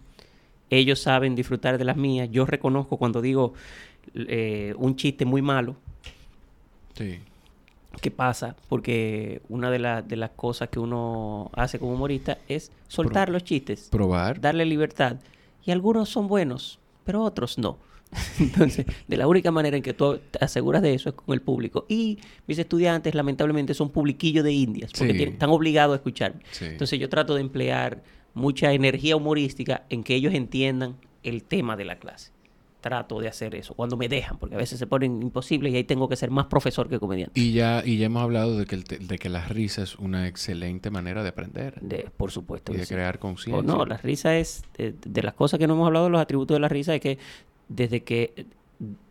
Ellos 0.71 1.01
saben 1.01 1.35
disfrutar 1.35 1.77
de 1.79 1.85
las 1.85 1.97
mías. 1.97 2.29
Yo 2.31 2.47
reconozco 2.47 2.97
cuando 2.97 3.21
digo 3.21 3.53
eh, 4.15 4.75
un 4.79 4.97
chiste 4.97 5.25
muy 5.25 5.43
malo. 5.43 5.77
Sí. 6.95 7.21
¿Qué 8.01 8.11
pasa? 8.11 8.57
Porque 8.69 9.43
una 9.49 9.71
de, 9.71 10.03
de, 10.07 10.17
las 10.17 10.31
cosas 10.31 10.69
que 10.69 10.81
uno 10.81 11.51
hace 11.55 11.79
como 11.79 11.93
humorista 11.93 12.39
es 12.49 12.73
soltar 12.89 13.29
los 13.29 13.45
chistes. 13.45 13.89
Probar. 13.91 14.41
Darle 14.41 14.65
libertad. 14.65 15.19
Y 15.65 15.71
algunos 15.71 16.09
son 16.09 16.29
buenos 16.29 16.79
pero 17.05 17.23
otros 17.23 17.59
no. 17.59 17.79
Entonces, 18.39 18.87
de 19.09 19.17
la 19.17 19.27
única 19.27 19.51
manera 19.51 19.77
en 19.77 19.83
que 19.83 19.93
tú 19.93 20.19
te 20.31 20.45
aseguras 20.45 20.83
de 20.83 20.95
eso 20.95 21.09
es 21.09 21.15
con 21.15 21.35
el 21.35 21.43
público. 21.43 21.85
Y 21.89 22.19
mis 22.47 22.59
estudiantes, 22.59 23.15
lamentablemente, 23.15 23.75
son 23.75 23.91
publiquillos 23.91 24.45
de 24.45 24.53
indias, 24.53 24.93
porque 24.97 25.25
están 25.25 25.51
obligados 25.51 25.95
a 25.95 25.97
escucharme. 25.97 26.43
Entonces, 26.61 26.99
yo 26.99 27.09
trato 27.09 27.35
de 27.35 27.41
emplear 27.41 28.03
mucha 28.35 28.73
energía 28.73 29.17
humorística 29.17 29.85
en 29.91 30.05
que 30.05 30.15
ellos 30.15 30.35
entiendan 30.35 30.97
el 31.23 31.43
tema 31.43 31.77
de 31.77 31.85
la 31.85 31.99
clase. 31.99 32.31
Trato 32.85 33.19
de 33.19 33.29
hacer 33.29 33.55
eso, 33.55 33.73
cuando 33.73 33.97
me 33.97 34.11
dejan, 34.11 34.37
porque 34.37 34.57
a 34.57 34.59
veces 34.59 34.79
se 34.79 34.87
ponen 34.87 35.23
imposibles 35.23 35.73
y 35.73 35.77
ahí 35.77 35.85
tengo 35.85 36.07
que 36.07 36.17
ser 36.17 36.31
más 36.31 36.49
profesor 36.49 36.87
que 36.87 36.99
comediante. 36.99 37.41
Y 37.41 37.53
ya, 37.53 37.83
y 37.83 37.97
ya 37.97 38.05
hemos 38.05 38.23
hablado 38.23 38.59
de 38.59 38.67
que, 38.67 38.77
de 38.77 39.19
que 39.19 39.31
la 39.31 39.43
risa 39.47 39.83
es 39.83 39.97
una 39.97 40.29
excelente 40.29 40.91
manera 40.91 41.23
de 41.23 41.31
aprender. 41.31 41.81
De, 41.81 42.11
por 42.15 42.31
supuesto. 42.31 42.75
Y 42.75 42.77
de 42.77 42.87
crear 42.87 43.19
conciencia. 43.19 43.63
no, 43.63 43.87
la 43.87 43.97
risa 43.97 44.37
es, 44.37 44.65
de, 44.77 44.93
de, 45.03 45.23
las 45.23 45.33
cosas 45.33 45.59
que 45.59 45.67
no 45.67 45.73
hemos 45.73 45.87
hablado, 45.87 46.11
los 46.11 46.21
atributos 46.21 46.57
de 46.57 46.61
la 46.61 46.69
risa, 46.69 46.95
es 46.95 47.01
que 47.01 47.17
desde 47.71 48.03
que, 48.03 48.45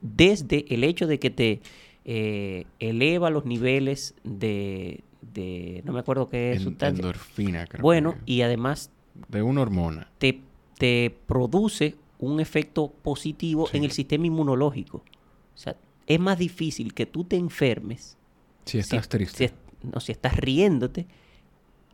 desde 0.01 0.71
el 0.71 0.83
hecho 0.83 1.07
de 1.07 1.17
que 1.17 1.31
te 1.31 1.59
eh, 2.05 2.67
eleva 2.77 3.31
los 3.31 3.43
niveles 3.43 4.13
de, 4.23 5.03
de, 5.33 5.81
no 5.83 5.93
me 5.93 5.99
acuerdo 6.01 6.29
qué 6.29 6.51
es 6.51 6.61
sustancia. 6.61 7.01
Endorfina, 7.01 7.65
creo. 7.65 7.81
Bueno, 7.81 8.13
y 8.27 8.41
además... 8.41 8.91
De 9.29 9.41
una 9.41 9.61
hormona. 9.61 10.11
Te, 10.19 10.41
te 10.77 11.15
produce 11.25 11.95
un 12.25 12.39
efecto 12.39 12.93
positivo 13.01 13.69
en 13.73 13.83
el 13.83 13.91
sistema 13.91 14.27
inmunológico. 14.27 14.97
O 14.97 15.57
sea, 15.57 15.75
es 16.07 16.19
más 16.19 16.37
difícil 16.37 16.93
que 16.93 17.05
tú 17.05 17.23
te 17.23 17.35
enfermes. 17.35 18.17
Si 18.65 18.77
estás 18.77 19.07
triste. 19.09 19.49
Si, 19.49 19.87
no, 19.87 19.99
si 19.99 20.11
estás 20.11 20.35
riéndote. 20.37 21.07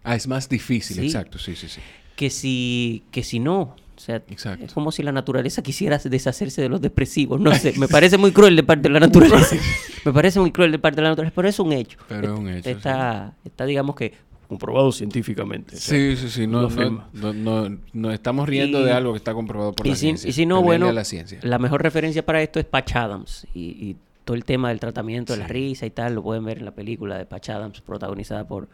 Ah, 0.04 0.16
es 0.16 0.28
más 0.28 0.48
difícil, 0.48 1.00
exacto, 1.00 1.38
sí, 1.40 1.56
sí, 1.56 1.68
sí. 1.68 1.82
Que 2.16 2.30
si, 2.30 3.04
que 3.12 3.24
si 3.24 3.40
no. 3.40 3.76
O 4.00 4.02
sea, 4.02 4.24
es 4.30 4.74
como 4.74 4.94
si 4.94 5.04
la 5.04 5.12
naturaleza 5.12 5.62
quisiera 5.62 5.98
deshacerse 5.98 6.62
de 6.62 6.70
los 6.70 6.80
depresivos. 6.80 7.42
No 7.42 7.54
sé, 7.54 7.74
me 7.78 7.90
parece 7.90 8.18
muy 8.18 8.32
cruel 8.32 8.56
de 8.56 8.64
parte 8.64 8.84
de 8.84 8.94
la 8.94 9.02
naturaleza. 9.02 9.58
me 10.06 10.14
parece 10.14 10.40
muy 10.40 10.52
cruel 10.52 10.72
de 10.72 10.80
parte 10.80 10.98
de 10.98 11.02
la 11.04 11.10
naturaleza, 11.10 11.36
pero 11.36 11.50
es 11.50 11.60
un 11.60 11.74
hecho. 11.74 11.98
Pero 12.08 12.34
es 12.34 12.40
un 12.40 12.48
hecho. 12.48 12.70
Está, 12.70 13.36
está 13.44 13.66
digamos 13.66 13.98
que, 13.98 14.14
comprobado 14.50 14.92
científicamente. 14.92 15.78
Sí, 15.78 16.18
sí, 16.18 16.28
sí. 16.28 16.48
No, 16.48 16.68
no, 17.14 17.78
no, 17.94 18.12
estamos 18.12 18.50
riendo 18.50 18.84
de 18.84 18.92
algo 18.92 19.14
que 19.14 19.18
está 19.18 19.34
comprobado 19.34 19.74
por 19.74 19.86
la 19.86 19.96
ciencia. 19.96 20.28
Y 20.28 20.34
si 20.34 20.48
no, 20.48 20.64
bueno, 20.64 20.92
la, 20.92 21.60
mejor 21.60 21.84
referencia 21.84 22.26
para 22.26 22.42
esto 22.42 22.60
es 22.60 22.66
Patch 22.66 22.96
Adams. 22.96 23.48
Y, 23.54 23.96
todo 24.26 24.36
el 24.36 24.46
tema 24.46 24.70
del 24.70 24.80
tratamiento 24.80 25.34
de 25.34 25.40
la 25.40 25.48
risa 25.48 25.88
y 25.88 25.90
tal, 25.90 26.14
lo 26.14 26.22
pueden 26.22 26.46
ver 26.46 26.60
en 26.60 26.66
la 26.66 26.70
película 26.70 27.18
de 27.18 27.26
Patch 27.26 27.50
Adams, 27.50 27.82
protagonizada 27.82 28.48
por, 28.48 28.68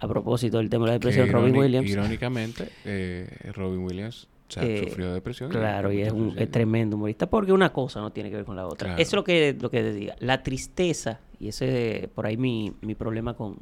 a 0.00 0.08
propósito 0.08 0.56
del 0.56 0.70
tema 0.70 0.86
de 0.86 0.88
la 0.88 0.92
depresión, 0.94 1.30
Robin 1.30 1.54
Williams. 1.54 1.90
Irónicamente, 1.90 2.70
eh, 2.86 3.28
Robin 3.54 3.80
Williams 3.80 4.26
o 4.48 4.52
sea, 4.52 4.62
eh, 4.62 4.86
sufrió 4.88 5.12
depresión. 5.12 5.50
Claro, 5.50 5.92
y 5.92 6.00
es 6.00 6.10
un 6.10 6.34
tremendo 6.50 6.96
humorista 6.96 7.28
porque 7.28 7.52
una 7.52 7.74
cosa 7.74 8.00
no 8.00 8.10
tiene 8.10 8.30
que 8.30 8.36
ver 8.36 8.46
con 8.46 8.56
la 8.56 8.66
otra. 8.66 8.94
Eso 8.94 9.02
es 9.02 9.12
lo 9.12 9.24
que, 9.24 9.54
lo 9.60 9.70
que 9.70 9.82
diga. 9.92 10.16
La 10.18 10.42
tristeza, 10.42 11.20
y 11.38 11.48
ese 11.48 12.04
es 12.04 12.08
por 12.08 12.24
ahí 12.24 12.38
mi, 12.38 12.72
mi 12.80 12.94
problema 12.94 13.34
con, 13.34 13.58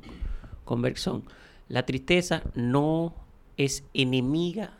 con 0.69 0.83
Bergson, 0.83 1.25
la 1.69 1.87
tristeza 1.87 2.43
no 2.55 3.15
es 3.57 3.85
enemiga, 3.95 4.79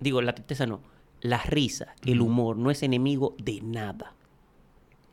digo, 0.00 0.20
la 0.20 0.34
tristeza 0.34 0.66
no, 0.66 0.80
la 1.22 1.42
risa, 1.42 1.94
el 2.04 2.20
humor 2.20 2.58
no 2.58 2.70
es 2.70 2.82
enemigo 2.82 3.34
de 3.38 3.60
nada. 3.62 4.14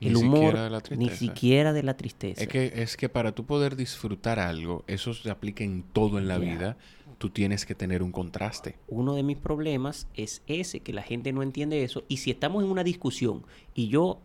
El 0.02 0.14
ni 0.14 0.20
humor, 0.20 0.40
siquiera 0.40 0.64
de 0.66 0.70
la 0.70 0.82
tristeza. 0.82 1.12
ni 1.12 1.18
siquiera 1.18 1.74
de 1.74 1.84
la 1.84 1.96
tristeza. 1.96 2.42
Es 2.44 2.50
que, 2.50 2.74
es 2.76 2.98
que 2.98 3.08
para 3.08 3.32
tú 3.32 3.46
poder 3.46 3.78
disfrutar 3.78 4.40
algo, 4.40 4.84
eso 4.88 5.14
se 5.14 5.30
aplica 5.30 5.64
en 5.64 5.84
todo 5.84 6.20
en 6.20 6.28
la 6.28 6.38
vida 6.38 6.78
tú 7.18 7.30
tienes 7.30 7.66
que 7.66 7.76
tener 7.76 8.04
un 8.04 8.12
contraste. 8.12 8.78
Uno 8.90 9.16
de 9.16 9.24
mis 9.24 9.38
problemas 9.38 10.10
es 10.16 10.42
ese, 10.48 10.82
que 10.82 10.92
la 10.92 11.02
gente 11.02 11.32
no 11.32 11.42
entiende 11.44 11.84
eso. 11.84 12.04
Y 12.10 12.18
si 12.18 12.32
estamos 12.32 12.62
en 12.62 12.70
una 12.70 12.84
discusión 12.84 13.46
y 13.74 13.88
yo 13.88 14.20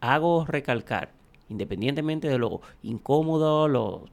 hago 0.00 0.44
recalcar, 0.44 1.14
independientemente 1.48 2.28
de 2.28 2.36
lo 2.36 2.60
incómodo, 2.82 3.66
lo 3.66 4.04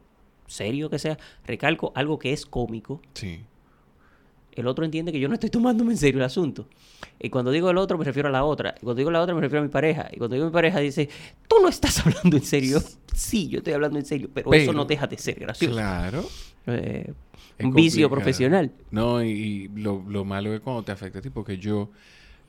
serio 0.48 0.90
que 0.90 0.98
sea, 0.98 1.18
recalco 1.46 1.92
algo 1.96 2.18
que 2.18 2.34
es 2.34 2.46
cómico. 2.46 3.02
Sí. 3.14 3.42
El 4.54 4.66
otro 4.66 4.86
entiende 4.86 5.12
que 5.12 5.20
yo 5.20 5.28
no 5.28 5.36
estoy 5.36 5.52
tomándome 5.52 5.92
en 5.92 5.98
serio 5.98 6.20
el 6.20 6.26
asunto. 6.26 6.68
Y 7.20 7.30
cuando 7.30 7.52
digo 7.52 7.70
el 7.70 7.78
otro, 7.78 7.96
me 7.98 8.06
refiero 8.06 8.30
a 8.30 8.32
la 8.32 8.44
otra. 8.44 8.74
Y 8.78 8.86
cuando 8.86 8.96
digo 8.96 9.12
la 9.12 9.22
otra, 9.22 9.36
me 9.36 9.42
refiero 9.42 9.62
a 9.62 9.64
mi 9.68 9.72
pareja. 9.72 10.10
Y 10.12 10.18
cuando 10.18 10.34
digo 10.34 10.48
mi 10.48 10.52
pareja, 10.52 10.80
dice, 10.80 11.10
tú 11.48 11.58
no 11.62 11.70
estás 11.70 12.00
hablando 12.06 12.38
en 12.38 12.44
serio. 12.44 12.82
Sí, 13.14 13.50
yo 13.50 13.60
estoy 13.60 13.74
hablando 13.74 14.00
en 14.00 14.06
serio, 14.06 14.30
pero, 14.34 14.52
eso 14.54 14.74
no 14.74 14.86
deja 14.86 15.06
de 15.06 15.18
ser 15.18 15.40
gracioso. 15.40 15.76
Claro. 15.76 16.26
Eh, 16.66 17.14
un 17.60 17.74
vicio 17.74 18.10
profesional. 18.10 18.72
No, 18.90 19.24
y, 19.24 19.68
lo, 19.76 20.04
lo, 20.08 20.26
malo 20.26 20.54
es 20.54 20.62
cuando 20.62 20.84
te 20.84 20.92
afecta 20.92 21.20
a 21.20 21.22
ti, 21.22 21.30
porque 21.30 21.60
yo, 21.60 21.90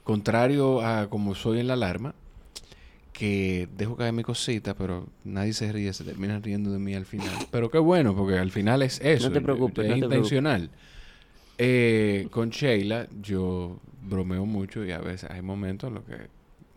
contrario 0.02 0.80
a 0.80 1.10
como 1.10 1.34
soy 1.34 1.60
en 1.60 1.66
la 1.66 1.74
alarma, 1.74 2.14
que 3.18 3.68
dejo 3.76 3.96
caer 3.96 4.12
mi 4.12 4.22
cosita, 4.22 4.74
pero 4.74 5.08
nadie 5.24 5.52
se 5.52 5.72
ríe, 5.72 5.92
se 5.92 6.04
termina 6.04 6.38
riendo 6.38 6.70
de 6.70 6.78
mí 6.78 6.94
al 6.94 7.04
final. 7.04 7.28
Pero 7.50 7.68
qué 7.68 7.78
bueno, 7.78 8.14
porque 8.14 8.38
al 8.38 8.52
final 8.52 8.80
es 8.82 9.00
eso. 9.00 9.28
No 9.28 9.32
te 9.32 9.40
preocupes. 9.40 9.90
Es 9.90 9.98
intencional. 9.98 10.70
Eh, 11.58 12.28
con 12.30 12.50
Sheila, 12.50 13.08
yo 13.20 13.80
bromeo 14.02 14.46
mucho 14.46 14.84
y 14.84 14.92
a 14.92 14.98
veces 14.98 15.28
hay 15.32 15.42
momentos 15.42 15.88
en 15.88 15.94
los 15.94 16.04
que 16.04 16.28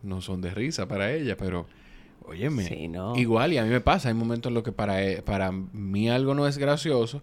no 0.02 0.20
son 0.20 0.40
de 0.40 0.52
risa 0.52 0.88
para 0.88 1.12
ella, 1.12 1.36
pero 1.36 1.66
óyeme, 2.24 2.68
igual 3.14 3.52
y 3.52 3.58
a 3.58 3.62
mí 3.62 3.70
me 3.70 3.80
pasa, 3.80 4.08
hay 4.08 4.14
momentos 4.14 4.50
en 4.50 4.54
los 4.54 4.64
que 4.64 4.72
para, 4.72 5.00
e, 5.04 5.22
para 5.22 5.52
mí 5.52 6.10
algo 6.10 6.34
no 6.34 6.48
es 6.48 6.58
gracioso 6.58 7.22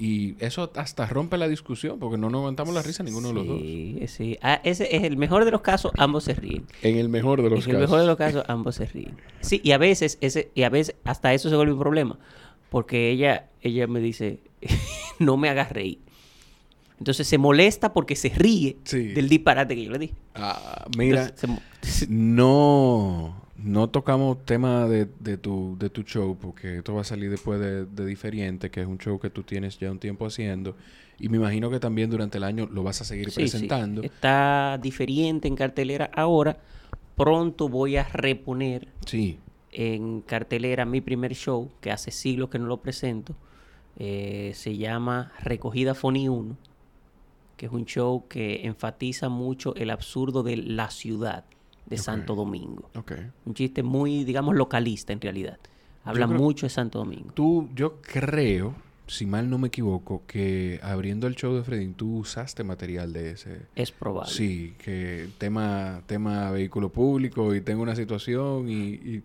y 0.00 0.34
eso 0.38 0.72
hasta 0.76 1.04
rompe 1.04 1.36
la 1.36 1.46
discusión 1.46 1.98
porque 1.98 2.16
no 2.16 2.30
nos 2.30 2.38
aguantamos 2.38 2.72
la 2.72 2.80
risa 2.80 3.02
ninguno 3.02 3.28
de 3.28 3.34
los 3.34 3.46
dos. 3.46 3.60
Sí, 3.60 4.02
sí. 4.06 4.38
Ah, 4.40 4.58
ese 4.64 4.96
es 4.96 5.02
el 5.04 5.18
mejor 5.18 5.44
de 5.44 5.50
los 5.50 5.60
casos, 5.60 5.92
ambos 5.98 6.24
se 6.24 6.32
ríen. 6.32 6.64
En 6.80 6.96
el 6.96 7.10
mejor 7.10 7.42
de 7.42 7.50
los 7.50 7.58
casos. 7.58 7.68
En 7.68 7.74
el 7.74 7.80
mejor 7.82 8.00
de 8.00 8.06
los 8.06 8.16
casos, 8.16 8.42
ambos 8.48 8.76
se 8.76 8.86
ríen. 8.86 9.18
Sí, 9.42 9.60
y 9.62 9.72
a 9.72 9.78
veces, 9.78 10.16
ese, 10.22 10.50
y 10.54 10.62
a 10.62 10.70
veces 10.70 10.96
hasta 11.04 11.34
eso 11.34 11.50
se 11.50 11.56
vuelve 11.56 11.74
un 11.74 11.78
problema. 11.78 12.18
Porque 12.70 13.10
ella, 13.10 13.50
ella 13.60 13.86
me 13.88 14.00
dice, 14.00 14.40
no 15.18 15.36
me 15.36 15.50
hagas 15.50 15.70
reír. 15.70 15.98
Entonces 16.98 17.26
se 17.26 17.36
molesta 17.36 17.92
porque 17.92 18.16
se 18.16 18.30
ríe 18.30 18.78
del 18.90 19.28
disparate 19.28 19.74
que 19.74 19.84
yo 19.84 19.90
le 19.90 19.98
di. 19.98 20.14
Ah, 20.34 20.86
mira, 20.96 21.34
no 22.08 23.34
no 23.62 23.88
tocamos 23.88 24.44
tema 24.44 24.86
de, 24.86 25.06
de, 25.18 25.36
tu, 25.36 25.76
de 25.78 25.90
tu 25.90 26.02
show, 26.02 26.36
porque 26.40 26.78
esto 26.78 26.94
va 26.94 27.02
a 27.02 27.04
salir 27.04 27.30
después 27.30 27.60
de, 27.60 27.84
de, 27.84 28.06
Diferente, 28.06 28.70
que 28.70 28.80
es 28.80 28.86
un 28.86 28.98
show 28.98 29.18
que 29.18 29.30
tú 29.30 29.42
tienes 29.42 29.78
ya 29.78 29.90
un 29.90 29.98
tiempo 29.98 30.26
haciendo. 30.26 30.76
Y 31.18 31.28
me 31.28 31.36
imagino 31.36 31.70
que 31.70 31.78
también 31.78 32.10
durante 32.10 32.38
el 32.38 32.44
año 32.44 32.66
lo 32.70 32.82
vas 32.82 33.00
a 33.00 33.04
seguir 33.04 33.32
presentando. 33.32 34.02
Está 34.02 34.78
diferente 34.80 35.48
en 35.48 35.56
cartelera 35.56 36.10
ahora. 36.14 36.58
Pronto 37.16 37.68
voy 37.68 37.96
a 37.96 38.04
reponer 38.04 38.88
sí. 39.04 39.38
en 39.70 40.22
cartelera 40.22 40.86
mi 40.86 41.00
primer 41.00 41.34
show, 41.34 41.70
que 41.80 41.90
hace 41.90 42.10
siglos 42.10 42.48
que 42.48 42.58
no 42.58 42.66
lo 42.66 42.78
presento. 42.78 43.34
Eh, 43.98 44.52
se 44.54 44.76
llama 44.78 45.32
Recogida 45.40 45.94
Foni 45.94 46.28
1, 46.28 46.56
que 47.58 47.66
es 47.66 47.72
un 47.72 47.84
show 47.84 48.26
que 48.28 48.64
enfatiza 48.64 49.28
mucho 49.28 49.74
el 49.74 49.90
absurdo 49.90 50.42
de 50.42 50.56
la 50.56 50.90
ciudad 50.90 51.44
de 51.86 51.98
Santo 51.98 52.34
Domingo. 52.34 52.90
Un 53.44 53.54
chiste 53.54 53.82
muy, 53.82 54.24
digamos, 54.24 54.54
localista 54.54 55.12
en 55.12 55.20
realidad. 55.20 55.58
Habla 56.04 56.26
mucho 56.26 56.66
de 56.66 56.70
Santo 56.70 56.98
Domingo. 56.98 57.32
Tú, 57.34 57.68
yo 57.74 58.00
creo, 58.00 58.74
si 59.06 59.26
mal 59.26 59.50
no 59.50 59.58
me 59.58 59.68
equivoco, 59.68 60.22
que 60.26 60.80
abriendo 60.82 61.26
el 61.26 61.34
show 61.34 61.54
de 61.54 61.62
Freddy, 61.62 61.88
tú 61.88 62.18
usaste 62.18 62.64
material 62.64 63.12
de 63.12 63.32
ese. 63.32 63.62
Es 63.74 63.90
probable. 63.92 64.32
Sí, 64.32 64.74
que 64.78 65.28
tema, 65.38 66.02
tema 66.06 66.50
vehículo 66.50 66.90
público 66.90 67.54
y 67.54 67.60
tengo 67.60 67.82
una 67.82 67.96
situación 67.96 68.70
y, 68.70 69.22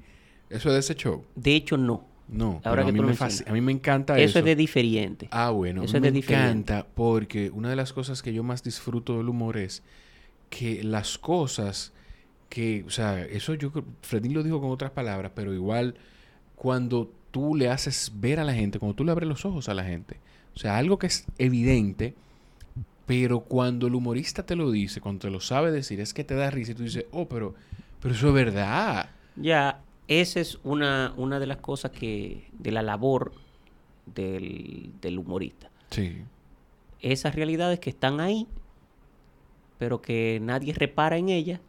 eso 0.49 0.70
es 0.70 0.74
de 0.74 0.80
ese 0.80 0.95
show. 0.95 1.24
De 1.36 1.56
hecho, 1.56 1.78
no. 1.78 2.06
No, 2.28 2.60
Ahora 2.64 2.82
a, 2.82 2.86
mí 2.91 2.99
me 2.99 3.14
a 3.14 3.53
mí 3.53 3.62
me 3.62 3.72
encanta 3.72 4.18
eso. 4.18 4.30
Eso 4.32 4.39
es 4.39 4.45
de 4.45 4.56
diferente. 4.56 5.28
Ah, 5.30 5.51
bueno. 5.51 5.84
Eso 5.84 5.97
es 5.97 6.03
de 6.03 6.12
me 6.12 6.18
encanta 6.18 6.88
porque 6.95 7.51
una 7.51 7.70
de 7.70 7.76
las 7.76 7.93
cosas 7.93 8.24
que 8.24 8.34
yo 8.34 8.41
más 8.41 8.64
disfruto 8.64 9.18
del 9.18 9.30
humor 9.30 9.58
es 9.58 9.84
que 10.49 10.84
las 10.84 11.20
cosas 11.20 11.93
que, 12.50 12.84
o 12.86 12.89
sea, 12.89 13.22
eso 13.24 13.54
yo, 13.54 13.72
Fredín 14.02 14.34
lo 14.34 14.43
dijo 14.43 14.62
con 14.62 14.72
otras 14.72 14.91
palabras, 14.91 15.32
pero 15.36 15.54
igual 15.54 15.96
cuando 16.56 17.12
tú 17.32 17.56
le 17.56 17.70
haces 17.70 18.12
ver 18.16 18.39
a 18.39 18.43
la 18.43 18.54
gente, 18.54 18.80
cuando 18.80 18.96
tú 18.96 19.04
le 19.04 19.12
abres 19.12 19.28
los 19.28 19.46
ojos 19.46 19.68
a 19.70 19.74
la 19.74 19.84
gente, 19.84 20.20
o 20.56 20.60
sea, 20.60 20.78
algo 20.78 20.98
que 20.98 21.08
es 21.08 21.26
evidente, 21.38 22.16
pero 23.06 23.41
cuando 23.41 23.88
el 23.88 23.96
humorista 23.96 24.46
te 24.46 24.56
lo 24.56 24.72
dice, 24.72 25.02
cuando 25.02 25.20
te 25.20 25.30
lo 25.30 25.39
sabe 25.39 25.72
decir, 25.72 26.00
es 26.00 26.14
que 26.14 26.24
te 26.24 26.36
da 26.36 26.50
risa 26.50 26.72
y 26.72 26.76
tú 26.76 26.84
dices, 26.84 27.06
oh, 27.12 27.28
pero, 27.28 27.54
pero 28.02 28.16
eso 28.16 28.30
es 28.30 28.34
verdad. 28.34 29.10
Ya, 29.36 29.82
esa 30.08 30.39
es 30.39 30.60
una, 30.64 31.14
una 31.18 31.39
de 31.39 31.48
las 31.48 31.58
cosas 31.58 31.91
que, 31.91 32.48
de 32.58 32.72
la 32.72 32.82
labor 32.82 33.34
del, 34.06 34.91
del 35.02 35.20
humorista. 35.20 35.70
Sí. 35.91 36.22
Esas 37.02 37.36
realidades 37.36 37.80
que 37.80 37.89
están 37.89 38.22
ahí, 38.22 38.48
pero 39.78 40.02
que 40.02 40.39
nadie 40.41 40.74
repara 40.74 41.18
en 41.18 41.30
ellas 41.30 41.60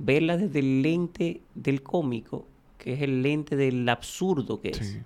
verla 0.00 0.36
desde 0.36 0.60
el 0.60 0.82
lente 0.82 1.42
del 1.54 1.82
cómico, 1.82 2.46
que 2.78 2.94
es 2.94 3.02
el 3.02 3.22
lente 3.22 3.56
del 3.56 3.88
absurdo 3.88 4.60
que 4.60 4.70
es. 4.70 4.98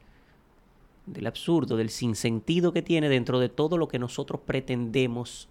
Del 1.06 1.26
absurdo, 1.26 1.76
del 1.76 1.90
sinsentido 1.90 2.72
que 2.72 2.80
tiene 2.80 3.10
dentro 3.10 3.38
de 3.38 3.50
todo 3.50 3.76
lo 3.76 3.88
que 3.88 3.98
nosotros 3.98 4.40
pretendemos, 4.46 5.48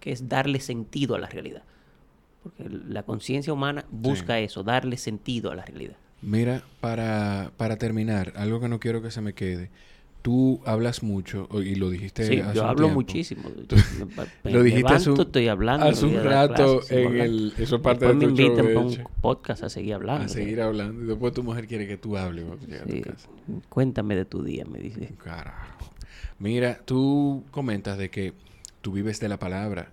que 0.00 0.12
es 0.12 0.28
darle 0.28 0.60
sentido 0.60 1.14
a 1.14 1.18
la 1.18 1.26
realidad. 1.26 1.62
Porque 2.42 2.64
la 2.68 3.02
conciencia 3.02 3.52
humana 3.52 3.84
busca 3.90 4.38
eso, 4.38 4.62
darle 4.62 4.96
sentido 4.96 5.50
a 5.50 5.56
la 5.56 5.66
realidad. 5.66 5.96
Mira, 6.22 6.62
para, 6.80 7.52
para 7.56 7.76
terminar, 7.76 8.32
algo 8.36 8.60
que 8.60 8.68
no 8.68 8.80
quiero 8.80 9.02
que 9.02 9.10
se 9.10 9.20
me 9.20 9.34
quede. 9.34 9.70
Tú 10.22 10.60
hablas 10.66 11.02
mucho, 11.02 11.48
y 11.54 11.76
lo 11.76 11.90
dijiste 11.90 12.26
sí, 12.26 12.42
yo 12.54 12.66
hablo 12.66 12.88
muchísimo. 12.88 13.50
lo 14.44 14.62
dijiste 14.62 14.92
hace 14.92 15.10
un, 15.10 15.20
estoy 15.20 15.48
hablando. 15.48 15.86
Hace 15.86 16.06
un 16.06 16.22
rato 16.22 16.80
en 16.90 17.20
el... 17.20 17.54
Eso 17.56 17.80
parte 17.80 18.06
de 18.06 18.12
tu 18.12 18.18
me 18.18 18.24
invitan 18.24 18.66
para 18.66 18.80
un 18.80 18.98
podcast 19.20 19.62
a 19.62 19.68
seguir 19.68 19.94
hablando. 19.94 20.24
A 20.24 20.28
seguir 20.28 20.60
hablando. 20.60 21.04
Y 21.04 21.06
después 21.06 21.32
tu 21.32 21.42
mujer 21.44 21.66
quiere 21.66 21.86
que 21.86 21.96
tú 21.96 22.16
hables. 22.16 22.44
Sí. 22.88 23.02
Cuéntame 23.68 24.16
de 24.16 24.24
tu 24.24 24.42
día, 24.42 24.64
me 24.64 24.80
dice. 24.80 25.14
Carajo. 25.22 25.92
Mira, 26.38 26.80
tú 26.84 27.44
comentas 27.50 27.96
de 27.96 28.10
que 28.10 28.32
tú 28.80 28.92
vives 28.92 29.20
de 29.20 29.28
la 29.28 29.38
palabra. 29.38 29.92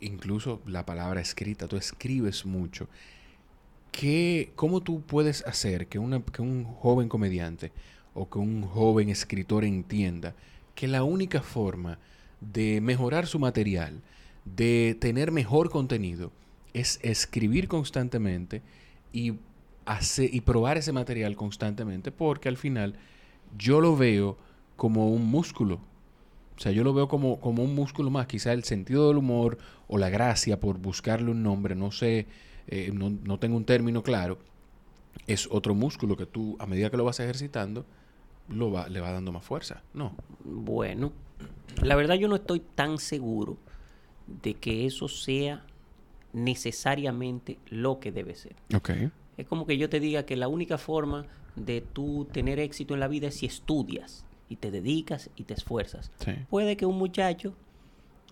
Incluso 0.00 0.60
la 0.66 0.84
palabra 0.84 1.20
escrita. 1.20 1.66
Tú 1.66 1.76
escribes 1.76 2.44
mucho. 2.44 2.88
¿Qué, 3.90 4.52
¿Cómo 4.54 4.80
tú 4.80 5.02
puedes 5.02 5.46
hacer 5.46 5.86
que, 5.86 5.98
una, 5.98 6.22
que 6.22 6.42
un 6.42 6.64
joven 6.64 7.08
comediante 7.08 7.72
o 8.14 8.28
que 8.28 8.38
un 8.38 8.62
joven 8.62 9.08
escritor 9.08 9.64
entienda 9.64 10.34
que 10.74 10.88
la 10.88 11.04
única 11.04 11.42
forma 11.42 11.98
de 12.40 12.80
mejorar 12.80 13.26
su 13.26 13.38
material, 13.38 14.00
de 14.44 14.96
tener 15.00 15.30
mejor 15.30 15.70
contenido, 15.70 16.32
es 16.72 16.98
escribir 17.02 17.68
constantemente 17.68 18.62
y, 19.12 19.34
hacer, 19.84 20.34
y 20.34 20.40
probar 20.40 20.78
ese 20.78 20.92
material 20.92 21.36
constantemente, 21.36 22.10
porque 22.10 22.48
al 22.48 22.56
final 22.56 22.94
yo 23.58 23.80
lo 23.80 23.96
veo 23.96 24.36
como 24.76 25.10
un 25.10 25.26
músculo. 25.26 25.80
O 26.56 26.60
sea, 26.60 26.72
yo 26.72 26.84
lo 26.84 26.94
veo 26.94 27.08
como, 27.08 27.40
como 27.40 27.62
un 27.62 27.74
músculo 27.74 28.10
más. 28.10 28.26
Quizá 28.26 28.52
el 28.52 28.64
sentido 28.64 29.08
del 29.08 29.18
humor 29.18 29.58
o 29.88 29.98
la 29.98 30.10
gracia, 30.10 30.60
por 30.60 30.78
buscarle 30.78 31.30
un 31.30 31.42
nombre, 31.42 31.74
no 31.74 31.90
sé, 31.92 32.26
eh, 32.68 32.90
no, 32.92 33.10
no 33.10 33.38
tengo 33.38 33.56
un 33.56 33.64
término 33.64 34.02
claro, 34.02 34.38
es 35.26 35.48
otro 35.50 35.74
músculo 35.74 36.16
que 36.16 36.26
tú, 36.26 36.56
a 36.58 36.66
medida 36.66 36.90
que 36.90 36.96
lo 36.96 37.04
vas 37.04 37.20
ejercitando, 37.20 37.84
lo 38.54 38.70
va, 38.70 38.88
le 38.88 39.00
va 39.00 39.12
dando 39.12 39.32
más 39.32 39.44
fuerza, 39.44 39.82
¿no? 39.94 40.14
Bueno, 40.44 41.12
la 41.82 41.96
verdad 41.96 42.14
yo 42.16 42.28
no 42.28 42.36
estoy 42.36 42.60
tan 42.60 42.98
seguro 42.98 43.56
de 44.42 44.54
que 44.54 44.86
eso 44.86 45.08
sea 45.08 45.64
necesariamente 46.32 47.58
lo 47.68 48.00
que 48.00 48.12
debe 48.12 48.34
ser. 48.34 48.56
Ok. 48.74 48.90
Es 49.36 49.46
como 49.46 49.66
que 49.66 49.78
yo 49.78 49.88
te 49.88 50.00
diga 50.00 50.24
que 50.24 50.36
la 50.36 50.48
única 50.48 50.78
forma 50.78 51.26
de 51.56 51.80
tú 51.80 52.26
tener 52.32 52.58
éxito 52.58 52.94
en 52.94 53.00
la 53.00 53.08
vida 53.08 53.28
es 53.28 53.36
si 53.36 53.46
estudias 53.46 54.24
y 54.48 54.56
te 54.56 54.70
dedicas 54.70 55.30
y 55.36 55.44
te 55.44 55.54
esfuerzas. 55.54 56.10
Puede 56.50 56.76
que 56.76 56.86
un 56.86 56.98
muchacho, 56.98 57.54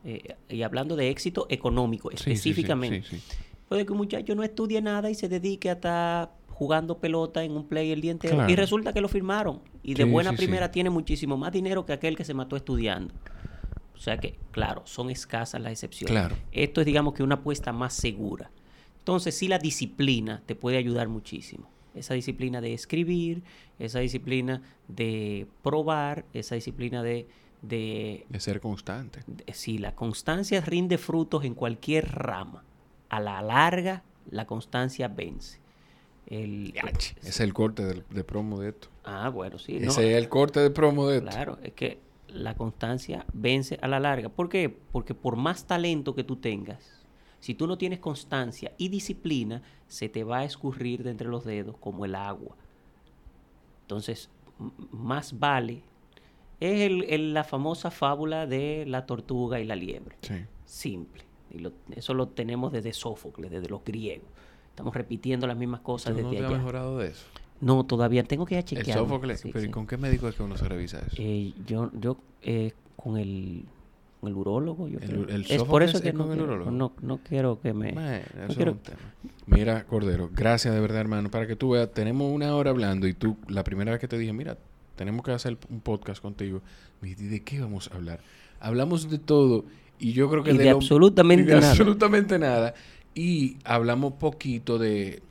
eh, 0.04 0.36
y 0.48 0.62
hablando 0.62 0.96
de 0.96 1.10
éxito 1.10 1.46
económico 1.48 2.10
específicamente, 2.10 3.04
puede 3.68 3.86
que 3.86 3.92
un 3.92 3.98
muchacho 3.98 4.34
no 4.34 4.42
estudie 4.42 4.80
nada 4.82 5.10
y 5.10 5.14
se 5.14 5.28
dedique 5.28 5.70
a 5.70 5.74
estar 5.74 6.32
jugando 6.60 6.98
pelota 6.98 7.42
en 7.42 7.52
un 7.52 7.66
play 7.66 7.90
el 7.90 8.02
día 8.02 8.12
entero. 8.12 8.46
Y 8.46 8.54
resulta 8.54 8.92
que 8.92 9.00
lo 9.00 9.08
firmaron. 9.08 9.62
Y 9.82 9.94
de 9.94 10.04
buena 10.04 10.34
primera 10.34 10.70
tiene 10.70 10.90
muchísimo 10.90 11.38
más 11.38 11.52
dinero 11.52 11.86
que 11.86 11.94
aquel 11.94 12.18
que 12.18 12.24
se 12.26 12.34
mató 12.34 12.54
estudiando. 12.54 13.14
O 13.94 13.98
sea 13.98 14.18
que, 14.18 14.38
claro, 14.50 14.82
son 14.84 15.08
escasas 15.08 15.58
las 15.62 15.72
excepciones. 15.72 16.34
Esto 16.52 16.82
es, 16.82 16.86
digamos, 16.86 17.14
que 17.14 17.22
una 17.22 17.36
apuesta 17.36 17.72
más 17.72 17.94
segura. 17.94 18.50
Entonces, 18.98 19.38
sí, 19.38 19.48
la 19.48 19.58
disciplina 19.58 20.42
te 20.44 20.54
puede 20.54 20.76
ayudar 20.76 21.08
muchísimo. 21.08 21.70
Esa 21.94 22.12
disciplina 22.12 22.60
de 22.60 22.74
escribir, 22.74 23.42
esa 23.78 24.00
disciplina 24.00 24.60
de 24.86 25.46
probar, 25.62 26.26
esa 26.34 26.56
disciplina 26.56 27.02
de... 27.02 27.26
De, 27.62 28.26
de 28.28 28.40
ser 28.40 28.60
constante. 28.60 29.20
sí, 29.54 29.78
la 29.78 29.94
constancia 29.94 30.60
rinde 30.60 30.98
frutos 30.98 31.42
en 31.44 31.54
cualquier 31.54 32.06
rama. 32.12 32.64
A 33.08 33.18
la 33.18 33.40
larga, 33.40 34.02
la 34.30 34.46
constancia 34.46 35.08
vence. 35.08 35.59
El, 36.26 36.74
es 37.24 37.40
el 37.40 37.52
corte 37.52 37.82
de, 37.82 38.24
promo 38.24 38.60
de 38.60 38.68
esto. 38.68 38.88
Ah, 39.04 39.30
bueno, 39.30 39.58
sí. 39.58 39.76
Ese 39.76 40.12
es 40.12 40.16
el 40.16 40.28
corte 40.28 40.60
de 40.60 40.70
promo 40.70 41.08
de 41.08 41.18
esto. 41.18 41.30
Claro, 41.30 41.58
es 41.62 41.72
que 41.72 41.98
la 42.28 42.54
constancia 42.54 43.26
vence 43.32 43.78
a 43.82 43.88
la 43.88 43.98
larga. 43.98 44.28
¿Por 44.28 44.48
qué? 44.48 44.68
Porque 44.68 45.14
por 45.14 45.36
más 45.36 45.66
talento 45.66 46.14
que 46.14 46.22
tú 46.22 46.36
tengas, 46.36 47.00
si 47.40 47.54
tú 47.54 47.66
no 47.66 47.78
tienes 47.78 47.98
constancia 47.98 48.72
y 48.78 48.88
disciplina, 48.88 49.62
se 49.88 50.08
te 50.08 50.24
va 50.24 50.38
a 50.38 50.44
escurrir 50.44 51.02
de 51.02 51.10
entre 51.10 51.28
los 51.28 51.44
dedos 51.44 51.76
como 51.78 52.04
el 52.04 52.14
agua. 52.14 52.54
Entonces, 53.82 54.30
más 54.92 55.38
vale. 55.38 55.82
Es 56.60 56.82
el, 56.82 57.32
la 57.32 57.42
famosa 57.42 57.90
fábula 57.90 58.46
de 58.46 58.84
la 58.86 59.06
tortuga 59.06 59.58
y 59.58 59.64
la 59.64 59.74
liebre. 59.74 60.16
Sí. 60.20 60.34
Simple. 60.66 61.24
Y 61.50 61.66
eso 61.96 62.14
lo 62.14 62.28
tenemos 62.28 62.70
desde 62.70 62.92
Sófocles, 62.92 63.50
desde 63.50 63.68
los 63.68 63.82
griegos. 63.82 64.28
Estamos 64.70 64.94
repitiendo 64.94 65.46
las 65.46 65.56
mismas 65.56 65.80
cosas 65.80 66.16
no 66.16 66.30
te 66.30 66.40
mejorado 66.40 66.98
de 66.98 67.08
eso? 67.08 67.26
No, 67.60 67.84
todavía 67.84 68.24
tengo 68.24 68.46
que 68.46 68.54
ir 68.54 68.60
a 68.60 68.64
chequear. 68.64 68.98
El 68.98 69.04
Sófocles, 69.04 69.42
pero 69.52 69.70
¿con 69.70 69.86
qué 69.86 69.98
médico 69.98 70.28
es 70.28 70.34
que 70.34 70.42
uno 70.42 70.56
se 70.56 70.66
revisa 70.66 70.98
eso? 70.98 71.16
Eh, 71.18 71.52
yo, 71.66 71.90
yo 71.92 72.16
eh, 72.42 72.72
con 72.96 73.18
el 73.18 73.64
con 74.20 74.30
el 74.30 74.36
urólogo. 74.36 74.88
Yo 74.88 74.98
el, 74.98 75.46
es 75.48 75.62
por 75.64 75.82
eso 75.82 76.00
que 76.00 76.12
no, 76.12 76.26
con 76.26 76.32
el 76.32 76.42
urólogo. 76.42 76.70
No, 76.70 76.92
no 77.00 77.18
quiero 77.18 77.60
que 77.60 77.72
me. 77.72 77.94
Mira, 79.46 79.84
Cordero, 79.84 80.30
gracias 80.32 80.74
de 80.74 80.80
verdad, 80.80 81.00
hermano. 81.00 81.30
Para 81.30 81.46
que 81.46 81.56
tú 81.56 81.70
veas, 81.70 81.90
tenemos 81.92 82.32
una 82.32 82.54
hora 82.54 82.70
hablando 82.70 83.06
y 83.06 83.14
tú, 83.14 83.36
la 83.48 83.64
primera 83.64 83.90
vez 83.90 84.00
que 84.00 84.08
te 84.08 84.18
dije, 84.18 84.32
mira, 84.32 84.56
tenemos 84.96 85.24
que 85.24 85.32
hacer 85.32 85.56
un 85.70 85.80
podcast 85.80 86.20
contigo, 86.20 86.60
me 87.00 87.08
dijiste, 87.08 87.30
¿de 87.30 87.42
qué 87.42 87.60
vamos 87.60 87.90
a 87.90 87.96
hablar? 87.96 88.20
Hablamos 88.60 89.10
de 89.10 89.18
todo 89.18 89.64
y 89.98 90.12
yo 90.12 90.30
creo 90.30 90.42
que 90.42 90.52
de, 90.52 90.70
absolutamente 90.70 91.54
nada. 91.54 91.70
absolutamente 91.70 92.38
nada. 92.38 92.74
Y 93.14 93.56
hablamos 93.64 94.14
poquito 94.14 94.78
de, 94.78 95.22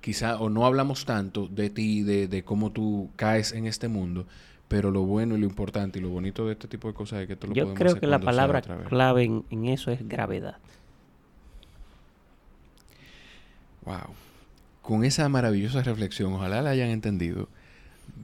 quizá, 0.00 0.38
o 0.38 0.48
no 0.48 0.64
hablamos 0.66 1.04
tanto 1.04 1.48
de 1.48 1.70
ti, 1.70 2.02
de, 2.02 2.28
de 2.28 2.44
cómo 2.44 2.70
tú 2.70 3.10
caes 3.16 3.52
en 3.52 3.66
este 3.66 3.88
mundo, 3.88 4.26
pero 4.68 4.90
lo 4.90 5.02
bueno 5.02 5.36
y 5.36 5.40
lo 5.40 5.46
importante 5.46 5.98
y 5.98 6.02
lo 6.02 6.10
bonito 6.10 6.46
de 6.46 6.52
este 6.52 6.68
tipo 6.68 6.88
de 6.88 6.94
cosas 6.94 7.22
es 7.22 7.28
que 7.28 7.36
tú 7.36 7.48
lo 7.48 7.54
Yo 7.54 7.74
creo 7.74 7.96
que 7.96 8.06
la 8.06 8.20
palabra 8.20 8.62
clave 8.62 9.24
en, 9.24 9.44
en, 9.50 9.66
eso 9.66 9.90
es 9.90 10.06
gravedad. 10.06 10.58
Wow. 13.84 14.14
Con 14.82 15.04
esa 15.04 15.28
maravillosa 15.28 15.82
reflexión, 15.82 16.32
ojalá 16.34 16.62
la 16.62 16.70
hayan 16.70 16.90
entendido. 16.90 17.48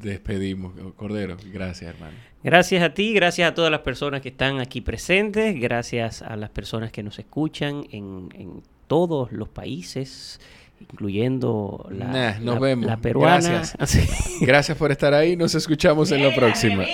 Despedimos, 0.01 0.73
Cordero. 0.97 1.37
Gracias, 1.53 1.95
hermano. 1.95 2.17
Gracias 2.43 2.83
a 2.83 2.93
ti, 2.93 3.15
gracias 3.15 3.51
a 3.51 3.55
todas 3.55 3.71
las 3.71 3.81
personas 3.81 4.21
que 4.21 4.29
están 4.29 4.61
aquí 4.61 4.81
presentes, 4.81 5.59
gracias 5.59 6.21
a 6.21 6.37
las 6.37 6.51
personas 6.51 6.93
que 6.93 7.03
nos 7.03 7.19
escuchan 7.19 7.87
en, 7.91 8.29
en 8.35 8.63
todos 8.87 9.32
los 9.32 9.49
países, 9.49 10.41
incluyendo 10.80 11.89
la, 11.91 12.39
peruana. 13.01 13.49
Gracias. 13.49 13.76
Gracias 14.41 14.76
por 14.76 14.93
estar 14.93 15.14
ahí. 15.14 15.37
Nos 15.37 15.55
escuchamos 15.55 16.11
en 16.12 16.22
la 16.22 16.35
próxima. 16.35 16.85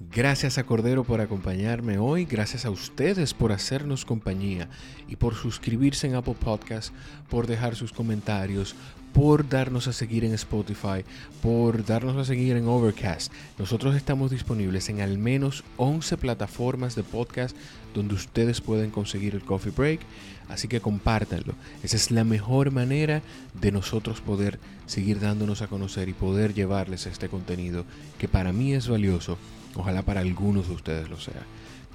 Gracias 0.00 0.58
a 0.58 0.64
Cordero 0.64 1.04
por 1.04 1.20
acompañarme 1.20 1.98
hoy. 1.98 2.24
Gracias 2.24 2.64
a 2.64 2.70
ustedes 2.70 3.34
por 3.34 3.52
hacernos 3.52 4.04
compañía 4.04 4.68
y 5.08 5.16
por 5.16 5.34
suscribirse 5.34 6.06
en 6.06 6.14
Apple 6.14 6.36
Podcast, 6.38 6.92
por 7.28 7.46
dejar 7.46 7.76
sus 7.76 7.92
comentarios, 7.92 8.74
por 9.12 9.48
darnos 9.48 9.88
a 9.88 9.92
seguir 9.92 10.24
en 10.24 10.32
Spotify, 10.34 11.04
por 11.42 11.84
darnos 11.84 12.16
a 12.16 12.24
seguir 12.24 12.56
en 12.56 12.68
Overcast. 12.68 13.32
Nosotros 13.58 13.96
estamos 13.96 14.30
disponibles 14.30 14.88
en 14.88 15.00
al 15.00 15.18
menos 15.18 15.64
11 15.76 16.16
plataformas 16.18 16.94
de 16.94 17.02
podcast 17.02 17.56
donde 17.94 18.14
ustedes 18.14 18.60
pueden 18.60 18.90
conseguir 18.90 19.34
el 19.34 19.42
Coffee 19.42 19.72
Break. 19.76 20.00
Así 20.48 20.68
que 20.68 20.80
compártanlo. 20.80 21.54
Esa 21.82 21.96
es 21.96 22.10
la 22.10 22.24
mejor 22.24 22.70
manera 22.70 23.22
de 23.60 23.72
nosotros 23.72 24.20
poder 24.20 24.58
seguir 24.86 25.20
dándonos 25.20 25.62
a 25.62 25.66
conocer 25.66 26.08
y 26.08 26.14
poder 26.14 26.54
llevarles 26.54 27.06
este 27.06 27.28
contenido 27.28 27.84
que 28.18 28.28
para 28.28 28.52
mí 28.52 28.72
es 28.72 28.88
valioso. 28.88 29.38
Ojalá 29.74 30.02
para 30.02 30.20
algunos 30.20 30.68
de 30.68 30.74
ustedes 30.74 31.08
lo 31.08 31.20
sea. 31.20 31.42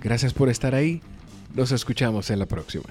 Gracias 0.02 0.34
por 0.34 0.50
estar 0.50 0.76
ahí. 0.76 1.02
Nos 1.56 1.72
escuchamos 1.72 2.30
en 2.30 2.40
la 2.40 2.46
próxima. 2.46 2.86